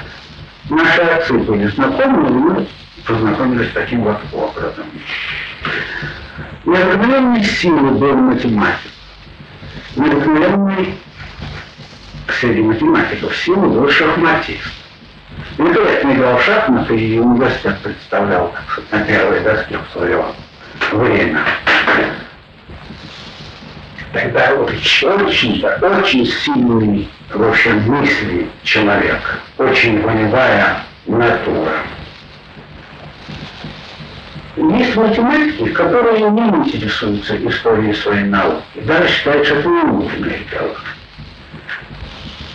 Наши 0.69 1.01
отцы 1.01 1.33
были 1.33 1.67
знакомы, 1.67 2.29
мы 2.29 2.67
познакомились 3.05 3.71
таким 3.73 4.03
вот 4.03 4.17
образом. 4.31 4.85
Необыкновенной 6.63 7.43
силы 7.43 7.91
был 7.91 8.15
математик. 8.15 8.91
Необыкновенной 9.95 10.95
среди 12.39 12.61
математиков 12.61 13.35
силы 13.35 13.67
был 13.67 13.89
шахматист. 13.89 14.71
Великолепно 15.57 16.11
играл 16.11 16.37
в 16.37 16.43
шахматы 16.43 16.95
и 16.95 17.19
университет 17.19 17.79
представлял 17.79 18.53
на 18.91 18.99
первой 18.99 19.39
доске 19.41 19.77
в 19.77 19.91
свое 19.91 20.23
время. 20.91 21.39
Тогда 24.11 24.53
очень, 24.55 25.07
очень, 25.07 26.25
сильный 26.25 27.09
в 27.33 27.47
общем, 27.47 27.81
мысли 27.83 28.47
человек, 28.63 29.39
очень 29.57 30.01
волевая 30.01 30.83
натура. 31.05 31.83
Есть 34.55 34.95
математики, 34.95 35.69
которые 35.69 36.29
не 36.31 36.41
интересуются 36.41 37.37
историей 37.47 37.93
своей 37.93 38.25
науки, 38.25 38.63
даже 38.83 39.07
считают, 39.07 39.45
что 39.45 39.55
это 39.55 39.69
не 39.69 39.83
нужное 39.83 40.39
дело. 40.51 40.75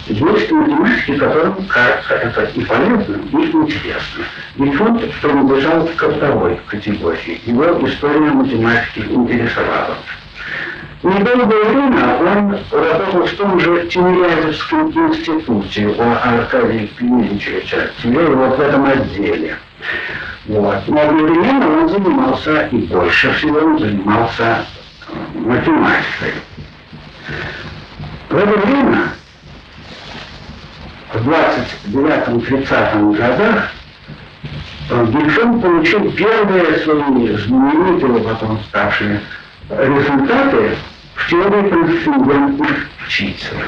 Есть 0.07 0.50
математики, 0.50 1.16
которым 1.16 1.66
кажется 1.66 2.14
это 2.14 2.42
и 2.55 2.64
полезным, 2.64 3.22
и 3.32 3.46
интересно. 3.46 4.24
Гельфонд 4.57 5.02
принадлежал 5.22 5.88
ко 5.96 6.11
второй 6.11 6.61
категории. 6.66 7.40
Его 7.46 7.88
история 7.88 8.30
математики 8.30 8.98
интересовала. 9.09 9.96
Недолгое 11.05 11.64
время 11.64 12.16
он 12.16 12.59
работал 12.70 13.26
в 13.26 13.32
том 13.34 13.61
же 13.61 13.86
Тимирязевском 13.88 14.90
институте 14.90 15.88
у 15.88 16.00
Аркадия 16.00 16.88
Клиничевича, 16.96 17.90
теперь 18.02 18.30
вот 18.30 18.57
в 18.57 18.61
этом 18.62 18.86
отделе. 18.86 19.55
Вот. 20.46 20.88
Но 20.88 21.02
одновременно 21.02 21.82
он 21.82 21.88
занимался, 21.90 22.68
и 22.68 22.78
больше 22.86 23.34
всего 23.34 23.59
он 23.59 23.78
занимался 23.78 24.64
математикой. 25.34 26.32
В 28.30 28.36
это 28.38 28.66
время, 28.66 29.09
в 31.12 31.28
29-30 31.28 33.16
годах, 33.18 33.68
Гельфон 34.88 35.61
получил 35.61 36.11
первые 36.12 36.78
свои 36.78 37.36
знаменитые, 37.36 38.24
потом 38.24 38.59
ставшие 38.70 39.20
результаты 39.68 40.78
теории 41.29 41.69
трансцендентных 41.69 42.89
чисел. 43.09 43.59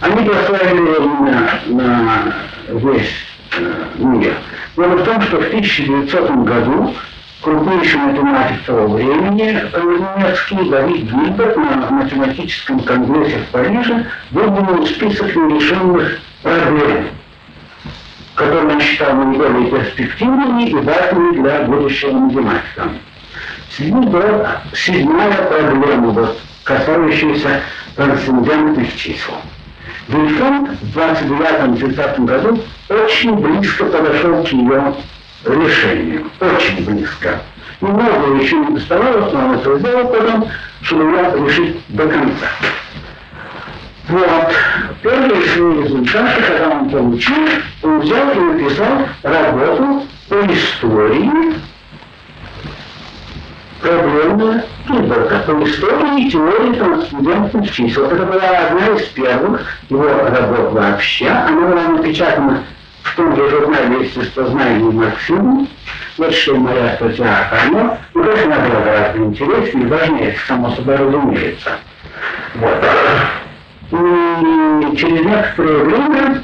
Они 0.00 0.28
прославили 0.28 0.96
именно 0.96 1.60
на 1.66 2.34
весь 2.68 3.14
э, 3.58 3.84
мир. 3.98 4.34
Дело 4.76 4.96
в 4.96 5.04
том, 5.04 5.22
что 5.22 5.40
в 5.40 5.46
1900 5.46 6.30
году 6.44 6.94
крупнейший 7.40 8.00
математик 8.00 8.62
того 8.64 8.88
времени, 8.88 9.62
немецкий 9.74 10.70
Давид 10.70 11.10
Гильберт 11.10 11.56
на 11.56 11.90
математическом 11.90 12.80
конгрессе 12.80 13.38
в 13.38 13.52
Париже 13.52 14.06
выдвинул 14.32 14.86
список 14.86 15.34
нерешенных 15.34 16.18
проблем, 16.42 17.06
которые 18.34 18.74
он 18.74 18.80
считал 18.80 19.14
наиболее 19.14 19.70
перспективными 19.70 20.68
и 20.68 20.74
важными 20.74 21.40
для 21.40 21.62
будущего 21.62 22.12
математика. 22.12 22.90
Среди 23.70 23.92
была 23.92 24.62
седьмая 24.74 25.32
проблема, 25.32 26.08
вот, 26.08 26.38
касающаяся 26.64 27.60
трансцендентных 27.94 28.96
чисел. 28.96 29.34
Вильсон 30.08 30.68
в 30.76 30.96
29-30 30.96 32.24
году 32.24 32.62
очень 32.88 33.34
близко 33.36 33.84
подошел 33.86 34.44
к 34.44 34.48
ее 34.48 34.94
решению. 35.44 36.30
Очень 36.40 36.84
близко. 36.84 37.40
Немного 37.80 38.36
еще 38.40 38.56
не 38.56 38.76
доставалось, 38.76 39.32
но 39.32 39.46
он 39.46 39.54
это 39.56 39.78
сделал 39.78 40.08
потом, 40.08 40.48
чтобы 40.82 41.04
ее 41.04 41.46
решить 41.46 41.76
до 41.88 42.06
конца. 42.06 42.46
Вот. 44.08 44.54
Первые 45.02 45.42
свои 45.48 45.82
результаты, 45.82 46.42
когда 46.42 46.68
он 46.68 46.90
получил, 46.90 47.48
он 47.82 48.00
взял 48.00 48.30
и 48.30 48.38
написал 48.38 49.08
работу 49.22 50.06
по 50.28 50.34
истории 50.46 51.54
проблемная 53.86 54.64
выборка 54.88 55.38
по 55.46 55.64
истории 55.64 56.26
и 56.26 56.30
теории 56.30 56.74
трансцендентных 56.74 57.70
чисел. 57.72 58.06
Это 58.06 58.24
была 58.24 58.42
одна 58.42 58.86
из 58.96 59.02
первых 59.08 59.62
его 59.88 60.04
работ 60.04 60.72
вообще. 60.72 61.28
Она 61.28 61.68
была 61.68 61.82
напечатана 61.88 62.64
в 63.02 63.16
том 63.16 63.36
же 63.36 63.48
журнале 63.48 64.04
«Естествознание 64.04 64.80
и 64.80 64.92
марксизм». 64.92 65.68
Что 66.30 66.54
моя 66.56 66.96
статья 66.96 67.26
о 67.26 67.54
Карно. 67.54 67.98
Но, 68.14 68.24
конечно, 68.24 68.56
она 68.56 68.68
была 68.68 68.80
гораздо 68.80 69.18
интереснее 69.18 69.86
важнее, 69.86 70.36
само 70.48 70.70
собой 70.70 70.96
разумеется. 70.96 71.70
Вот. 72.54 72.84
И 73.90 74.96
через 74.96 75.24
некоторое 75.26 75.84
время 75.84 76.42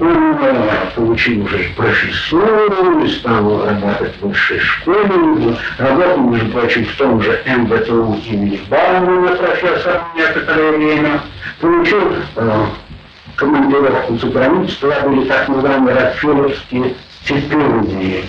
он 0.00 0.38
получил 0.94 1.44
уже 1.44 1.70
профессуру, 1.76 3.06
стал 3.08 3.66
работать 3.66 4.14
в 4.20 4.28
высшей 4.28 4.58
школе, 4.58 5.56
работал, 5.78 6.18
между 6.18 6.50
прочим, 6.50 6.84
в 6.86 6.96
том 6.96 7.22
же 7.22 7.42
МВТУ 7.46 8.18
имени 8.26 8.60
Баумана 8.68 9.36
профессором 9.36 10.02
некоторое 10.16 10.72
время, 10.72 11.20
получил 11.60 12.14
э, 12.36 12.66
командировку 13.36 14.16
за 14.16 14.26
границу, 14.28 14.76
тогда 14.80 15.00
были 15.00 15.28
так 15.28 15.48
называемые 15.48 15.96
Рокфеллерские 15.96 16.94
стипендии. 17.22 18.24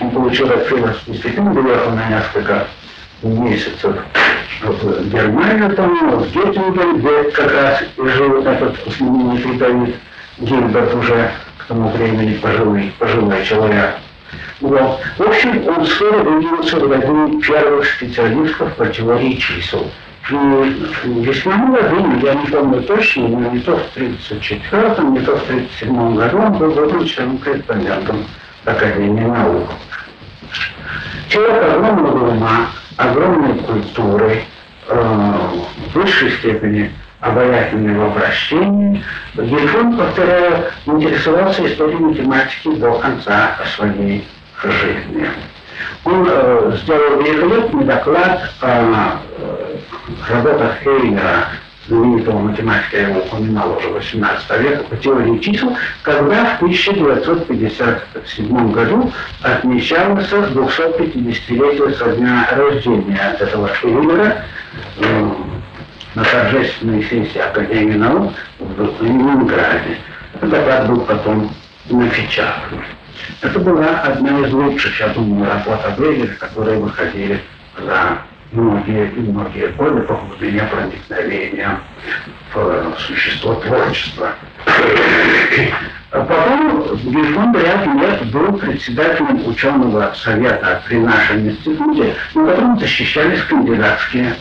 Он 0.00 0.10
получил 0.10 0.48
Рокфеллерскую 0.48 1.16
стипендию, 1.16 1.68
ехал 1.68 1.90
на 1.90 2.08
несколько 2.08 2.66
месяцев 3.22 3.96
в 4.62 5.08
Германию, 5.10 5.74
там, 5.74 6.20
в 6.20 6.32
Геттинге, 6.32 6.98
где 6.98 7.30
как 7.30 7.52
раз 7.52 7.82
жил 7.96 8.42
этот 8.42 8.76
знаменитый 8.96 9.56
Давид 9.56 9.96
Гильберт 10.38 10.94
уже 10.94 11.30
к 11.58 11.64
тому 11.64 11.88
времени 11.90 12.34
пожилый, 12.34 12.92
пожилой 12.98 13.44
человек. 13.44 13.96
Вот. 14.60 15.00
В 15.18 15.22
общем, 15.22 15.66
он 15.68 15.84
скоро 15.86 16.18
выделился 16.18 16.76
в 16.76 16.92
ряду 16.92 17.40
первых 17.40 17.86
специалистов 17.86 18.74
по 18.74 18.86
теории 18.86 19.34
чисел. 19.34 19.90
И 20.28 20.34
весьма 21.04 21.56
молодым, 21.56 22.18
я 22.18 22.34
не 22.34 22.46
помню 22.46 22.82
точно, 22.82 23.28
но 23.28 23.50
не 23.50 23.60
то 23.60 23.76
в 23.76 23.96
1934, 23.96 25.08
не 25.08 25.20
то 25.20 25.36
в 25.36 25.42
1937 25.44 26.16
году 26.16 26.38
он 26.38 26.52
был 26.54 26.70
выборочным 26.72 27.38
корреспондентом 27.38 28.24
Академии 28.64 29.24
наук. 29.24 29.70
Человек 31.28 31.62
огромного 31.62 32.30
ума, 32.30 32.66
огромной 32.96 33.58
культуры, 33.60 34.42
э, 34.88 35.48
в 35.92 35.94
высшей 35.94 36.30
степени 36.32 36.90
обаятельное 37.20 37.98
воображение, 37.98 39.02
Гельфон, 39.34 39.96
повторяю, 39.96 40.64
интересовался 40.86 41.66
историей 41.66 41.98
математики 41.98 42.74
до 42.76 42.98
конца 42.98 43.56
своей 43.74 44.26
жизни. 44.62 45.28
Он 46.04 46.26
э, 46.28 46.76
сделал 46.82 47.20
великолепный 47.20 47.84
доклад 47.84 48.50
о 48.60 49.18
э, 49.38 49.76
работах 50.28 50.86
Эйлера 50.86 51.48
знаменитого 51.88 52.38
математика, 52.38 52.96
я 52.96 53.08
его 53.08 53.20
упоминал 53.20 53.76
уже 53.76 53.88
18 53.88 54.60
века, 54.60 54.84
по 54.84 54.96
теории 54.96 55.38
чисел, 55.38 55.76
когда 56.02 56.56
в 56.56 56.62
1957 56.62 58.72
году 58.72 59.12
отмечалось 59.42 60.30
250-летие 60.30 61.94
со 61.94 62.16
дня 62.16 62.48
рождения 62.52 63.36
этого 63.38 63.68
Шиллера 63.74 64.44
э, 64.98 65.30
на 66.16 66.24
торжественной 66.24 67.02
сессии 67.04 67.38
Академии 67.38 67.94
наук 67.94 68.32
в 68.58 69.02
Ленинграде. 69.02 69.98
Доклад 70.40 70.88
был 70.88 71.02
потом 71.02 71.54
напечатан. 71.90 72.82
Это 73.42 73.58
была 73.60 74.00
одна 74.00 74.40
из 74.40 74.52
лучших, 74.52 74.98
я 74.98 75.08
думаю, 75.08 75.46
работ 75.46 75.80
Вейгере, 75.98 76.34
которые 76.40 76.78
выходили 76.78 77.40
за 77.78 78.18
многие 78.52 79.10
и 79.10 79.20
многие 79.20 79.68
годы 79.72 80.00
по 80.02 80.14
глубине 80.14 80.62
проникновения 80.62 81.80
в 82.54 82.94
существо 82.98 83.54
творчества. 83.56 84.30
А 86.12 86.20
потом 86.24 86.96
Гельфон 86.96 87.54
ряд 87.56 87.86
лет 87.94 88.30
был 88.30 88.56
председателем 88.56 89.46
ученого 89.46 90.14
совета 90.16 90.82
при 90.86 90.96
нашем 90.96 91.46
институте, 91.50 92.14
на 92.34 92.46
котором 92.46 92.78
защищались 92.78 93.42
кандидатские 93.42 94.34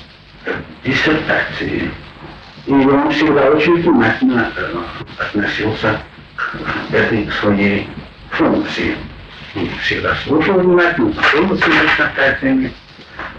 диссертации. 0.83 1.91
И 2.65 2.71
он 2.71 3.11
всегда 3.11 3.51
очень 3.51 3.81
внимательно 3.81 4.51
э, 4.55 4.75
относился 5.19 5.99
к 6.35 6.55
этой 6.93 7.29
своей 7.39 7.87
функции. 8.31 8.95
Он 9.55 9.69
всегда 9.83 10.15
слушал 10.15 10.59
внимательно, 10.59 11.13
слушал 11.31 11.57
с 11.57 11.61
диссертациями. 11.61 12.71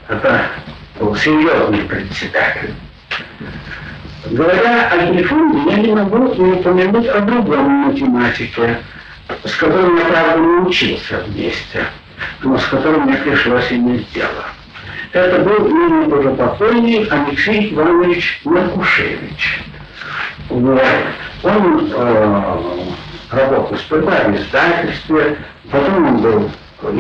Это 0.09 0.47
был 0.99 1.15
серьезный 1.17 1.81
председатель. 1.81 2.75
Говоря 4.31 4.89
о 4.89 5.13
Грифонде, 5.13 5.71
я 5.71 5.77
не 5.77 5.93
могу 5.93 6.35
не 6.35 6.53
упомянуть 6.53 7.07
о 7.07 7.21
другом 7.21 7.69
математике, 7.69 8.79
с 9.45 9.55
которым 9.55 9.97
я, 9.99 10.05
правда, 10.05 10.39
не 10.39 10.69
учился 10.69 11.23
вместе, 11.27 11.85
но 12.43 12.59
с 12.59 12.65
которым 12.67 13.03
мне 13.03 13.17
пришлось 13.19 13.71
иметь 13.71 14.07
дело. 14.13 14.47
Это 15.17 15.39
был 15.39 15.67
ныне 15.67 16.15
уже 16.15 16.31
покойный 16.33 17.09
Алексей 17.11 17.73
Иванович 17.73 18.43
Маркушевич. 18.45 19.65
Вот. 20.51 20.83
Он 21.43 21.91
э, 21.91 22.59
работал 23.31 23.79
в 23.79 24.37
издательстве, 24.37 25.39
потом 25.71 26.07
он 26.07 26.17
был 26.19 26.51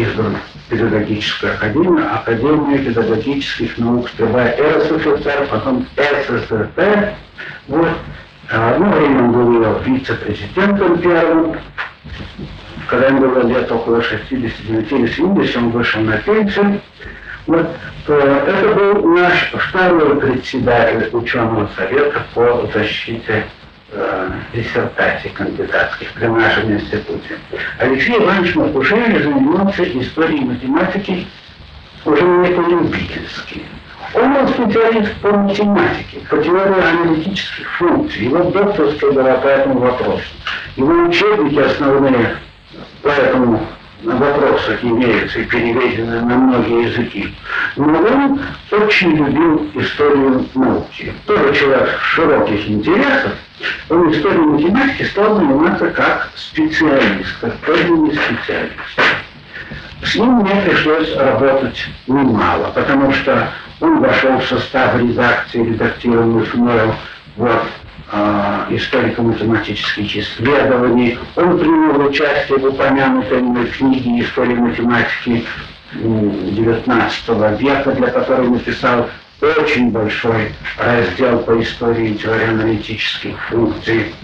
избран 0.00 0.38
педагогическую 0.70 1.52
академию, 1.56 2.06
Академию 2.10 2.86
педагогических 2.86 3.76
наук 3.76 4.08
сперва 4.08 4.46
РСФСР, 4.46 5.48
потом 5.50 5.86
СССР. 5.96 7.12
Вот. 7.68 7.88
А 8.50 8.70
одно 8.70 8.92
время 8.92 9.24
он 9.24 9.32
был 9.32 9.52
ее 9.60 9.78
вице-президентом 9.84 10.98
первым. 11.00 11.56
Когда 12.88 13.08
ему 13.08 13.28
было 13.28 13.46
лет 13.46 13.70
около 13.70 14.02
69 14.02 14.90
или 14.90 15.06
70, 15.06 15.56
он 15.58 15.70
вышел 15.70 16.00
на 16.00 16.16
пенсию. 16.16 16.80
Это 17.46 18.74
был 18.74 19.14
наш 19.14 19.52
второй 19.52 20.20
председатель 20.20 21.08
ученого 21.12 21.68
совета 21.76 22.22
по 22.34 22.68
защите 22.74 23.44
э, 23.92 24.30
диссертаций 24.52 25.30
кандидатских 25.30 26.12
при 26.12 26.26
нашем 26.26 26.72
институте. 26.72 27.38
Алексей 27.78 28.18
Иванович 28.18 28.56
Маркушевич 28.56 29.22
занимался 29.22 29.84
историей 30.00 30.44
математики 30.44 31.26
уже 32.04 32.22
не 32.22 32.48
по-любительски. 32.48 33.62
Он 34.14 34.34
был 34.34 34.48
специалист 34.48 35.12
по 35.20 35.30
математике, 35.30 36.18
по 36.28 36.38
теории 36.38 36.84
аналитических 36.84 37.70
функций. 37.72 38.24
Его 38.24 38.50
докторская 38.50 39.12
была 39.12 39.34
по 39.34 39.46
этому 39.46 39.78
вопросу. 39.80 40.22
Его 40.76 41.08
учебники 41.08 41.58
основные 41.58 42.36
по 43.02 43.08
этому 43.08 43.66
вопросах 44.02 44.82
имеются 44.82 45.40
и 45.40 45.44
переведены 45.44 46.20
на 46.20 46.34
многие 46.36 46.88
языки. 46.88 47.34
Но 47.76 47.98
он 47.98 48.40
очень 48.70 49.16
любил 49.16 49.70
историю 49.74 50.46
науки. 50.54 51.12
Тоже 51.26 51.54
человек 51.54 51.98
широких 52.00 52.68
интересов, 52.68 53.32
он 53.88 54.10
историей 54.10 54.40
математики 54.40 55.02
стал 55.04 55.36
заниматься 55.36 55.90
как 55.90 56.30
специалист, 56.36 57.38
как 57.40 57.54
подлинный 57.58 58.14
специалист. 58.14 58.74
С 60.02 60.14
ним 60.14 60.42
мне 60.42 60.54
пришлось 60.62 61.16
работать 61.16 61.86
немало, 62.06 62.70
потому 62.74 63.12
что 63.12 63.48
он 63.80 64.00
вошел 64.00 64.38
в 64.38 64.46
состав 64.46 64.96
редакции, 64.98 65.64
редактированных 65.64 66.54
мною 66.54 66.94
вот 67.36 67.62
историко-математических 68.70 70.16
исследований. 70.16 71.18
Он 71.34 71.58
принял 71.58 72.06
участие 72.06 72.58
в 72.58 72.66
упомянутой 72.66 73.40
мной 73.40 73.66
книге 73.66 74.20
истории 74.20 74.54
математики 74.54 75.44
XIX 75.92 77.58
века, 77.58 77.92
для 77.92 78.08
которой 78.08 78.48
написал 78.48 79.08
очень 79.40 79.90
большой 79.90 80.52
раздел 80.78 81.38
по 81.40 81.60
истории 81.60 82.14
теории 82.14 82.48
аналитических 82.48 83.36
функций. 83.48 84.14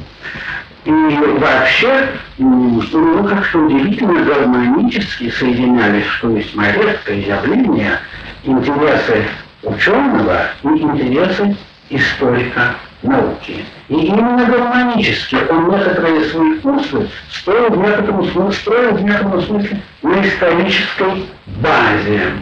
И 0.84 0.90
вообще, 0.90 2.08
ну, 2.38 2.82
как-то 3.28 3.58
удивительно 3.58 4.24
гармонически 4.24 5.30
соединялись, 5.30 6.06
что 6.06 6.28
весьма 6.28 6.72
редкое 6.72 7.20
явление, 7.20 7.98
интересы 8.42 9.24
ученого 9.62 10.48
и 10.64 10.68
интересы 10.68 11.56
историка 11.88 12.74
науки. 13.02 13.64
И 13.88 13.94
именно 13.94 14.44
гармонически 14.46 15.36
он 15.50 15.70
некоторые 15.70 16.24
свои 16.26 16.58
курсы 16.58 17.08
строил 17.30 17.70
в 17.70 17.78
некотором 17.78 18.24
смысле, 18.30 18.52
строил 18.52 18.94
в 18.94 19.02
некотором 19.02 19.42
смысле 19.42 19.82
на 20.02 20.26
исторической 20.26 21.26
базе. 21.46 22.32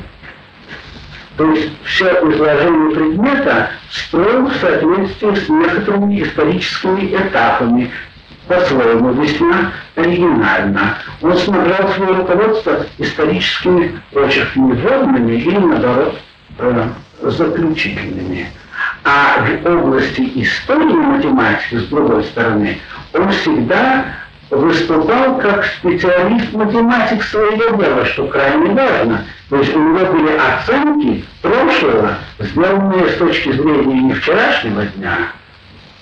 То 1.36 1.50
есть 1.52 1.70
все 1.84 2.11
изложение 2.30 2.94
предмета 2.94 3.70
строил 3.90 4.46
в 4.46 4.54
соответствии 4.56 5.34
с 5.34 5.48
некоторыми 5.48 6.22
историческими 6.22 7.16
этапами, 7.16 7.90
по-своему, 8.46 9.12
весьма 9.12 9.72
оригинально. 9.94 10.98
Он 11.22 11.36
снабжал 11.38 11.88
свое 11.94 12.12
руководство 12.16 12.84
историческими 12.98 14.00
очерками 14.12 14.72
вводными 14.72 15.32
или, 15.36 15.56
наоборот, 15.56 16.18
э, 16.58 16.88
заключительными. 17.22 18.48
А 19.05 19.45
в 19.45 19.66
области 19.66 20.31
истории 20.35 20.93
математики, 20.93 21.76
с 21.76 21.85
другой 21.87 22.24
стороны, 22.24 22.78
он 23.14 23.31
всегда 23.31 24.05
выступал 24.50 25.38
как 25.38 25.64
специалист-математик 25.64 27.22
своего 27.22 27.76
дела, 27.76 28.04
что 28.04 28.26
крайне 28.26 28.71
важно. 28.72 29.25
То 29.49 29.57
есть 29.57 29.75
у 29.75 29.80
него 29.80 30.07
были 30.13 30.37
оценки 30.37 31.25
прошлого, 31.41 32.18
сделанные 32.38 33.09
с 33.09 33.17
точки 33.17 33.53
зрения 33.53 34.00
не 34.00 34.14
вчерашнего 34.14 34.84
дня, 34.87 35.17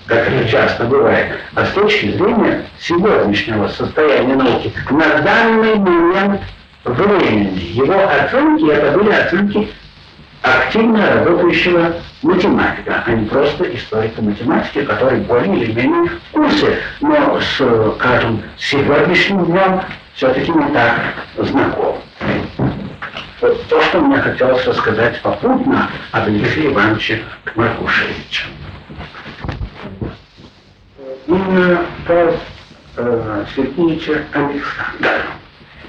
как 0.07 0.27
это 0.27 0.49
часто 0.49 0.85
бывает, 0.85 1.39
а 1.55 1.65
с 1.65 1.69
точки 1.71 2.11
зрения 2.11 2.65
сегодняшнего 2.79 3.67
состояния 3.67 4.35
науки. 4.35 4.73
На 4.89 5.21
данный 5.21 5.75
момент 5.75 6.41
времени 6.83 7.59
его 7.73 8.07
оценки, 8.07 8.69
это 8.71 8.97
были 8.97 9.11
оценки 9.11 9.69
активно 10.41 11.15
работающего 11.15 11.95
математика, 12.21 13.03
а 13.05 13.11
не 13.11 13.25
просто 13.25 13.63
историка 13.75 14.21
математики, 14.21 14.83
который 14.85 15.19
более 15.21 15.63
или 15.63 15.71
менее 15.71 16.09
в 16.09 16.31
курсе, 16.31 16.79
но 17.01 17.39
с, 17.39 17.95
скажем, 17.97 18.41
сегодняшним 18.57 19.45
днем 19.45 19.81
все-таки 20.13 20.51
не 20.51 20.73
так 20.73 20.99
знаком. 21.37 21.97
Вот 23.41 23.67
то, 23.67 23.81
что 23.83 24.01
мне 24.01 24.17
хотелось 24.17 24.65
рассказать 24.65 25.21
попутно 25.21 25.89
об 26.11 26.27
Алексее 26.27 26.67
Ивановиче 26.67 27.23
Маркушевиче. 27.55 28.43
Именно 31.25 31.85
Павел 32.05 32.37
э, 32.97 33.45
Сергеевича 33.55 34.25
Александра. 34.33 35.21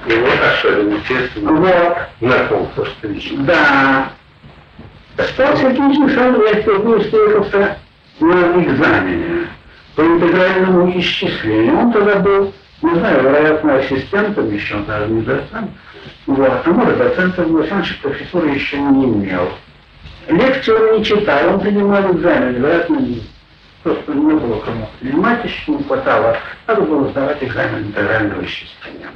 Его 0.06 0.28
особенность, 0.43 1.36
вот. 1.36 1.97
знакомство, 2.20 2.86
что 2.86 3.09
лично. 3.09 3.44
Да, 3.44 4.12
Стас 5.28 5.60
Сергеевич 5.60 5.98
Михайлович 5.98 6.66
успехался 6.66 7.78
на 8.20 8.62
экзамене 8.62 9.48
по 9.94 10.02
интегральному 10.02 10.98
исчислению. 10.98 11.78
Он 11.78 11.92
тогда 11.92 12.16
был, 12.16 12.52
не 12.82 12.94
знаю, 12.94 13.22
вероятно, 13.22 13.74
ассистентом 13.76 14.52
еще, 14.52 14.78
даже 14.86 15.10
не 15.10 15.22
доцентом. 15.22 15.74
Вот. 16.26 16.62
А 16.64 16.70
может, 16.70 16.98
доцентом, 16.98 17.52
но 17.52 17.66
раньше 17.66 18.01
профессора 18.01 18.48
еще 18.48 18.78
не 18.78 19.05
имел. 19.06 19.51
Лекцию 20.28 20.90
он 20.90 20.98
не 20.98 21.05
читал, 21.05 21.55
он 21.55 21.60
принимал 21.60 22.12
экзамен, 22.12 22.55
вероятно, 22.55 22.98
просто 23.82 24.12
не 24.12 24.34
было 24.34 24.60
кому 24.60 24.88
принимать, 25.01 25.44
еще 25.44 25.72
не 25.72 25.82
хватало. 25.82 26.36
Надо 26.66 26.82
было 26.82 27.09
сдавать 27.09 27.42
экзамен 27.42 27.86
интегрального 27.86 28.44
исчисления. 28.44 29.09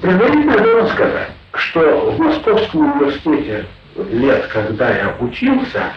Предварительно 0.00 0.58
должен 0.58 0.88
сказать, 0.88 1.30
что 1.54 2.10
в 2.12 2.20
Московском 2.20 2.92
университете 2.92 3.66
лет, 4.10 4.46
когда 4.52 4.90
я 4.90 5.14
учился, 5.20 5.92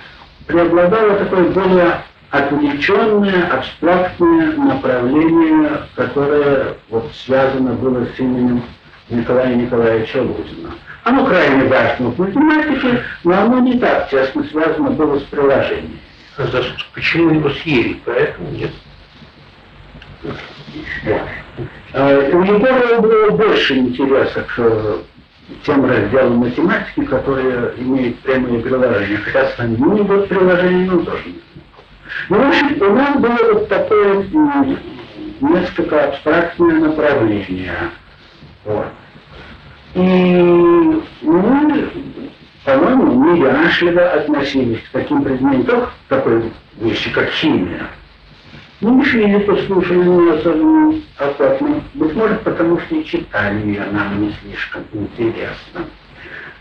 преобладало 0.47 1.15
такое 1.17 1.45
более 1.49 2.01
отвлеченное, 2.31 3.47
абстрактное 3.47 4.53
направление, 4.53 5.83
которое 5.95 6.75
вот 6.89 7.11
связано 7.13 7.73
было 7.73 8.05
с 8.05 8.19
именем 8.19 8.63
Николая 9.09 9.55
Николаевича 9.55 10.21
Лузина. 10.21 10.71
Оно 11.03 11.25
крайне 11.25 11.65
важно 11.65 12.11
в 12.11 12.19
математике, 12.19 13.03
но 13.23 13.41
оно 13.41 13.59
не 13.59 13.79
так 13.79 14.09
тесно 14.09 14.43
связано 14.45 14.91
было 14.91 15.19
с 15.19 15.23
приложением. 15.23 15.99
А 16.37 16.43
за, 16.47 16.63
почему 16.93 17.31
его 17.31 17.49
съели? 17.49 17.99
Поэтому 18.05 18.49
нет. 18.51 18.71
А, 21.93 22.29
у 22.31 22.43
Егорова 22.43 23.01
было 23.01 23.31
больше 23.31 23.77
интереса 23.77 24.43
к 24.43 24.53
э, 24.57 24.97
тем 25.63 25.85
разделам 25.85 26.37
математики, 26.37 27.05
которые 27.05 27.73
имеют 27.77 28.19
прямые 28.19 28.61
приложения. 28.61 29.17
Хотя 29.17 29.49
сами 29.57 29.75
не 29.75 30.01
будут 30.01 30.27
приложения, 30.27 30.89
но 30.89 30.99
тоже 30.99 31.27
не 31.27 31.41
ну, 32.29 32.37
в 32.37 32.47
общем, 32.47 32.81
у 32.81 32.93
нас 32.95 33.15
было 33.17 33.53
вот 33.53 33.67
такое 33.67 34.25
несколько 35.41 36.05
абстрактное 36.05 36.79
направление. 36.79 37.73
Вот. 38.65 38.87
И 39.95 39.99
мы, 41.21 41.89
по-моему, 42.63 43.35
неряшливо 43.35 44.11
относились 44.11 44.81
к 44.81 44.91
таким 44.91 45.23
предметам, 45.23 45.87
такой 46.07 46.51
вещи, 46.79 47.11
как 47.11 47.29
химия. 47.29 47.87
Ну, 48.81 48.95
мы 48.95 49.05
физику 49.05 49.55
слушали 49.67 50.03
не 50.03 50.31
особенно 50.31 50.99
охотно. 51.17 51.83
Быть 51.93 52.15
может, 52.15 52.41
потому 52.41 52.79
что 52.79 52.95
и 52.95 53.05
читали 53.05 53.67
ее 53.67 53.85
нам 53.91 54.21
не 54.21 54.33
слишком 54.41 54.83
интересно. 54.91 55.85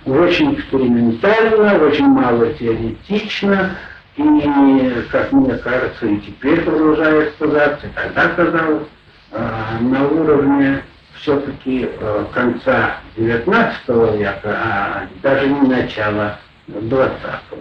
Очень 0.05 0.55
экспериментально, 0.55 1.83
очень 1.83 2.07
мало 2.07 2.53
теоретично, 2.53 3.71
и, 4.17 5.03
как 5.11 5.33
мне 5.33 5.55
кажется, 5.57 6.07
и 6.07 6.19
теперь 6.19 6.61
продолжает 6.61 7.35
казаться, 7.39 7.87
и 7.87 7.91
тогда 7.91 8.29
казалось, 8.29 8.89
а, 9.33 9.79
на 9.81 10.07
уровне 10.07 10.83
все-таки 11.15 11.89
э, 11.89 12.25
конца 12.33 12.97
XIX 13.17 14.19
века, 14.19 14.59
а 14.63 15.07
даже 15.23 15.49
не 15.49 15.69
начала 15.69 16.39
XX. 16.75 17.11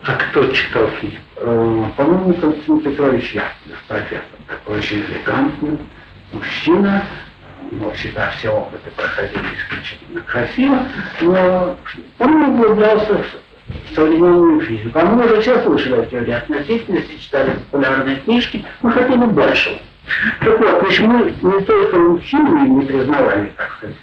А 0.04 0.14
кто 0.14 0.48
читал 0.52 0.88
фильм? 1.02 1.20
Э, 1.38 1.86
по-моему, 1.98 2.34
Константин 2.34 2.80
Петрович 2.82 3.34
Яковлев, 3.34 3.84
профессор, 3.88 4.26
такой 4.48 4.78
очень 4.78 5.00
элегантный 5.00 5.80
мужчина, 6.32 7.04
но 7.72 7.92
всегда 7.92 8.32
все 8.38 8.50
опыты 8.50 8.90
проходили 8.92 9.48
исключительно 9.58 10.22
красиво, 10.22 10.88
но 11.22 11.78
он 12.20 12.44
углублялся 12.44 13.24
современную 13.94 14.62
физику. 14.62 15.00
А 15.00 15.06
мы 15.06 15.26
уже 15.26 15.42
все 15.42 15.62
слышали 15.64 16.02
о 16.02 16.06
теории 16.06 16.34
относительности, 16.34 17.20
читали 17.20 17.52
популярные 17.52 18.18
книжки, 18.18 18.66
мы 18.82 18.92
хотели 18.92 19.26
большего. 19.26 19.78
Так 20.40 20.60
вот, 20.60 20.80
почему 20.82 21.26
не 21.26 21.62
только 21.66 22.20
химию 22.22 22.80
не 22.80 22.86
признавали, 22.86 23.52
так 23.56 23.78
сказать, 23.78 23.96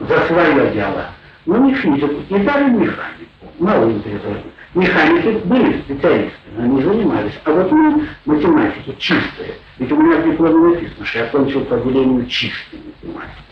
за 0.00 0.26
свое 0.26 0.70
дело, 0.72 1.06
но 1.46 1.56
не 1.58 1.74
физику, 1.74 2.22
и 2.28 2.38
даже 2.38 2.64
механику. 2.66 3.35
Мало 3.58 3.90
интересовали. 3.90 4.42
Механики 4.74 5.46
были 5.46 5.80
специалисты, 5.80 6.36
они 6.58 6.82
занимались. 6.82 7.32
А 7.44 7.52
вот 7.52 7.72
мы, 7.72 8.06
математики, 8.26 8.94
чистые. 8.98 9.54
Ведь 9.78 9.90
у 9.90 9.96
меня 9.96 10.18
в 10.18 10.30
дипломе 10.30 10.74
написано, 10.74 11.06
что 11.06 11.18
я 11.18 11.26
кончил 11.26 11.64
по 11.64 11.76
отделению 11.76 12.26
чистой 12.26 12.80
математики. 13.02 13.42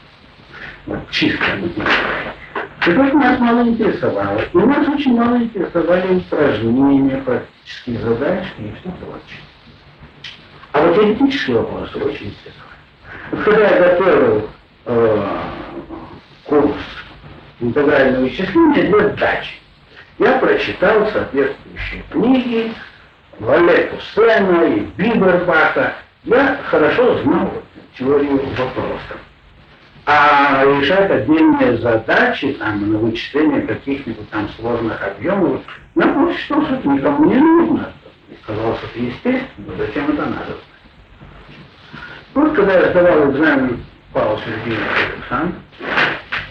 Вот, 0.87 1.11
чистая 1.11 1.57
математика. 1.57 2.35
И 2.87 2.91
это 2.91 3.17
нас 3.17 3.41
мало 3.41 3.67
интересовало. 3.67 4.41
И 4.53 4.59
нас 4.59 4.89
очень 4.89 5.17
мало 5.17 5.39
интересовали 5.39 6.17
упражнения, 6.17 7.23
практические 7.25 7.99
задачи 8.01 8.51
и 8.59 8.75
все 8.81 8.91
прочее. 8.91 9.41
А 10.73 10.87
вот 10.87 10.97
теоретические 10.97 11.57
вопросы 11.57 11.99
очень 11.99 12.35
интересовали. 12.35 13.45
Когда 13.45 13.69
я 13.71 13.91
готовил 13.91 14.51
э, 14.85 15.27
курс 16.45 16.77
интегрального 17.61 18.23
вычисления 18.23 18.83
для 18.83 19.09
сдачи, 19.09 19.64
я 20.19 20.39
прочитал 20.39 21.07
соответствующие 21.11 22.03
книги 22.11 22.73
Вале 23.39 23.93
Сена 24.15 24.65
и 24.65 24.81
Бибербаха. 24.97 25.95
Я 26.25 26.59
хорошо 26.71 27.19
знал 27.19 27.53
теорию 27.99 28.41
вопросов. 28.57 29.19
А 30.07 30.65
решать 30.65 31.11
отдельные 31.11 31.79
задачи, 31.79 32.53
там, 32.55 32.93
на 32.93 32.99
вычисление 32.99 33.63
каких-нибудь 33.63 34.29
там 34.31 34.49
сложных 34.51 35.03
объемов, 35.03 35.63
нам 35.95 36.33
что 36.35 36.61
никому 36.85 37.25
не 37.25 37.37
нужно. 37.37 37.93
Казалось, 38.47 38.81
это 38.83 39.03
естественно, 39.03 39.75
зачем 39.79 40.11
это 40.11 40.27
надо 40.27 40.59
Вот 42.35 42.53
когда 42.55 42.75
я 42.75 42.91
сдавал 42.91 43.31
экзамен 43.31 43.85
Павла 44.13 44.39
Сергеевича 44.45 45.15
Александр, 45.15 45.55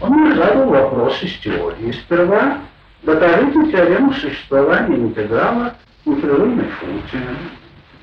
он 0.01 0.09
мне 0.09 0.35
задал 0.35 0.69
вопрос 0.69 1.21
из 1.21 1.33
теории. 1.37 1.91
Сперва 1.91 2.57
докажите 3.03 3.71
теорему 3.71 4.13
существования 4.13 4.95
интеграла 4.95 5.75
непрерывной 6.05 6.67
функции. 6.79 7.19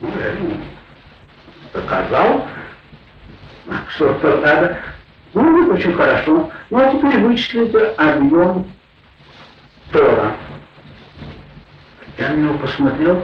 Ну, 0.00 0.10
я 0.18 0.32
ему 0.32 0.56
доказал, 1.72 2.46
что 3.94 4.40
надо 4.42 4.78
ну, 5.34 5.72
очень 5.72 5.94
хорошо. 5.94 6.50
Ну, 6.70 6.78
а 6.78 6.90
теперь 6.92 7.24
вычислите 7.24 7.78
объем 7.96 8.66
Тора. 9.92 10.36
Я 12.18 12.30
на 12.30 12.36
него 12.36 12.58
посмотрел 12.58 13.22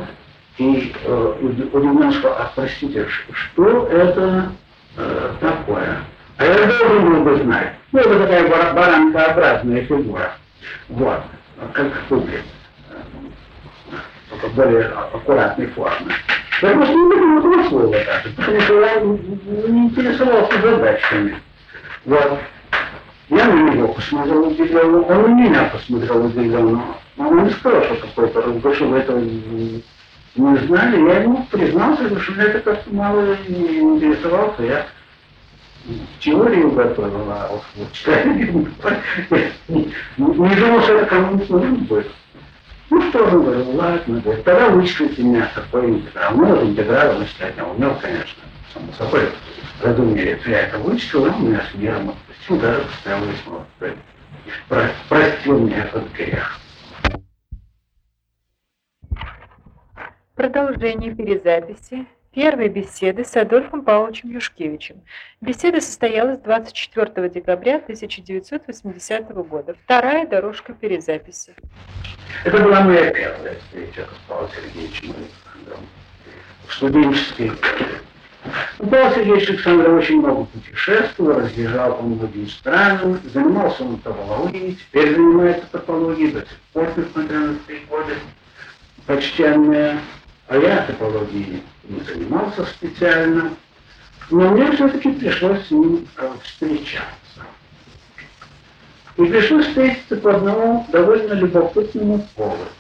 и 0.59 0.95
э, 1.05 1.35
удивленно 1.73 2.13
сказал, 2.13 2.39
а 2.39 2.53
простите, 2.55 3.07
что 3.33 3.87
это 3.89 4.53
э, 4.97 5.33
такое? 5.41 5.99
А 6.39 6.45
я 6.45 6.67
должен 6.67 7.13
был 7.13 7.25
бы 7.25 7.37
знать. 7.43 7.75
Ну, 7.93 8.01
это 8.01 8.21
такая 8.21 8.73
баранкообразная 8.73 9.83
фигура. 9.83 10.33
Вот, 10.89 11.23
как 11.73 11.93
кубик. 12.09 12.43
Только 14.31 14.49
более 14.49 14.87
аккуратной 14.87 15.67
формы. 15.69 16.13
Я 16.63 16.71
просто 16.71 16.95
не 16.95 17.03
буду 17.03 17.51
этого 17.51 17.69
слова 17.69 17.93
даже, 17.93 18.31
потому 18.37 18.61
что 18.61 18.81
я 18.81 19.01
не 19.01 19.87
интересовался 19.87 20.61
задачами. 20.61 21.41
Вот. 22.05 22.39
Я 23.29 23.45
на 23.47 23.71
него 23.71 23.89
посмотрел 23.89 24.47
удивленно, 24.47 25.01
он 25.03 25.23
на 25.23 25.27
меня 25.27 25.65
посмотрел 25.65 26.27
удивленно. 26.27 26.83
Но 27.17 27.29
он 27.29 27.45
не 27.45 27.51
сказал, 27.51 27.83
что 27.85 27.97
какой-то 27.97 28.43
разгошу 28.43 28.95
этого 28.95 29.19
не 29.19 29.83
знали. 30.37 31.09
Я 31.09 31.23
ему 31.23 31.47
признался, 31.51 32.21
что 32.21 32.33
меня 32.33 32.45
это 32.45 32.61
как-то 32.61 32.95
мало 32.95 33.37
не 33.49 33.79
интересовался. 33.81 34.63
Я 34.63 34.87
теорию 36.21 36.71
готовил, 36.73 37.31
а 37.31 37.61
не 39.69 40.55
думал, 40.55 40.81
что 40.83 40.93
это 40.95 41.07
кому-нибудь 41.07 41.51
нужно 41.51 41.77
будет. 41.77 42.07
Ну 42.89 43.03
что 43.09 43.31
же, 43.31 43.39
говорю, 43.39 43.71
ладно, 43.73 44.21
говорит, 44.21 44.45
тогда 44.45 44.69
вычислите 44.69 45.23
меня 45.23 45.51
какой 45.55 45.91
интеграл. 45.91 46.35
Ну, 46.35 46.45
вот 46.47 46.63
интеграл 46.63 47.19
вычислять 47.19 47.55
я 47.57 47.65
умел, 47.67 47.97
конечно, 48.01 48.43
само 48.73 48.93
собой. 48.93 49.29
Разумеется, 49.83 50.51
я 50.51 50.61
это 50.63 50.79
вычислил, 50.79 51.25
он 51.25 51.49
меня 51.49 51.63
с 51.71 51.75
миром 51.75 52.11
отпустил, 52.11 52.59
даже 52.59 52.83
поставил 52.83 53.27
весьма. 53.27 53.67
Простил 55.09 55.59
мне 55.59 55.77
этот 55.77 56.13
грех. 56.13 56.61
Продолжение 60.37 61.15
перезаписи 61.15 62.07
первой 62.37 62.69
беседы 62.69 63.25
с 63.25 63.35
Адольфом 63.35 63.83
Павловичем 63.83 64.29
Юшкевичем. 64.29 65.01
Беседа 65.41 65.81
состоялась 65.81 66.39
24 66.41 67.31
декабря 67.31 67.77
1980 67.77 69.31
года. 69.49 69.75
Вторая 69.83 70.27
дорожка 70.27 70.75
перезаписи. 70.75 71.55
Это 72.45 72.63
была 72.63 72.83
моя 72.83 73.11
первая 73.11 73.57
встреча 73.59 74.03
с 74.03 74.29
Павлом 74.29 74.51
Сергеевичем 74.55 75.15
Александром 75.17 75.87
в 76.69 76.75
студенческой 76.75 77.53
Павел 78.79 79.15
Сергеевич 79.15 79.49
Александров 79.49 79.95
очень 79.95 80.19
много 80.19 80.45
путешествовал, 80.45 81.41
разъезжал 81.41 81.97
по 81.97 82.03
многим 82.03 82.49
странам, 82.49 83.19
занимался 83.33 83.83
он 83.83 83.99
топологией, 83.99 84.75
теперь 84.75 85.15
занимается 85.15 85.67
топологией, 85.73 86.33
до 86.33 86.41
сих 86.41 86.61
пор, 86.75 86.89
несмотря 86.97 87.39
на 87.39 87.55
три 87.67 87.81
года, 87.89 88.13
почтенная. 89.07 89.99
А 90.49 90.57
я 90.57 90.83
топологией 90.83 91.63
не 91.85 92.01
занимался 92.01 92.65
специально, 92.67 93.53
но 94.31 94.51
мне 94.51 94.71
все-таки 94.73 95.11
пришлось 95.13 95.67
с 95.67 95.71
ним 95.73 96.07
э, 96.17 96.33
встречаться. 96.45 97.43
И 99.17 99.25
пришлось 99.25 99.67
встретиться 99.67 100.17
по 100.17 100.37
одному 100.37 100.87
довольно 100.91 101.33
любопытному 101.33 102.27
поводу. 102.37 102.71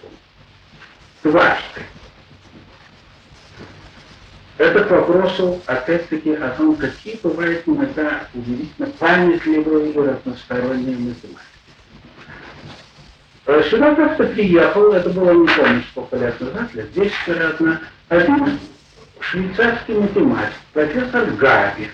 Дважды. 1.24 1.82
Это 4.58 4.84
к 4.84 4.90
вопросу, 4.90 5.60
опять-таки, 5.66 6.34
о 6.34 6.50
том, 6.50 6.76
какие 6.76 7.18
бывают 7.22 7.62
иногда 7.66 8.28
удивительно 8.32 8.88
памятливые 8.98 9.92
и 9.92 9.98
разносторонние 9.98 10.96
математики. 10.96 11.55
Э, 13.46 13.62
сюда 13.70 13.94
как-то 13.94 14.24
приехал, 14.24 14.92
это 14.92 15.08
было 15.10 15.30
не 15.30 15.46
помню 15.46 15.82
сколько 15.92 16.16
лет 16.16 16.40
назад, 16.40 16.74
лет 16.74 16.92
10, 16.92 17.12
вероятно, 17.28 17.80
один 18.08 18.58
швейцарский 19.20 19.94
математик, 19.94 20.54
профессор 20.72 21.26
Габи. 21.30 21.90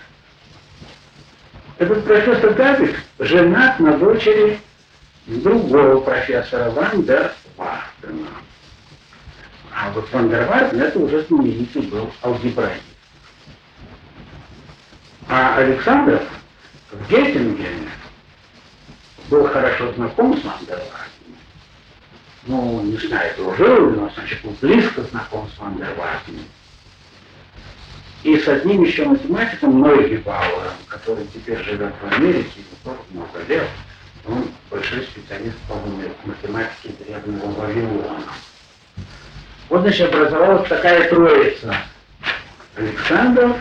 Этот 1.76 2.04
профессор 2.06 2.54
Габи 2.54 2.96
женат 3.18 3.78
на 3.80 3.98
дочери 3.98 4.60
другого 5.26 6.00
профессора 6.00 6.70
Ван 6.70 7.02
дер 7.02 7.32
Вартена. 7.58 8.28
А 9.74 9.90
вот 9.90 10.10
Ван 10.10 10.30
дер 10.30 10.46
Вартен 10.46 10.80
это 10.80 10.98
уже 10.98 11.22
знаменитый 11.24 11.82
был 11.82 12.10
алгебраист. 12.22 12.82
А 15.28 15.56
Александров 15.56 16.22
в 16.90 17.10
Геттингене 17.10 17.90
был 19.28 19.46
хорошо 19.48 19.92
знаком 19.92 20.38
с 20.38 20.44
Ван 20.44 20.58
дер 20.66 20.78
Вартеном. 20.78 21.11
Ну, 22.44 22.82
не 22.82 22.96
знаю, 22.96 23.32
дружил, 23.36 23.90
но, 23.90 24.10
значит, 24.16 24.42
был 24.42 24.56
близко 24.60 25.02
знаком 25.02 25.48
с 25.54 25.58
Ван 25.58 25.76
дер. 25.76 25.94
И 28.24 28.36
с 28.36 28.48
одним 28.48 28.82
еще 28.82 29.04
математиком 29.04 29.80
Нойги 29.80 30.16
Бауэром, 30.16 30.74
который 30.88 31.26
теперь 31.26 31.62
живет 31.62 31.92
в 32.00 32.14
Америке, 32.14 32.60
тоже 32.84 32.98
много 33.10 33.40
лет, 33.48 33.68
он 34.26 34.44
большой 34.70 35.02
специалист 35.02 35.56
по 35.68 35.74
математике 36.24 36.94
древнего 37.04 37.46
Вавилона. 37.46 38.22
Вот, 39.68 39.82
значит, 39.82 40.12
образовалась 40.12 40.68
такая 40.68 41.08
троица. 41.08 41.76
Александров, 42.76 43.56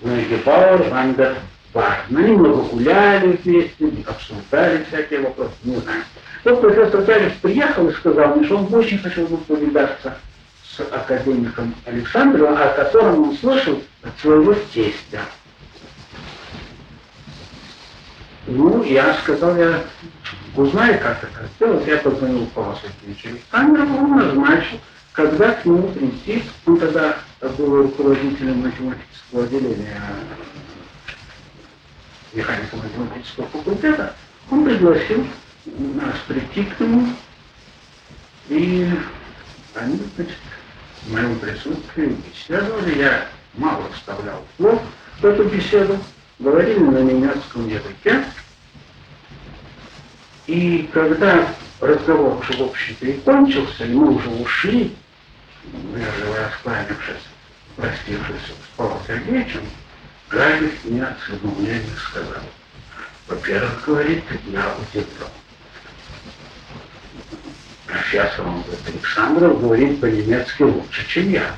Нойгебауэр, 0.00 0.90
Ван 0.90 1.13
дер 1.13 1.36
Варден. 1.72 2.04
Они 2.08 2.32
много 2.32 2.62
гуляли 2.62 3.38
вместе, 3.42 3.90
обсуждали 4.06 4.84
всякие 4.84 5.20
вопросы, 5.20 5.54
не 5.64 5.76
знаю. 5.76 6.02
Вот 6.44 6.60
профессор 6.62 7.02
Пялев 7.02 7.36
приехал 7.38 7.88
и 7.88 7.92
сказал 7.92 8.34
мне, 8.36 8.46
что 8.46 8.56
он 8.58 8.74
очень 8.74 8.98
хотел 8.98 9.26
бы 9.26 9.36
повидаться 9.38 10.16
с 10.64 10.80
академиком 10.80 11.74
Александровым, 11.84 12.56
о 12.56 12.68
котором 12.68 13.28
он 13.28 13.36
слышал 13.36 13.82
от 14.02 14.18
своего 14.20 14.54
тестя. 14.72 15.20
Ну, 18.46 18.82
я 18.82 19.14
сказал, 19.22 19.54
я 19.56 19.84
узнаю, 20.56 20.98
как 21.00 21.22
это 21.22 21.48
сделать. 21.56 21.86
Я 21.86 21.98
позвонил 21.98 22.46
по 22.46 22.62
Васильевичу 22.62 23.28
Александрову, 23.28 23.98
он 23.98 24.16
назначил, 24.16 24.80
когда 25.12 25.52
к 25.52 25.64
нему 25.66 25.88
прийти. 25.88 26.42
Он 26.66 26.78
тогда 26.78 27.18
был 27.58 27.82
руководителем 27.82 28.62
математического 28.62 29.44
отделения 29.44 30.00
механико-математического 32.32 33.46
факультета. 33.48 34.14
Он 34.50 34.64
пригласил 34.64 35.26
нас 35.66 36.16
прийти 36.26 36.64
к 36.64 36.80
нему, 36.80 37.08
и 38.48 38.90
они, 39.74 40.00
значит, 40.16 40.36
в 41.02 41.12
моем 41.12 41.38
присутствии 41.38 42.16
беседовали. 42.32 42.98
Я 42.98 43.28
мало 43.54 43.90
вставлял 43.92 44.44
слов 44.56 44.82
в 45.20 45.24
эту 45.24 45.44
беседу, 45.44 45.98
говорили 46.38 46.78
на 46.78 46.98
немецком 46.98 47.68
языке. 47.68 48.24
И 50.46 50.88
когда 50.92 51.54
разговор 51.80 52.38
уже, 52.38 52.52
в 52.54 52.62
общем-то, 52.62 53.06
и 53.06 53.20
кончился, 53.20 53.84
и 53.84 53.94
мы 53.94 54.14
уже 54.14 54.28
ушли, 54.28 54.96
я 55.96 56.12
же 56.12 56.34
раскланившись, 56.34 57.22
простившись 57.76 58.46
с 58.46 58.76
Павлом 58.76 58.98
Сергеевичем, 59.06 59.62
Галик 60.28 60.72
мне 60.84 61.04
с 61.04 61.30
изумлением 61.30 61.96
сказал, 61.96 62.42
во-первых, 63.26 63.84
говорит, 63.84 64.24
я 64.46 64.74
удивлен. 64.76 65.28
Профессор, 67.90 68.46
он 68.46 68.62
говорит, 68.62 68.80
Александров 68.86 69.60
говорит 69.60 70.00
по-немецки 70.00 70.62
лучше, 70.62 71.06
чем 71.08 71.30
я. 71.30 71.56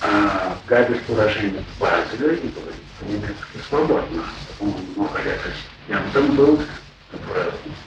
А 0.00 0.56
Габель 0.66 1.02
уроженец 1.08 1.64
Базеля 1.78 2.34
и 2.34 2.48
говорит 2.48 2.82
по-немецки 2.98 3.58
свободно. 3.68 4.24
Он 4.60 4.74
много 4.96 5.22
лет 5.22 5.38
ассистентом 5.44 6.36
был 6.36 6.62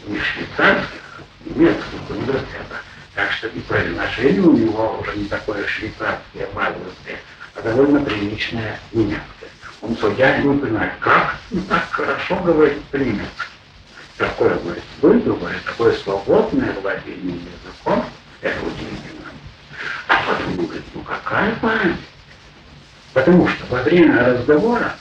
не 0.06 0.20
швейцарских, 0.20 1.02
а 1.18 1.49
немецких 1.49 2.10
университетах. 2.10 2.84
Так 3.16 3.32
что 3.32 3.48
и 3.48 3.60
произношение 3.62 4.41
у 4.41 4.56
него 4.56 4.99
уже 5.02 5.18
не 5.18 5.26
такое 5.26 5.66
швейцарское, 5.66 6.48
базельское, 6.54 7.20
а 7.56 7.62
довольно 7.64 8.02
приличное 8.02 8.80
немецкое. 8.91 9.49
Он 9.82 9.98
судья 9.98 10.38
не 10.38 10.60
понимает, 10.60 10.94
как 10.99 11.38
так 11.68 11.88
хорошо 11.90 12.36
говорит 12.44 12.84
по-немецки. 12.86 13.56
Такое, 14.18 14.56
говорит, 14.56 14.84
выдумое, 14.99 15.56
такое 15.64 15.94
свободное 15.94 16.73
владение 16.81 17.35
языком, 17.35 18.03
это 18.41 18.57
удивительно. 18.65 19.27
А 20.07 20.15
потом 20.26 20.65
говорит, 20.65 20.84
ну 20.95 21.02
какая 21.02 21.53
память? 21.61 21.98
Потому 23.14 23.48
что 23.48 23.65
во 23.68 23.84
время 23.84 24.26
разговора 24.26 24.95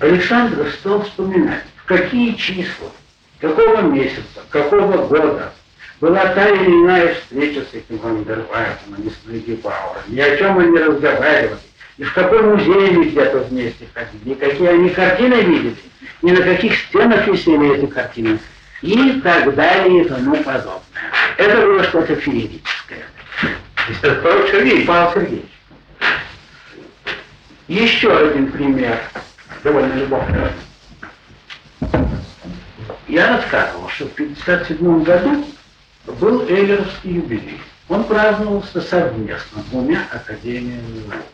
Александр 0.00 0.70
стал 0.80 1.02
вспоминать, 1.02 1.64
в 1.76 1.84
какие 1.84 2.34
числа, 2.36 2.90
какого 3.38 3.82
месяца, 3.82 4.40
какого 4.48 5.06
года 5.06 5.52
была 6.00 6.26
та 6.34 6.48
или 6.48 6.70
иная 6.70 7.14
встреча 7.14 7.66
с 7.70 7.74
этим 7.74 7.98
Вандервайтом, 7.98 8.94
а 8.96 9.00
не 9.00 9.10
с 9.10 9.14
Нейгебауэром, 9.26 10.04
ни 10.08 10.20
о 10.20 10.36
чем 10.38 10.58
они 10.58 10.78
разговаривали, 10.78 11.58
и 11.96 12.02
в 12.02 12.12
какой 12.12 12.42
музей 12.42 12.88
они 12.88 13.04
где-то 13.06 13.38
вместе 13.38 13.86
ходили, 13.94 14.34
и 14.34 14.34
какие 14.34 14.68
они 14.68 14.88
картины 14.90 15.34
видели, 15.34 15.76
и 16.22 16.32
на 16.32 16.42
каких 16.42 16.76
стенах 16.76 17.26
висели 17.28 17.76
эти 17.76 17.86
картины, 17.86 18.38
и 18.82 19.20
так 19.20 19.54
далее, 19.54 20.04
и 20.04 20.08
тому 20.08 20.36
подобное. 20.36 20.82
Это 21.38 21.60
было 21.60 21.84
что-то 21.84 22.16
феерическое. 22.16 23.04
Павел 24.02 24.48
Сергеевич. 24.48 24.86
Павел 24.86 25.12
Сергеевич. 25.12 25.50
Еще 27.68 28.14
один 28.14 28.50
пример, 28.50 28.98
довольно 29.62 29.94
любопытный. 29.94 30.50
Я 33.08 33.36
рассказывал, 33.36 33.88
что 33.88 34.06
в 34.08 34.14
1957 34.14 35.02
году 35.04 35.46
был 36.20 36.46
Эйлеровский 36.48 37.12
юбилей. 37.12 37.60
Он 37.88 38.04
праздновался 38.04 38.80
совместно 38.80 39.62
двумя 39.70 40.02
академиями 40.10 41.06
наук. 41.08 41.24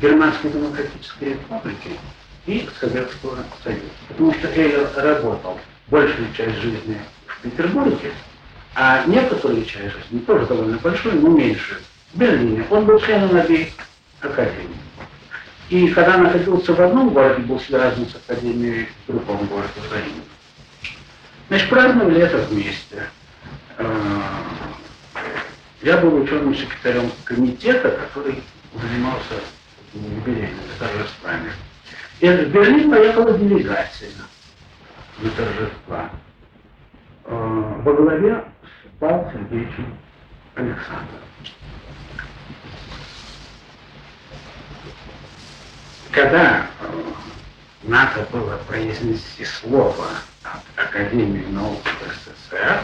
Германской 0.00 0.50
демократической 0.50 1.30
республики 1.30 1.98
и 2.46 2.68
Советского 2.80 3.38
Союза. 3.62 3.82
Потому 4.08 4.34
что 4.34 4.48
Эйлер 4.48 4.88
работал 4.96 5.58
большую 5.88 6.32
часть 6.34 6.56
жизни 6.58 6.98
в 7.26 7.42
Петербурге, 7.42 8.12
а 8.74 9.04
некоторую 9.06 9.64
часть 9.64 9.94
жизни, 9.94 10.20
тоже 10.20 10.46
довольно 10.46 10.78
большую, 10.78 11.20
но 11.20 11.28
меньше, 11.28 11.80
в 12.12 12.18
Берлине. 12.18 12.64
Он 12.70 12.84
был 12.84 13.00
членом 13.00 13.36
обеих 13.36 13.68
академий. 14.20 14.76
И 15.68 15.88
когда 15.88 16.16
находился 16.16 16.72
в 16.72 16.80
одном 16.80 17.10
городе, 17.10 17.42
был 17.42 17.60
связан 17.60 18.06
с 18.06 18.14
Академией 18.16 18.88
в 19.06 19.12
другом 19.12 19.46
городе 19.46 19.68
Украины. 19.86 20.22
Значит, 21.48 21.68
праздновали 21.68 22.22
это 22.22 22.38
вместе. 22.38 23.04
А, 23.76 24.44
я 25.82 25.98
был 25.98 26.14
ученым 26.22 26.54
секретарем 26.54 27.10
комитета, 27.24 27.90
который 27.90 28.42
занимался 28.74 29.34
юбилейными 29.94 30.72
торжествами. 30.78 31.52
И 32.20 32.28
в 32.28 32.50
Берлин 32.50 32.90
поехала 32.90 33.38
делегация 33.38 34.10
на 35.22 35.30
торжества 35.30 36.10
а, 37.24 37.80
во 37.84 37.92
главе 37.92 38.44
с 38.62 39.00
Павлом 39.00 39.32
Сергеевичем 39.32 39.96
Александровым. 40.54 41.28
когда 46.18 46.66
э, 46.80 47.02
надо 47.84 48.26
было 48.32 48.56
произнести 48.66 49.44
слово 49.44 50.08
от 50.42 50.62
Академии 50.76 51.46
наук 51.52 51.80
СССР, 52.24 52.82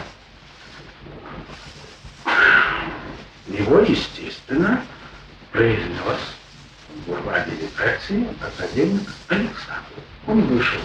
его, 3.47 3.79
естественно, 3.79 4.81
произнес 5.51 6.34
глава 7.05 7.41
делегации 7.41 8.27
академик 8.41 9.09
Александр. 9.27 9.83
Он 10.27 10.41
вышел 10.41 10.79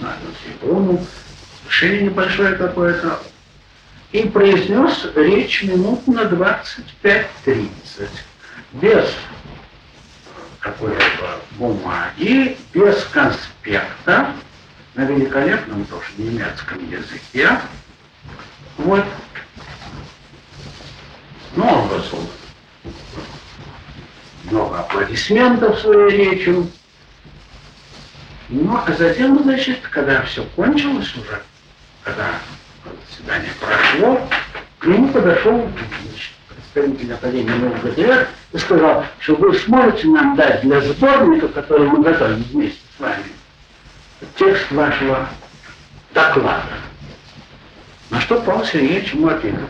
на 0.00 0.16
трибуну, 0.42 1.04
решение 1.66 2.02
небольшое 2.02 2.54
какое-то, 2.56 3.20
и 4.12 4.28
произнес 4.28 5.08
речь 5.14 5.62
минут 5.62 6.06
на 6.06 6.22
25-30, 6.22 7.70
без 8.72 9.10
какой-либо 10.60 11.40
бумаги, 11.52 12.56
без 12.72 13.04
конспекта, 13.04 14.34
на 14.94 15.04
великолепном 15.04 15.84
тоже 15.86 16.06
немецком 16.18 16.90
языке. 16.90 17.58
Вот. 18.76 19.04
Ну, 21.56 21.66
он 21.66 21.88
вызвал 21.88 22.28
много 24.44 24.80
аплодисментов 24.80 25.78
своей 25.80 26.30
речью. 26.30 26.70
Ну, 28.48 28.76
а 28.76 28.92
затем, 28.92 29.42
значит, 29.42 29.80
когда 29.90 30.22
все 30.22 30.44
кончилось 30.56 31.14
уже, 31.16 31.42
когда 32.02 32.28
заседание 33.08 33.52
прошло, 33.60 34.20
к 34.78 34.86
нему 34.86 35.08
подошел 35.08 35.58
значит, 35.58 36.32
представитель 36.48 37.14
Академии 37.14 37.52
наук 37.52 37.80
ГДР 37.82 38.28
и 38.52 38.58
сказал, 38.58 39.06
что 39.20 39.36
вы 39.36 39.54
сможете 39.54 40.08
нам 40.08 40.36
дать 40.36 40.60
для 40.62 40.80
сборника, 40.80 41.48
который 41.48 41.88
мы 41.88 42.02
готовим 42.02 42.42
вместе 42.50 42.80
с 42.96 43.00
вами, 43.00 43.24
текст 44.36 44.70
вашего 44.70 45.28
доклада. 46.12 46.62
На 48.10 48.20
что 48.20 48.40
Павел 48.42 48.66
Сергеевич 48.66 49.14
ему 49.14 49.28
ответил, 49.28 49.68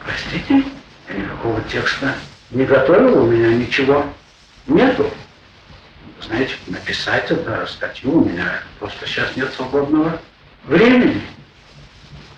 простите, 0.00 0.64
я 1.08 1.14
никакого 1.14 1.60
текста 1.70 2.14
не 2.50 2.64
готовил, 2.64 3.24
у 3.24 3.26
меня 3.26 3.48
ничего 3.48 4.04
нету. 4.66 5.10
Знаете, 6.20 6.54
написать 6.66 7.30
это 7.30 7.66
статью 7.66 8.18
у 8.18 8.24
меня 8.24 8.60
просто 8.78 9.06
сейчас 9.06 9.36
нет 9.36 9.52
свободного 9.54 10.18
времени. 10.64 11.22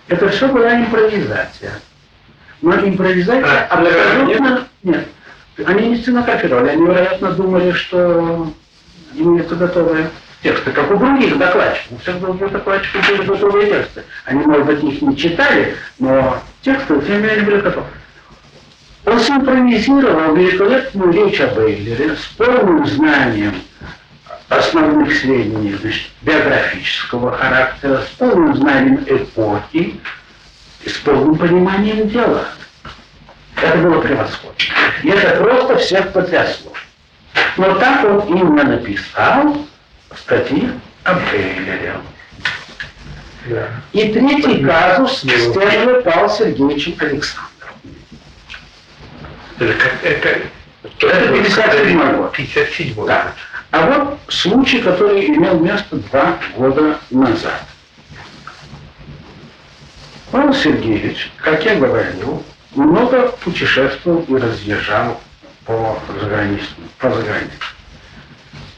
Это 0.09 0.28
все 0.28 0.48
была 0.48 0.74
импровизация. 0.74 1.80
Но 2.60 2.74
импровизация 2.74 3.68
А, 3.70 3.78
абсолютно... 3.78 4.66
Нет. 4.82 5.06
Они 5.64 5.89
не 5.89 5.97
стенографировали, 5.97 6.70
они, 6.70 6.86
вероятно, 6.86 7.32
думали, 7.32 7.72
что 7.72 8.52
имеются 9.14 9.56
готовые 9.56 10.10
тексты, 10.43 10.70
как 10.70 10.90
у 10.90 10.97
других 10.97 11.36
докладчиков. 11.36 11.93
У 11.93 11.98
всех 11.98 12.20
других 12.20 12.52
докладчиков 12.52 13.09
были 13.09 13.26
готовые 13.26 13.66
тексты. 13.68 14.05
Они, 14.24 14.44
может 14.44 14.66
быть, 14.66 14.85
их 14.85 15.02
не 15.02 15.16
читали, 15.16 15.76
но 15.98 16.40
тексты, 16.62 16.94
не 16.94 17.16
менее, 17.18 17.43
были 17.43 17.60
готовы. 17.60 17.86
Он 19.09 19.18
синхронизировал 19.20 20.35
великолепную 20.35 21.12
речь 21.12 21.40
об 21.40 21.59
Эйлере 21.59 22.14
с 22.14 22.26
полным 22.36 22.86
знанием 22.86 23.55
основных 24.51 25.16
сведений 25.16 25.74
значит, 25.80 26.10
биографического 26.20 27.32
характера, 27.32 28.02
с 28.02 28.18
полным 28.18 28.55
знанием 28.56 29.05
эпохи 29.06 29.98
и 30.85 30.89
с 30.89 30.98
полным 30.98 31.36
пониманием 31.36 32.09
дела. 32.09 32.48
Это 33.56 33.78
было 33.78 34.01
превосходно. 34.01 34.55
И 35.02 35.09
это 35.09 35.43
просто 35.43 35.76
всех 35.76 36.12
потрясло. 36.12 36.72
Но 37.56 37.76
так 37.76 38.05
он 38.05 38.20
именно 38.28 38.64
написал 38.64 39.64
статьи 40.14 40.70
об 41.05 41.18
Эйлере. 41.32 41.94
Да. 43.47 43.68
И 43.94 44.12
третий 44.12 44.62
казус 44.62 45.20
с 45.20 45.52
тем 45.52 45.70
же 45.70 46.02
Павлом 46.02 46.28
Сергеевичем 46.28 46.94
Александровым. 46.98 47.57
Это 49.59 49.74
как... 49.74 50.05
Это, 50.05 50.40
Это 51.01 51.32
57 51.32 52.16
год. 52.16 52.32
57 52.32 52.94
год. 52.94 53.06
Да. 53.06 53.32
А 53.70 53.86
вот 53.86 54.18
случай, 54.28 54.80
который 54.80 55.26
имел 55.26 55.59
место 55.60 55.97
два 55.97 56.39
года 56.56 56.98
назад. 57.10 57.62
Павел 60.30 60.55
Сергеевич, 60.55 61.30
как 61.39 61.64
я 61.64 61.76
говорил, 61.76 62.43
много 62.74 63.28
путешествовал 63.44 64.22
и 64.28 64.36
разъезжал 64.36 65.20
по 65.64 65.98
загранице. 66.20 66.66
По 66.98 67.10
загранице. 67.10 67.52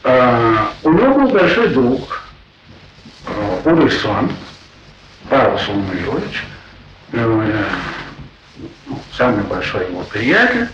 А, 0.03 0.71
у 0.83 0.91
него 0.91 1.13
был 1.13 1.29
большой 1.29 1.69
друг 1.69 2.23
э, 3.27 3.61
Урысон, 3.65 4.31
Павел 5.29 5.59
Сулмуевич, 5.59 6.43
э, 7.11 7.63
самый 9.17 9.43
большой 9.43 9.87
его 9.87 10.03
приятель, 10.03 10.67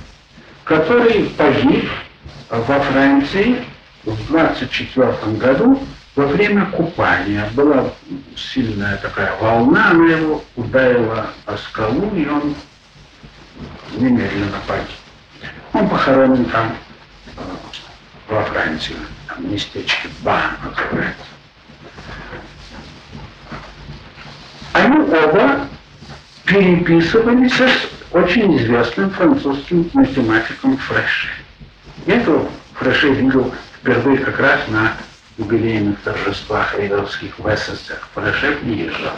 который 0.63 1.25
погиб 1.37 1.89
во 2.49 2.79
Франции 2.79 3.63
в 4.03 4.27
24 4.27 5.13
году 5.37 5.81
во 6.15 6.25
время 6.25 6.65
купания. 6.67 7.49
Была 7.53 7.91
сильная 8.35 8.97
такая 8.97 9.35
волна, 9.39 9.91
она 9.91 10.05
его 10.07 10.43
ударила 10.55 11.27
о 11.45 11.57
скалу, 11.57 12.13
и 12.15 12.27
он 12.27 12.55
немедленно 13.95 14.57
погиб. 14.67 14.87
Он 15.73 15.87
похоронен 15.89 16.45
там, 16.45 16.75
э, 17.35 17.41
во 18.29 18.43
Франции, 18.45 18.95
там 19.27 19.51
местечке 19.51 20.09
Ба 20.21 20.51
называется. 20.63 21.25
Они 24.73 24.99
оба 24.99 25.67
переписывались 26.47 27.53
с 27.53 28.15
очень 28.15 28.57
известным 28.57 29.11
французским 29.11 29.89
математиком 29.93 30.77
Фреше. 30.77 31.27
Я 32.05 32.15
этого 32.15 32.49
Фреше 32.75 33.09
видел 33.09 33.53
впервые 33.79 34.17
как 34.19 34.39
раз 34.39 34.61
на 34.69 34.93
юбилейных 35.37 35.99
торжествах 35.99 36.73
рейдовских 36.79 37.37
в 37.37 37.55
СССР. 37.55 37.99
Фреше 38.15 38.53
приезжал. 38.53 39.13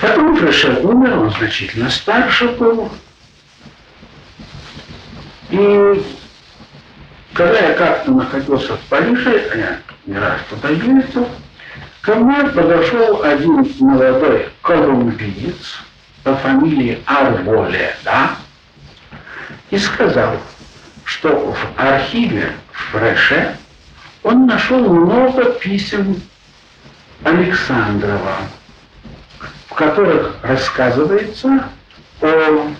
Потом 0.00 0.36
Фреше 0.36 0.80
умер, 0.82 1.18
он 1.18 1.30
значительно 1.32 1.90
старше 1.90 2.48
был. 2.48 2.90
И 5.50 6.02
когда 7.34 7.58
я 7.58 7.74
как-то 7.74 8.12
находился 8.12 8.76
в 8.76 8.80
Париже, 8.88 9.50
я 9.54 9.78
не 10.06 10.18
раз 10.18 10.40
туда 10.48 10.70
ездил, 10.70 11.28
ко 12.02 12.14
мне 12.14 12.44
подошел 12.50 13.22
один 13.22 13.66
молодой 13.80 14.48
колумбиец 14.62 15.78
по 16.22 16.34
фамилии 16.36 17.02
Арболе, 17.06 17.94
да, 18.04 18.36
и 19.70 19.78
сказал, 19.78 20.36
что 21.04 21.52
в 21.52 21.80
архиве 21.80 22.52
в 22.72 22.92
Фреше 22.92 23.56
он 24.22 24.46
нашел 24.46 24.80
много 24.80 25.52
писем 25.52 26.20
Александрова, 27.24 28.36
в 29.68 29.74
которых 29.74 30.36
рассказывается 30.42 31.68
о, 32.20 32.70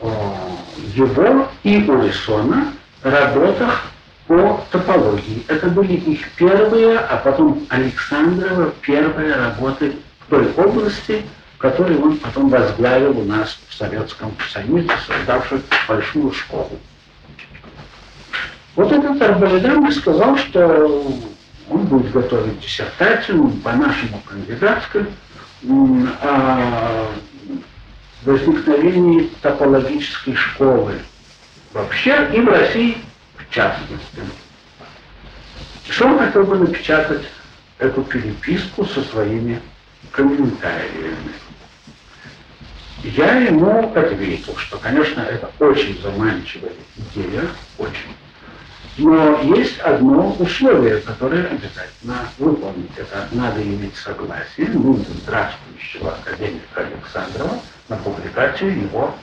о 0.00 0.58
его 0.94 1.48
и 1.62 1.82
Урисона 1.88 2.72
работах 3.02 3.84
по 4.30 4.64
топологии. 4.70 5.44
Это 5.48 5.66
были 5.66 5.94
их 5.94 6.30
первые, 6.36 7.00
а 7.00 7.16
потом 7.16 7.66
Александрова 7.68 8.72
первые 8.80 9.34
работы 9.34 9.94
в 10.20 10.30
той 10.30 10.52
области, 10.52 11.24
которую 11.58 12.00
он 12.00 12.16
потом 12.16 12.48
возглавил 12.48 13.18
у 13.18 13.24
нас 13.24 13.58
в 13.68 13.74
Советском 13.74 14.32
Союзе, 14.52 14.88
создавший 15.04 15.60
большую 15.88 16.30
школу. 16.30 16.70
Вот 18.76 18.92
этот 18.92 19.20
Арбаледан 19.20 19.90
сказал, 19.90 20.36
что 20.36 21.12
он 21.68 21.82
будет 21.86 22.12
готовить 22.12 22.60
диссертацию 22.60 23.48
по 23.64 23.72
нашему 23.72 24.22
кандидатской 24.24 25.06
о 26.22 27.08
возникновении 28.24 29.28
топологической 29.42 30.36
школы 30.36 31.00
вообще 31.72 32.30
и 32.32 32.40
в 32.40 32.48
России 32.48 32.96
частности. 33.50 34.22
Что 35.88 36.06
он 36.06 36.18
хотел 36.18 36.44
бы 36.44 36.58
напечатать 36.58 37.26
эту 37.78 38.02
переписку 38.02 38.84
со 38.84 39.02
своими 39.02 39.60
комментариями. 40.12 41.32
Я 43.02 43.36
ему 43.38 43.92
ответил, 43.94 44.56
что, 44.56 44.76
конечно, 44.78 45.20
это 45.20 45.50
очень 45.58 46.00
заманчивая 46.02 46.72
идея, 46.96 47.48
очень. 47.78 48.14
Но 48.98 49.40
есть 49.56 49.78
одно 49.80 50.36
условие, 50.38 50.98
которое 50.98 51.46
обязательно 51.46 52.28
выполнить. 52.38 52.90
Это 52.98 53.28
надо 53.32 53.62
иметь 53.62 53.96
согласие 53.96 54.68
ныне 54.68 55.04
здравствующего 55.22 56.12
академика 56.12 56.86
Александрова 56.86 57.60
на 57.88 57.96
публикацию 57.96 58.82
его 58.82 59.14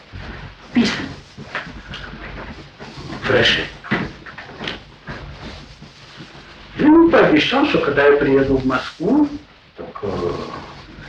писем. 0.73 1.05
Фреши. 3.23 3.67
И 6.77 6.85
он 6.85 7.09
пообещал, 7.09 7.65
что 7.65 7.79
когда 7.79 8.05
я 8.05 8.17
приеду 8.17 8.57
в 8.57 8.65
Москву, 8.65 9.27
так 9.75 9.87
э, 10.03 10.31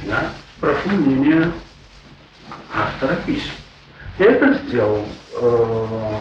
я 0.07 0.33
спрошу 0.57 0.89
мнение 0.91 1.53
автора 2.75 3.17
писем. 3.27 3.53
Я 4.19 4.33
это 4.33 4.55
сделал. 4.67 5.05
Э, 5.41 6.17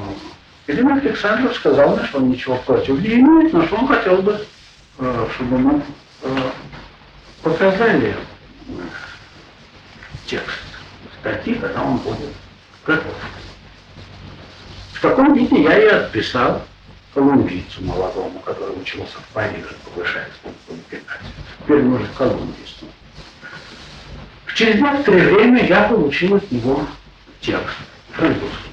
Ирина 0.68 0.96
Александров 0.96 1.56
сказал 1.56 1.96
мне, 1.96 2.06
что 2.08 2.18
он 2.18 2.30
ничего 2.30 2.58
против 2.58 3.00
не 3.00 3.22
имеет, 3.22 3.54
но 3.54 3.66
что 3.66 3.78
он 3.78 3.88
хотел 3.88 4.22
бы, 4.22 4.46
э, 5.00 5.28
чтобы 5.36 5.58
мы 5.58 5.82
э, 6.24 6.38
показали 7.42 8.10
э, 8.10 8.72
текст 10.26 10.60
статьи, 11.22 11.56
когда 11.56 11.84
он 11.84 11.98
будет 11.98 12.34
готов. 12.86 13.14
В 14.92 15.02
таком 15.02 15.34
виде 15.36 15.62
я 15.64 15.80
и 15.80 15.88
отписал 15.88 16.67
колумбийцу 17.18 17.84
молодому, 17.84 18.40
который 18.42 18.80
учился 18.80 19.18
в 19.18 19.34
Париже, 19.34 19.74
повышается 19.84 20.38
в 20.44 20.68
квалификации. 20.68 21.26
Теперь 21.60 21.80
он 21.80 21.94
уже 21.94 22.08
колумбийцу. 22.16 22.86
Через 24.54 24.80
некоторое 24.80 25.34
время 25.34 25.66
я 25.66 25.84
получил 25.90 26.36
от 26.36 26.52
него 26.52 26.86
текст, 27.42 27.76
французский 28.12 28.70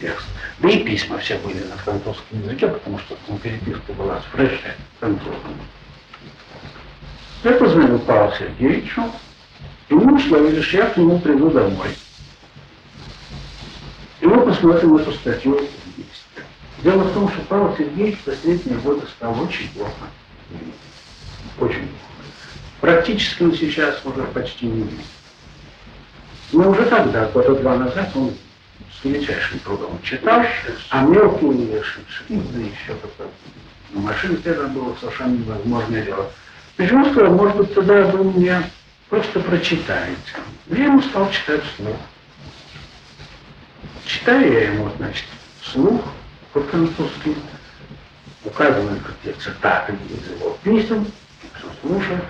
текст. 0.00 0.24
Да 0.60 0.68
и 0.68 0.84
письма 0.84 1.18
все 1.18 1.36
были 1.38 1.64
на 1.64 1.76
французском 1.78 2.40
языке, 2.42 2.68
потому 2.68 2.98
что 3.00 3.16
там 3.26 3.38
переписка 3.38 3.92
была 3.94 4.20
с 4.20 4.24
Фреше 4.36 4.76
французским. 5.00 5.60
Я 7.42 7.52
позвонил 7.52 7.98
Павлу 7.98 8.32
Сергеевичу, 8.38 9.02
и 9.88 9.94
мы 9.94 10.14
условились, 10.14 10.64
что 10.64 10.76
я 10.76 10.86
к 10.86 10.96
нему 10.96 11.18
приду 11.18 11.50
домой. 11.50 11.88
И 14.20 14.26
мы 14.26 14.46
посмотрим 14.46 14.96
эту 14.96 15.12
статью. 15.12 15.58
Дело 16.82 17.02
в 17.02 17.12
том, 17.12 17.28
что 17.30 17.42
Павел 17.42 17.76
Сергеевич 17.76 18.18
в 18.20 18.24
последние 18.24 18.78
годы 18.78 19.06
стал 19.16 19.38
очень 19.40 19.68
плохо. 19.70 20.06
Очень 21.58 21.88
плохо. 21.88 22.10
Практически 22.80 23.42
он 23.42 23.54
сейчас 23.54 24.00
уже 24.04 24.22
почти 24.24 24.66
не 24.66 24.82
видит. 24.82 25.04
Но 26.52 26.70
уже 26.70 26.84
тогда, 26.86 27.26
года 27.26 27.54
два 27.56 27.76
назад, 27.76 28.10
он 28.14 28.32
с 28.98 29.04
величайшим 29.04 29.58
трудом 29.60 30.00
читал, 30.02 30.42
а 30.88 31.02
мелкие 31.02 31.82
шрифты 31.82 32.60
еще 32.60 32.94
как-то 33.02 33.28
на 33.92 34.00
машине 34.00 34.38
это 34.44 34.66
было 34.68 34.94
совершенно 35.00 35.36
невозможное 35.36 36.02
дело. 36.02 36.30
Почему 36.76 37.10
сказал, 37.12 37.34
может 37.34 37.56
быть, 37.56 37.74
тогда 37.74 38.06
вы 38.06 38.24
мне 38.24 38.62
просто 39.08 39.40
прочитаете. 39.40 40.16
Я 40.68 40.84
ему 40.84 41.02
стал 41.02 41.30
читать 41.30 41.62
вслух. 41.64 41.96
Читаю 44.06 44.52
я 44.52 44.72
ему, 44.72 44.90
значит, 44.96 45.24
вслух 45.60 46.02
по-французски, 46.52 47.36
указываю 48.44 49.00
какие 49.00 49.32
цитаты 49.34 49.94
из 50.08 50.38
его 50.38 50.56
писем, 50.62 51.06
все 51.54 51.66
слушаю. 51.80 52.20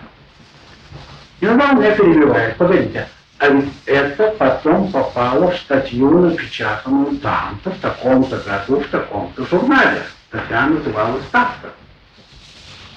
И 1.41 1.47
он 1.47 1.57
меня 1.57 1.95
перебивает. 1.95 2.57
Погодите, 2.57 3.09
а 3.39 3.49
ведь 3.49 3.73
это 3.87 4.35
потом 4.39 4.93
попало 4.93 5.51
в 5.51 5.57
статью, 5.57 6.11
напечатанную 6.11 7.17
там-то, 7.19 7.71
в 7.71 7.79
таком-то 7.79 8.37
году, 8.39 8.81
в 8.81 8.89
таком-то 8.89 9.47
журнале. 9.47 10.03
Статья 10.29 10.67
называлась 10.67 11.25
так-то. 11.33 11.73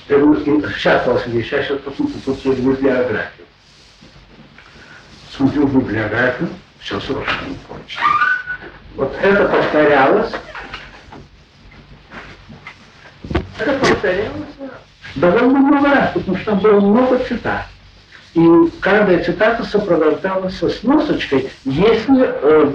Сейчас, 0.07 1.07
Василий, 1.07 1.43
сейчас, 1.43 1.65
сейчас 1.65 1.79
посмотрю 1.79 2.19
тут 2.25 2.45
библиографию. 2.45 3.47
Смотрю 5.35 5.67
библиографию, 5.67 6.49
все 6.79 6.99
совершенно 6.99 7.55
точно. 7.69 8.03
Вот 8.95 9.15
это 9.21 9.45
повторялось. 9.45 10.33
Это 13.59 13.73
повторялось 13.79 14.31
довольно 15.15 15.59
много 15.59 15.89
раз, 15.89 16.11
потому 16.13 16.37
что 16.37 16.51
там 16.51 16.59
было 16.59 16.79
много 16.79 17.19
цитат. 17.19 17.65
И 18.33 18.47
каждая 18.81 19.23
цитата 19.23 19.63
сопровождалась 19.63 20.57
сносочкой, 20.57 21.51
если 21.65 22.25
э, 22.25 22.73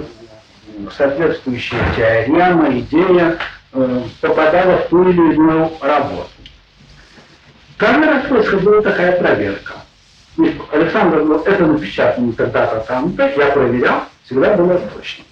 соответствующая 0.95 1.81
теорема, 1.97 2.69
идея 2.79 3.37
э, 3.73 4.01
попадала 4.21 4.77
в 4.77 4.87
ту 4.87 5.09
или 5.09 5.33
иную 5.33 5.71
работу. 5.81 6.29
Каждый 7.75 8.05
раз 8.05 8.25
происходила 8.25 8.81
такая 8.81 9.19
проверка. 9.19 9.73
Александр 10.71 11.23
говорил, 11.23 11.43
это 11.43 11.65
напечатано 11.65 12.31
тогда-то 12.33 12.79
там-то, 12.87 13.29
я 13.35 13.47
проверял, 13.47 14.03
всегда 14.23 14.53
было 14.53 14.77
точно. 14.77 15.25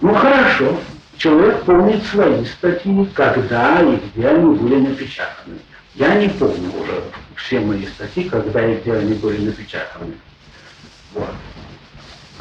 Ну 0.00 0.14
хорошо, 0.14 0.76
человек 1.18 1.64
помнит 1.64 2.02
свои 2.06 2.44
статьи, 2.46 3.06
когда 3.14 3.82
и 3.82 3.98
где 4.14 4.28
они 4.28 4.56
были 4.56 4.86
напечатаны. 4.86 5.58
Я 5.94 6.14
не 6.14 6.28
помню 6.28 6.70
уже 6.80 7.02
все 7.34 7.60
мои 7.60 7.86
статьи, 7.86 8.28
когда 8.28 8.64
и 8.64 8.80
где 8.80 8.94
они 8.94 9.14
были 9.14 9.46
напечатаны. 9.46 10.14
Вот. 11.12 11.34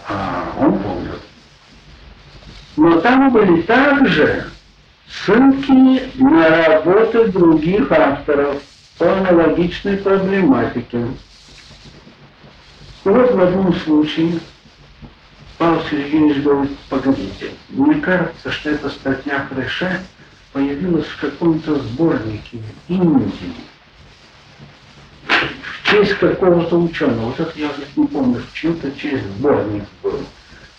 А 0.07 0.53
он 0.59 0.79
помнит. 0.79 1.19
Но 2.77 3.01
там 3.01 3.31
были 3.31 3.61
также 3.63 4.45
ссылки 5.09 6.03
на 6.21 6.67
работы 6.67 7.27
других 7.29 7.91
авторов 7.91 8.61
по 8.99 9.11
аналогичной 9.11 9.97
проблематике. 9.97 11.07
Вот 13.03 13.33
в 13.33 13.41
одном 13.41 13.73
случае 13.73 14.39
Павел 15.57 15.81
Сергеевич 15.89 16.43
говорит, 16.43 16.77
погодите, 16.89 17.51
мне 17.69 17.95
кажется, 17.95 18.51
что 18.51 18.69
эта 18.69 18.89
статья 18.89 19.47
Фреше 19.49 20.01
появилась 20.53 21.07
в 21.07 21.19
каком-то 21.19 21.79
сборнике 21.79 22.59
Индии 22.87 23.53
в 25.27 25.89
честь 25.89 26.13
какого-то 26.19 26.79
ученого. 26.79 27.27
Вот 27.27 27.39
это 27.39 27.51
я 27.59 27.71
не 27.95 28.07
помню, 28.07 28.41
в 28.41 28.53
чью-то 28.53 28.91
честь 28.91 29.25
сборник 29.37 29.83
был. 30.03 30.23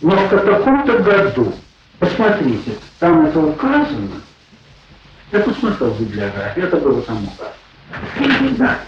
Но 0.00 0.10
в 0.10 0.28
каком-то 0.28 0.98
году, 0.98 1.52
посмотрите, 1.98 2.72
там 3.00 3.26
это 3.26 3.40
указано, 3.40 4.20
я 5.32 5.40
посмотрел 5.40 5.90
в 5.90 6.00
библиографии, 6.00 6.62
это 6.62 6.76
было 6.76 7.02
там 7.02 7.24
указано. 7.24 8.50
Да. 8.58 8.78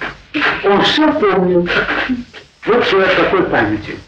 Он 0.65 0.83
все 0.83 1.13
помнил. 1.15 1.69
Вот 2.67 2.87
человек 2.87 3.17
такой 3.17 3.43
памяти. 3.45 3.99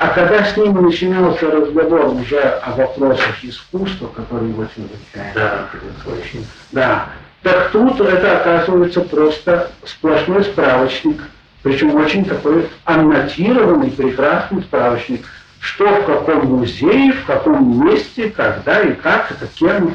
А 0.00 0.08
когда 0.08 0.42
с 0.42 0.56
ним 0.56 0.80
начинался 0.80 1.50
разговор 1.50 2.06
уже 2.14 2.40
о 2.40 2.70
вопросах 2.70 3.44
искусства, 3.44 4.06
которые 4.06 4.48
его 4.48 4.64
чрезвычайно 4.64 5.34
да. 5.34 5.68
очень, 6.06 6.46
да, 6.72 7.06
так 7.42 7.70
тут 7.70 8.00
это 8.00 8.38
оказывается 8.38 9.02
просто 9.02 9.70
сплошной 9.84 10.42
справочник, 10.44 11.20
причем 11.62 11.94
очень 11.96 12.24
такой 12.24 12.66
аннотированный, 12.86 13.90
прекрасный 13.90 14.62
справочник, 14.62 15.26
что 15.60 15.86
в 15.86 16.06
каком 16.06 16.46
музее, 16.46 17.12
в 17.12 17.26
каком 17.26 17.86
месте, 17.86 18.30
когда 18.30 18.80
и 18.80 18.94
как, 18.94 19.30
это 19.32 19.46
кем 19.48 19.94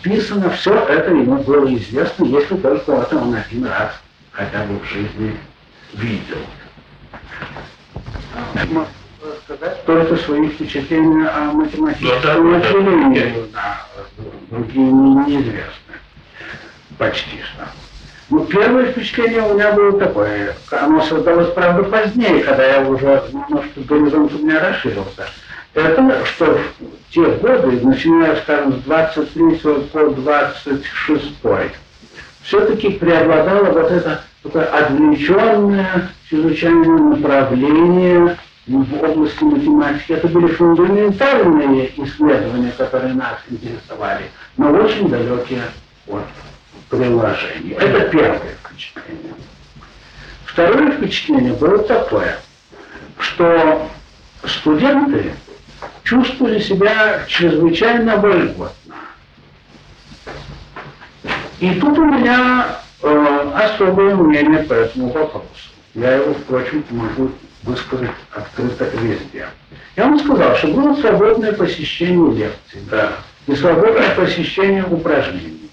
писано, 0.00 0.48
все 0.52 0.74
это 0.74 1.10
ему 1.10 1.36
было 1.42 1.66
известно, 1.74 2.24
если 2.24 2.56
только 2.56 2.92
это 2.92 3.18
он 3.18 3.34
один 3.34 3.66
раз 3.66 3.92
хотя 4.32 4.64
бы 4.64 4.78
в 4.78 4.88
жизни 4.88 5.36
видел 5.92 6.38
сказать 9.44 9.84
только 9.84 10.16
свои 10.16 10.48
впечатления 10.48 11.28
о 11.28 11.52
математическом 11.52 12.52
населении, 12.52 13.32
ну 13.36 13.46
да, 13.52 13.86
другие 14.50 14.92
неизвестны. 14.92 15.94
Почти 16.98 17.38
что. 17.42 17.66
Ну, 18.30 18.44
первое 18.46 18.86
впечатление 18.86 19.42
у 19.42 19.54
меня 19.54 19.72
было 19.72 19.98
такое. 19.98 20.56
Оно 20.70 21.02
создалось, 21.02 21.52
правда, 21.52 21.84
позднее, 21.84 22.42
когда 22.42 22.64
я 22.64 22.80
уже 22.88 23.24
немножко 23.32 23.80
горизонт 23.80 24.32
у 24.32 24.38
меня 24.38 24.60
расширился. 24.60 25.26
Это, 25.74 26.24
что 26.24 26.58
в 26.78 27.12
те 27.12 27.22
годы, 27.22 27.80
начиная, 27.82 28.36
скажем, 28.36 28.74
с 28.74 28.84
23 28.84 29.56
по 29.92 30.10
26 30.10 31.24
все-таки 32.42 32.90
преобладало 32.90 33.64
вот 33.72 33.90
это 33.90 34.22
такое 34.42 34.64
отвлеченное, 34.64 36.10
чрезвычайное 36.28 36.98
направление 36.98 38.38
в 38.66 39.02
области 39.02 39.42
математики. 39.44 40.12
Это 40.12 40.28
были 40.28 40.46
фундаментальные 40.46 41.92
исследования, 42.02 42.72
которые 42.76 43.14
нас 43.14 43.38
интересовали, 43.48 44.30
но 44.56 44.70
очень 44.72 45.08
далекие 45.08 45.64
от 46.08 46.24
приложения. 46.88 47.74
Это 47.74 48.08
первое 48.08 48.56
впечатление. 48.64 49.34
Второе 50.44 50.92
впечатление 50.92 51.52
было 51.54 51.78
такое, 51.78 52.38
что 53.18 53.88
студенты 54.44 55.34
чувствовали 56.04 56.60
себя 56.60 57.24
чрезвычайно 57.26 58.16
вольготно. 58.16 58.70
И 61.60 61.74
тут 61.80 61.98
у 61.98 62.04
меня 62.04 62.78
э, 63.02 63.50
особое 63.54 64.14
мнение 64.14 64.62
по 64.64 64.74
этому 64.74 65.08
вопросу. 65.08 65.46
Я 65.94 66.16
его, 66.16 66.34
впрочем, 66.34 66.84
могу 66.90 67.30
высказать 67.64 68.10
открыто 68.32 68.84
везде. 68.96 69.48
Я 69.96 70.04
вам 70.04 70.18
сказал, 70.18 70.54
что 70.56 70.68
было 70.68 70.94
свободное 70.94 71.52
посещение 71.52 72.32
лекций, 72.32 72.80
да, 72.90 73.12
и 73.46 73.54
свободное 73.54 74.14
посещение 74.14 74.84
упражнений. 74.84 75.70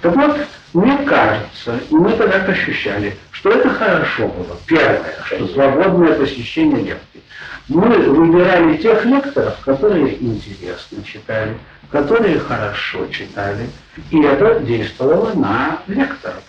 Так 0.00 0.16
вот, 0.16 0.36
мне 0.72 0.96
кажется, 0.98 1.78
и 1.90 1.94
мы 1.94 2.12
тогда 2.12 2.36
ощущали, 2.44 3.16
что 3.30 3.50
это 3.50 3.68
хорошо 3.70 4.28
было. 4.28 4.56
Первое, 4.66 5.14
что 5.26 5.46
свободное 5.48 6.14
посещение 6.14 6.78
лекций. 6.78 7.22
Мы 7.68 7.88
выбирали 7.88 8.76
тех 8.78 9.04
лекторов, 9.04 9.58
которые 9.64 10.20
интересно 10.22 11.04
читали, 11.04 11.56
которые 11.90 12.38
хорошо 12.40 13.06
читали, 13.08 13.68
и 14.10 14.20
это 14.22 14.60
действовало 14.60 15.32
на 15.34 15.78
лекторов. 15.86 16.42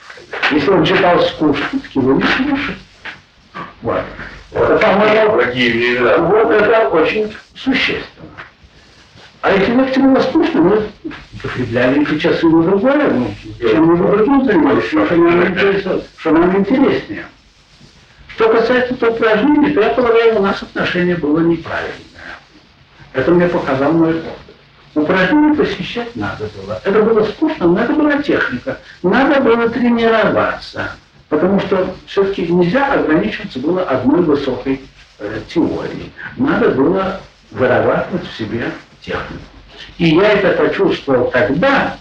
Если 0.52 0.70
он 0.70 0.86
читал 0.86 1.22
скучно, 1.22 1.80
его 1.94 2.14
не 2.14 2.24
слушать. 2.24 2.78
Вот. 3.82 4.04
Это, 4.52 4.78
по-моему, 4.78 5.32
вот 6.28 6.52
это 6.52 6.90
очень 6.90 7.34
существенно. 7.56 8.30
А 9.42 9.52
если 9.52 9.74
лекция 9.74 10.04
была 10.04 10.22
скучно, 10.22 10.62
мы 10.62 10.88
закрепляли 11.42 12.04
эти 12.04 12.20
часы 12.20 12.48
на 12.48 12.62
другое, 12.64 13.10
ну, 13.10 13.34
чем 13.60 13.86
мы 13.86 13.98
другим 13.98 14.46
занимались, 14.46 14.86
что 14.86 15.16
нам, 15.16 16.02
что 16.18 16.32
нам 16.32 16.58
интереснее. 16.58 17.26
Что 18.28 18.50
касается 18.50 18.94
этого 18.94 19.12
упражнения, 19.12 19.72
то 19.72 19.82
я 19.82 19.90
полагаю, 19.90 20.40
у 20.40 20.42
нас 20.44 20.62
отношение 20.62 21.16
было 21.16 21.40
неправильное. 21.40 21.96
Это 23.14 23.32
мне 23.32 23.48
показал 23.48 23.94
мой 23.94 24.20
опыт. 24.20 24.32
Упражнения 24.94 25.56
посещать 25.56 26.16
надо 26.16 26.50
было. 26.56 26.80
Это 26.84 27.02
было 27.02 27.24
скучно, 27.26 27.68
но 27.68 27.84
это 27.84 27.94
была 27.94 28.22
техника. 28.22 28.78
Надо 29.02 29.42
было 29.42 29.70
тренироваться. 29.70 30.92
Потому 31.32 31.62
что 31.62 31.96
все-таки 32.08 32.46
нельзя 32.46 32.92
ограничиваться 32.92 33.58
было 33.60 33.84
одной 33.84 34.22
высокой 34.22 34.82
э, 35.18 35.40
теорией. 35.48 36.12
Надо 36.36 36.72
было 36.72 37.22
вырабатывать 37.52 38.28
в 38.28 38.38
себе 38.38 38.70
технику. 39.00 39.42
И 39.98 40.10
я 40.10 40.34
это 40.34 40.62
почувствовал 40.62 41.32
тогда, 41.32 41.96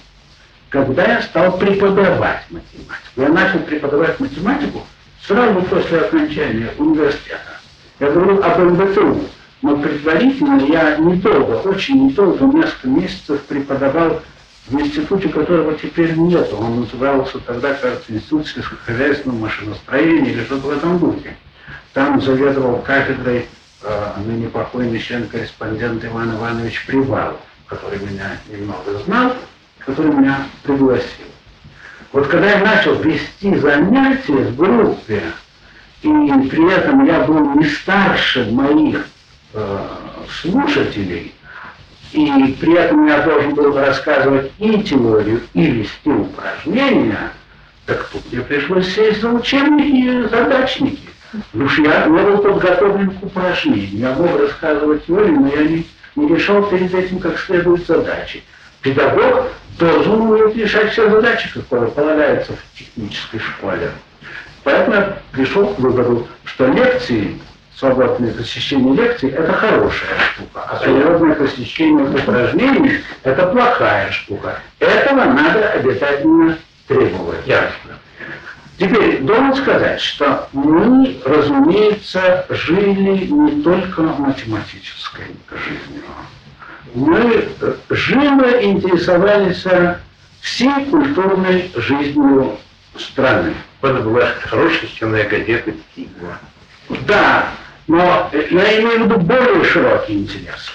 когда 0.69 1.05
я 1.05 1.23
стал 1.23 1.57
преподавать 1.59 2.43
математику. 2.51 2.93
Я 3.15 3.29
начал 3.29 3.61
преподавать 3.61 4.19
математику 4.19 4.83
сразу 5.25 5.63
после 5.63 6.01
окончания 6.01 6.73
университета. 6.77 7.61
Я 8.01 8.11
говорю 8.11 8.43
об 8.43 8.59
МБТУ, 8.59 9.29
но 9.63 9.77
предварительно 9.77 10.61
я 10.65 10.97
недолго, 10.97 11.69
очень 11.69 12.09
недолго, 12.09 12.47
несколько 12.47 12.89
месяцев 12.89 13.41
преподавал 13.43 14.23
в 14.71 14.81
институте, 14.81 15.29
которого 15.29 15.75
теперь 15.75 16.15
нет. 16.15 16.53
Он 16.53 16.81
назывался 16.81 17.39
тогда, 17.41 17.75
кажется, 17.75 18.13
Институт 18.13 18.47
сельскохозяйственного 18.47 19.39
машиностроения 19.39 20.31
или 20.33 20.45
что-то 20.45 20.69
в 20.69 20.71
этом 20.71 20.99
духе. 20.99 21.37
Там 21.93 22.21
заведовал 22.21 22.79
кафедрой 22.79 23.47
э, 23.83 24.13
ныне 24.25 24.49
покойный 24.49 25.01
член-корреспондент 25.01 26.05
Иван 26.05 26.37
Иванович 26.37 26.87
Привалов, 26.87 27.41
который 27.67 27.99
меня 27.99 28.39
немного 28.49 28.99
знал, 29.05 29.35
который 29.81 30.13
меня 30.13 30.47
пригласил. 30.63 31.27
Вот 32.13 32.29
когда 32.29 32.51
я 32.51 32.59
начал 32.65 32.95
вести 32.95 33.57
занятия 33.57 34.33
в 34.33 34.57
группе, 34.57 35.23
и 36.03 36.09
при 36.09 36.73
этом 36.73 37.05
я 37.07 37.25
был 37.25 37.55
не 37.57 37.65
старше 37.65 38.51
моих 38.53 39.05
э, 39.53 39.87
слушателей, 40.41 41.35
и 42.13 42.57
при 42.61 42.75
этом 42.75 43.07
я 43.07 43.23
должен 43.23 43.55
был 43.55 43.77
рассказывать 43.77 44.51
и 44.59 44.83
теорию, 44.83 45.41
и 45.55 45.67
вести 45.67 46.11
упражнения, 46.11 47.33
так 47.87 48.09
тут 48.13 48.23
мне 48.33 48.43
пришлось 48.43 48.93
сесть 48.95 49.21
за 49.21 49.31
учебники 49.31 49.97
и 49.97 50.29
задачники. 50.29 51.09
Потому 51.53 51.69
что 51.69 51.83
я 51.83 52.07
не 52.07 52.23
был 52.23 52.39
подготовлен 52.39 53.11
к 53.13 53.23
упражнению. 53.23 53.99
Я 53.99 54.13
мог 54.15 54.41
рассказывать 54.41 55.07
теорию, 55.07 55.41
но 55.41 55.49
я 55.49 55.63
не, 55.63 55.87
не 56.17 56.29
решал 56.35 56.65
перед 56.65 56.93
этим 56.93 57.21
как 57.21 57.39
следует 57.39 57.87
задачи. 57.87 58.43
Педагог 58.83 59.49
должен 59.79 60.21
уметь 60.21 60.57
решать 60.57 60.91
все 60.91 61.09
задачи, 61.09 61.53
которые 61.53 61.91
полагаются 61.93 62.53
в 62.53 62.79
технической 62.79 63.41
школе. 63.41 63.91
Поэтому 64.65 64.97
я 64.97 65.19
пришел 65.33 65.67
к 65.69 65.79
выводу, 65.79 66.27
что 66.45 66.67
лекции 66.67 67.39
свободное 67.77 68.33
посещение 68.33 68.95
лекций– 68.95 69.31
это 69.31 69.53
хорошая 69.53 70.19
штука, 70.35 70.63
а 70.69 70.79
свободное 70.83 71.35
посещение 71.35 72.05
упражнений– 72.07 73.01
это 73.23 73.47
плохая 73.47 74.11
штука. 74.11 74.61
Этого 74.79 75.25
надо 75.25 75.71
обязательно 75.71 76.59
требовать. 76.87 77.47
Ясно. 77.47 77.99
Теперь 78.79 79.21
должен 79.21 79.55
сказать, 79.57 80.01
что 80.01 80.49
мы, 80.53 81.21
разумеется, 81.25 82.47
жили 82.49 83.27
не 83.27 83.63
только 83.63 84.01
математической 84.03 85.27
жизнью. 85.51 86.05
Мы 86.95 87.49
живо 87.91 88.63
интересовались 88.63 89.67
всей 90.41 90.87
культурной 90.87 91.71
жизнью 91.77 92.59
страны. 92.99 93.55
Это 93.83 94.01
была 94.01 94.27
хорошая 94.43 94.89
стенная 94.89 95.29
газета 95.29 95.73
«Стигма». 95.93 96.39
Да, 97.07 97.47
но 97.87 98.29
я 98.33 98.81
имею 98.81 99.01
в 99.01 99.05
виду 99.05 99.19
более 99.21 99.65
широкий 99.65 100.15
интерес. 100.15 100.73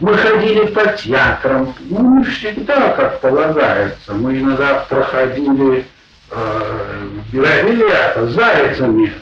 Мы 0.00 0.14
ходили 0.14 0.66
по 0.66 0.86
театрам, 0.86 1.74
ну, 1.90 2.18
не 2.18 2.24
всегда, 2.24 2.90
как 2.90 3.20
полагается. 3.20 4.14
Мы 4.14 4.38
иногда 4.38 4.86
проходили 4.88 5.84
с 6.30 8.28
зайцами. 8.30 9.12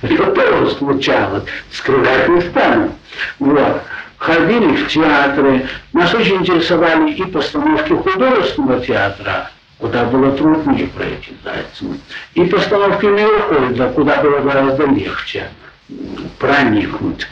Это 0.00 0.26
тоже 0.30 0.70
случалось, 0.76 1.42
скрывать 1.72 2.28
не 2.28 2.40
стану. 2.42 2.94
Вот. 3.38 3.82
Ходили 4.16 4.76
в 4.76 4.88
театры. 4.88 5.66
Нас 5.92 6.14
очень 6.14 6.36
интересовали 6.36 7.12
и 7.12 7.24
постановки 7.24 7.92
художественного 7.92 8.80
театра, 8.80 9.50
куда 9.78 10.04
было 10.04 10.32
труднее 10.32 10.88
пройти 10.88 11.36
зайцем, 11.44 12.00
и 12.34 12.44
постановки 12.44 13.06
Мелхольда, 13.06 13.88
куда 13.90 14.22
было 14.22 14.40
гораздо 14.40 14.86
легче 14.86 15.48
проникнуть. 16.38 17.26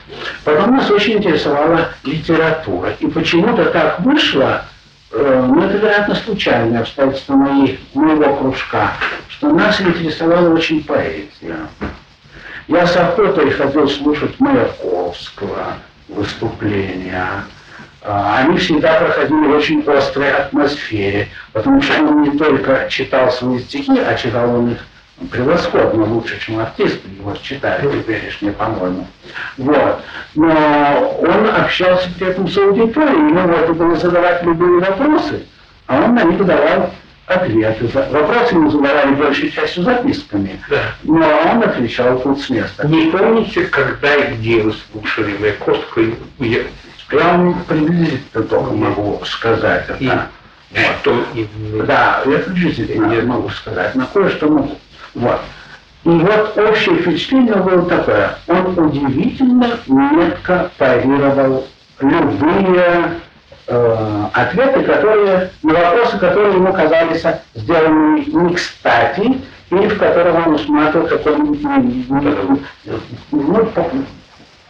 Потом 0.44 0.76
нас 0.76 0.90
очень 0.90 1.14
интересовала 1.14 1.90
литература. 2.04 2.92
И 3.00 3.06
почему-то 3.06 3.66
так 3.66 4.00
вышло, 4.00 4.64
ну 5.12 5.62
это, 5.62 5.76
вероятно, 5.76 6.14
случайное 6.14 6.80
обстоятельство 6.80 7.34
моей, 7.34 7.80
моего 7.94 8.36
кружка, 8.36 8.92
что 9.28 9.50
нас 9.50 9.80
интересовала 9.80 10.54
очень 10.54 10.82
поэзия. 10.84 11.68
Я 12.68 12.86
с 12.86 12.96
охотой 12.96 13.50
ходил 13.50 13.88
слушать 13.88 14.40
Маяковского 14.40 15.74
выступления. 16.08 17.44
А, 18.08 18.38
они 18.38 18.56
всегда 18.58 19.00
проходили 19.00 19.46
в 19.48 19.56
очень 19.56 19.82
острой 19.82 20.30
атмосфере, 20.30 21.28
потому 21.52 21.82
что 21.82 22.04
он 22.04 22.22
не 22.22 22.38
только 22.38 22.86
читал 22.88 23.32
свои 23.32 23.58
стихи, 23.58 23.98
а 23.98 24.14
читал 24.14 24.54
он 24.54 24.72
их 24.72 24.78
превосходно 25.32 26.04
лучше, 26.04 26.38
чем 26.38 26.60
артисты 26.60 27.08
его 27.18 27.34
читали 27.42 27.90
теперешние, 27.90 28.52
по-моему. 28.52 29.08
Вот. 29.56 30.00
Но 30.36 31.18
он 31.20 31.48
общался 31.48 32.08
при 32.16 32.28
этом 32.28 32.46
с 32.46 32.56
аудиторией, 32.56 33.30
ему 33.30 33.40
можно 33.40 33.74
было 33.74 33.96
задавать 33.96 34.42
любые 34.44 34.78
вопросы, 34.80 35.44
а 35.88 36.02
он 36.02 36.14
на 36.14 36.22
них 36.22 36.44
давал 36.46 36.90
ответы. 37.26 37.88
Вопросы 38.12 38.54
ему 38.54 38.70
задавали 38.70 39.14
большей 39.14 39.50
частью 39.50 39.82
записками, 39.82 40.60
да. 40.70 40.94
но 41.02 41.26
он 41.50 41.62
отвечал 41.64 42.20
тут 42.20 42.40
с 42.40 42.50
места. 42.50 42.86
Не 42.86 43.10
помните, 43.10 43.64
когда 43.64 44.14
и 44.14 44.34
где 44.34 44.60
вы 44.60 44.74
слушали 44.92 45.36
Маяковского? 45.38 46.04
Я 47.10 47.18
вам 47.36 47.64
приблизительно 47.64 48.44
только 48.44 48.70
могу 48.72 49.24
сказать 49.24 49.84
это. 49.88 49.96
И 50.02 50.08
вот. 50.08 50.96
Что 51.00 51.24
именно? 51.34 51.84
Да, 51.84 52.22
я 52.26 52.38
приблизительно 52.38 53.12
я 53.12 53.22
могу 53.22 53.48
сказать, 53.50 53.94
но 53.94 54.06
кое-что 54.12 54.48
могу. 54.48 54.76
Вот. 55.14 55.40
И 56.04 56.08
вот 56.08 56.58
общее 56.58 56.96
впечатление 56.96 57.54
было 57.56 57.88
такое. 57.88 58.38
Он 58.48 58.78
удивительно 58.78 59.78
метко 59.86 60.70
парировал 60.78 61.66
любые 62.00 63.12
э, 63.66 64.24
ответы, 64.32 64.82
которые, 64.82 65.50
на 65.62 65.74
вопросы, 65.74 66.18
которые 66.18 66.54
ему 66.54 66.72
казались 66.72 67.24
сделанными 67.54 68.24
не 68.24 68.54
кстати, 68.54 69.40
или 69.70 69.88
в 69.88 69.98
которых 69.98 70.46
он 70.46 70.54
усматривал 70.54 71.08
какой-нибудь 71.08 71.62
ну, 73.30 73.72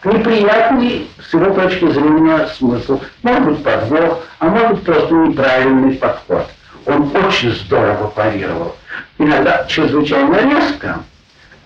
неприятный 0.03 1.09
с 1.27 1.33
его 1.33 1.53
точки 1.53 1.89
зрения 1.91 2.47
смысл. 2.57 3.01
Может 3.23 3.43
быть 3.43 3.63
подвох, 3.63 4.23
а 4.39 4.45
может 4.45 4.71
быть 4.71 4.83
просто 4.83 5.13
неправильный 5.13 5.95
подход. 5.95 6.47
Он 6.85 7.11
очень 7.15 7.51
здорово 7.51 8.07
парировал 8.07 8.75
иногда 9.17 9.65
чрезвычайно 9.65 10.35
резко, 10.35 10.99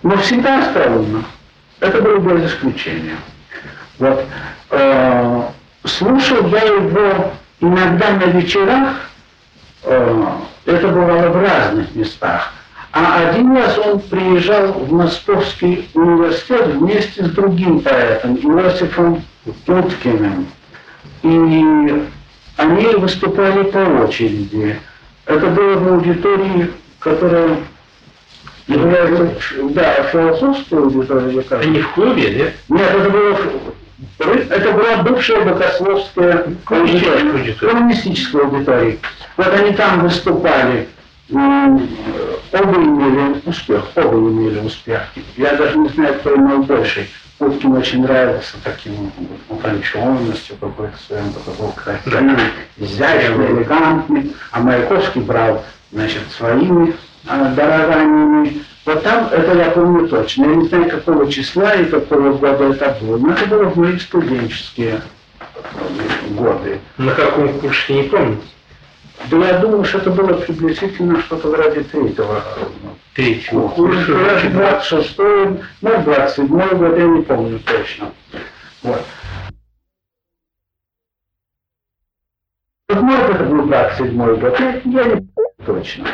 но 0.02 0.16
всегда 0.18 0.60
остроумно. 0.60 1.24
Это 1.80 2.00
было 2.00 2.18
без 2.18 2.52
исключения. 2.52 3.16
Вот. 3.98 4.24
Э, 4.70 5.42
слушал 5.84 6.46
я 6.48 6.62
его 6.62 7.32
иногда 7.60 8.10
на 8.10 8.24
вечерах, 8.24 9.10
э, 9.84 10.26
это 10.66 10.88
бывало 10.88 11.28
в 11.28 11.42
разных 11.42 11.94
местах. 11.94 12.52
А 12.92 13.28
один 13.30 13.56
раз 13.56 13.78
он 13.78 14.00
приезжал 14.00 14.72
в 14.72 14.92
Московский 14.92 15.88
университет 15.94 16.66
вместе 16.66 17.24
с 17.24 17.30
другим 17.30 17.80
поэтом, 17.80 18.36
Иосифом 18.36 19.24
Уткиным. 19.66 20.46
И 21.22 22.06
они 22.56 22.86
выступали 22.96 23.62
по 23.64 23.78
очереди. 23.78 24.78
Это 25.26 25.46
было 25.46 25.74
в 25.76 25.92
аудитории 25.94 26.70
которая 27.02 27.58
является, 28.68 29.30
да, 29.70 30.02
философской 30.04 30.78
аудиторией, 30.78 31.42
кажется. 31.42 31.70
Не 31.70 31.80
в 31.80 31.90
клубе, 31.92 32.34
нет? 32.34 32.54
Нет, 32.68 32.90
это 32.90 33.10
было 33.10 33.38
это 34.18 34.72
была 34.72 34.96
бывшая 35.02 35.44
богословская 35.44 36.46
аудитория, 36.66 37.52
коммунистическая 37.54 38.42
аудитория. 38.42 38.98
Вот 39.36 39.48
они 39.48 39.72
там 39.72 40.00
выступали, 40.00 40.88
оба 41.32 42.76
имели 42.76 43.40
успех, 43.46 43.84
оба 43.96 44.16
имели 44.16 44.58
успех. 44.60 45.02
Я 45.36 45.54
даже 45.56 45.78
не 45.78 45.88
знаю, 45.88 46.14
кто 46.14 46.36
имел 46.36 46.62
больший. 46.62 47.08
Путкин 47.38 47.72
очень 47.72 48.02
нравился 48.02 48.56
таким 48.62 49.10
утонченностью 49.48 50.56
какой-то 50.60 50.96
своим, 51.04 51.32
был 51.58 51.72
красивый, 51.72 52.38
изящный, 52.76 53.46
элегантный, 53.46 54.32
а 54.52 54.60
Маяковский 54.60 55.22
брал 55.22 55.64
значит, 55.90 56.22
своими 56.30 56.94
дарованиями. 57.24 58.62
Вот 58.84 59.02
там, 59.02 59.28
это 59.32 59.56
я 59.56 59.70
помню 59.70 60.08
точно. 60.08 60.44
Я 60.44 60.54
не 60.54 60.68
знаю, 60.68 60.90
какого 60.90 61.30
числа 61.30 61.74
и 61.74 61.84
какого 61.84 62.32
года 62.32 62.64
это 62.64 62.96
было. 63.00 63.16
Но 63.16 63.32
это 63.32 63.46
было 63.46 63.64
в 63.64 63.76
мои 63.76 63.98
студенческие 63.98 65.02
годы. 66.30 66.80
На 66.98 67.12
каком 67.12 67.58
курсе, 67.60 67.94
не 67.94 68.02
помните? 68.04 68.42
Да 69.30 69.36
я 69.36 69.58
думаю, 69.58 69.84
что 69.84 69.98
это 69.98 70.10
было 70.10 70.34
приблизительно 70.34 71.20
что-то 71.20 71.48
вроде 71.48 71.82
третьего 71.84 72.42
круга. 72.54 72.96
Третьего 73.14 73.68
курса. 73.68 74.18
Раз 74.18 74.42
26 74.42 75.18
на 75.82 75.98
27 75.98 76.48
год, 76.48 76.98
я 76.98 77.06
не 77.06 77.22
помню 77.22 77.58
точно. 77.60 78.10
Вот. 78.82 79.02
Может, 82.88 83.30
это 83.30 83.44
был 83.44 83.66
27 83.66 84.16
год, 84.16 84.60
я, 84.60 84.72
не 84.72 84.80
помню 84.80 85.28
точно. 85.64 86.08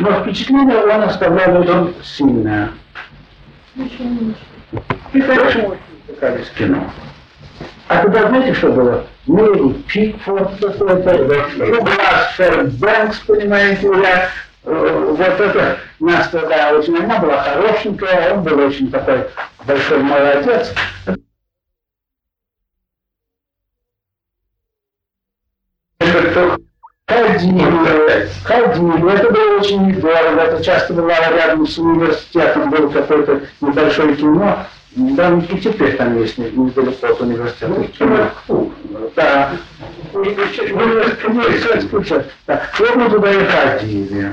Но 0.00 0.22
впечатление 0.22 0.78
он 0.78 1.02
оставлял 1.02 1.60
очень 1.60 1.94
сильное. 2.02 2.70
Очень. 3.76 4.34
И 5.12 5.20
хорошо, 5.20 5.76
как 6.18 6.40
из 6.40 6.48
кино. 6.50 6.90
А 7.88 8.02
тогда 8.02 8.28
знаете, 8.28 8.54
что 8.54 8.72
было? 8.72 9.06
Мэри 9.26 9.72
Пикфорд 9.88 10.58
какой-то, 10.60 11.12
Дуглас 11.58 12.34
Фербэнкс, 12.36 13.18
понимаете, 13.20 13.86
я, 13.86 14.28
э, 14.64 15.14
вот 15.16 15.40
это 15.40 15.78
нас 16.00 16.28
тогда 16.28 16.72
очень, 16.72 16.96
она 16.96 17.18
была 17.18 17.42
хорошенькая, 17.42 18.34
он 18.34 18.42
был 18.42 18.58
очень 18.58 18.90
такой 18.90 19.28
большой 19.66 19.98
молодец. 19.98 20.74
Ходили, 27.06 28.28
ходили, 28.44 29.14
это 29.14 29.30
было 29.30 29.58
очень 29.58 29.86
недорого, 29.86 30.40
это 30.40 30.64
часто 30.64 30.94
бывало 30.94 31.34
рядом 31.34 31.66
с 31.66 31.78
университетом, 31.78 32.70
был 32.70 32.90
какой-то 32.90 33.42
небольшой 33.60 34.16
кино, 34.16 34.66
да, 34.94 35.38
и 35.38 35.58
теперь 35.58 35.96
там 35.96 36.18
есть 36.18 36.38
недалеко 36.38 37.06
от 37.06 37.20
университета. 37.20 38.32
Ну, 38.48 38.72
да. 39.16 39.52
Университет, 40.12 42.30
да. 42.46 42.62
Вот 42.78 42.96
мы 42.96 43.10
туда 43.10 43.32
и 43.32 43.44
ходили. 43.44 44.32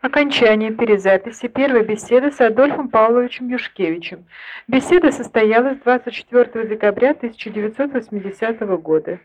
Окончание 0.00 0.72
перезаписи 0.72 1.48
первой 1.48 1.84
беседы 1.84 2.30
с 2.30 2.40
Адольфом 2.40 2.88
Павловичем 2.88 3.48
Юшкевичем. 3.48 4.26
Беседа 4.68 5.10
состоялась 5.10 5.78
24 5.78 6.68
декабря 6.68 7.10
1980 7.10 8.60
года. 8.80 9.18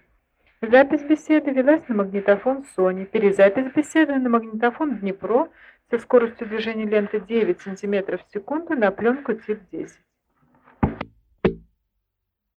Запись 0.61 1.03
беседы 1.03 1.52
велась 1.52 1.81
на 1.88 1.95
магнитофон 1.95 2.65
Sony, 2.76 3.06
перезапись 3.06 3.72
беседы 3.76 4.15
на 4.15 4.30
магнитофон 4.30 4.98
Днепро 4.98 5.49
со 5.94 5.99
скоростью 5.99 6.48
движения 6.48 6.88
ленты 6.88 7.20
9 7.20 7.61
см 7.61 8.18
в 8.18 8.34
секунду 8.34 8.74
на 8.76 8.90
пленку 8.90 9.34
тип 9.34 9.60
10. 9.72 9.95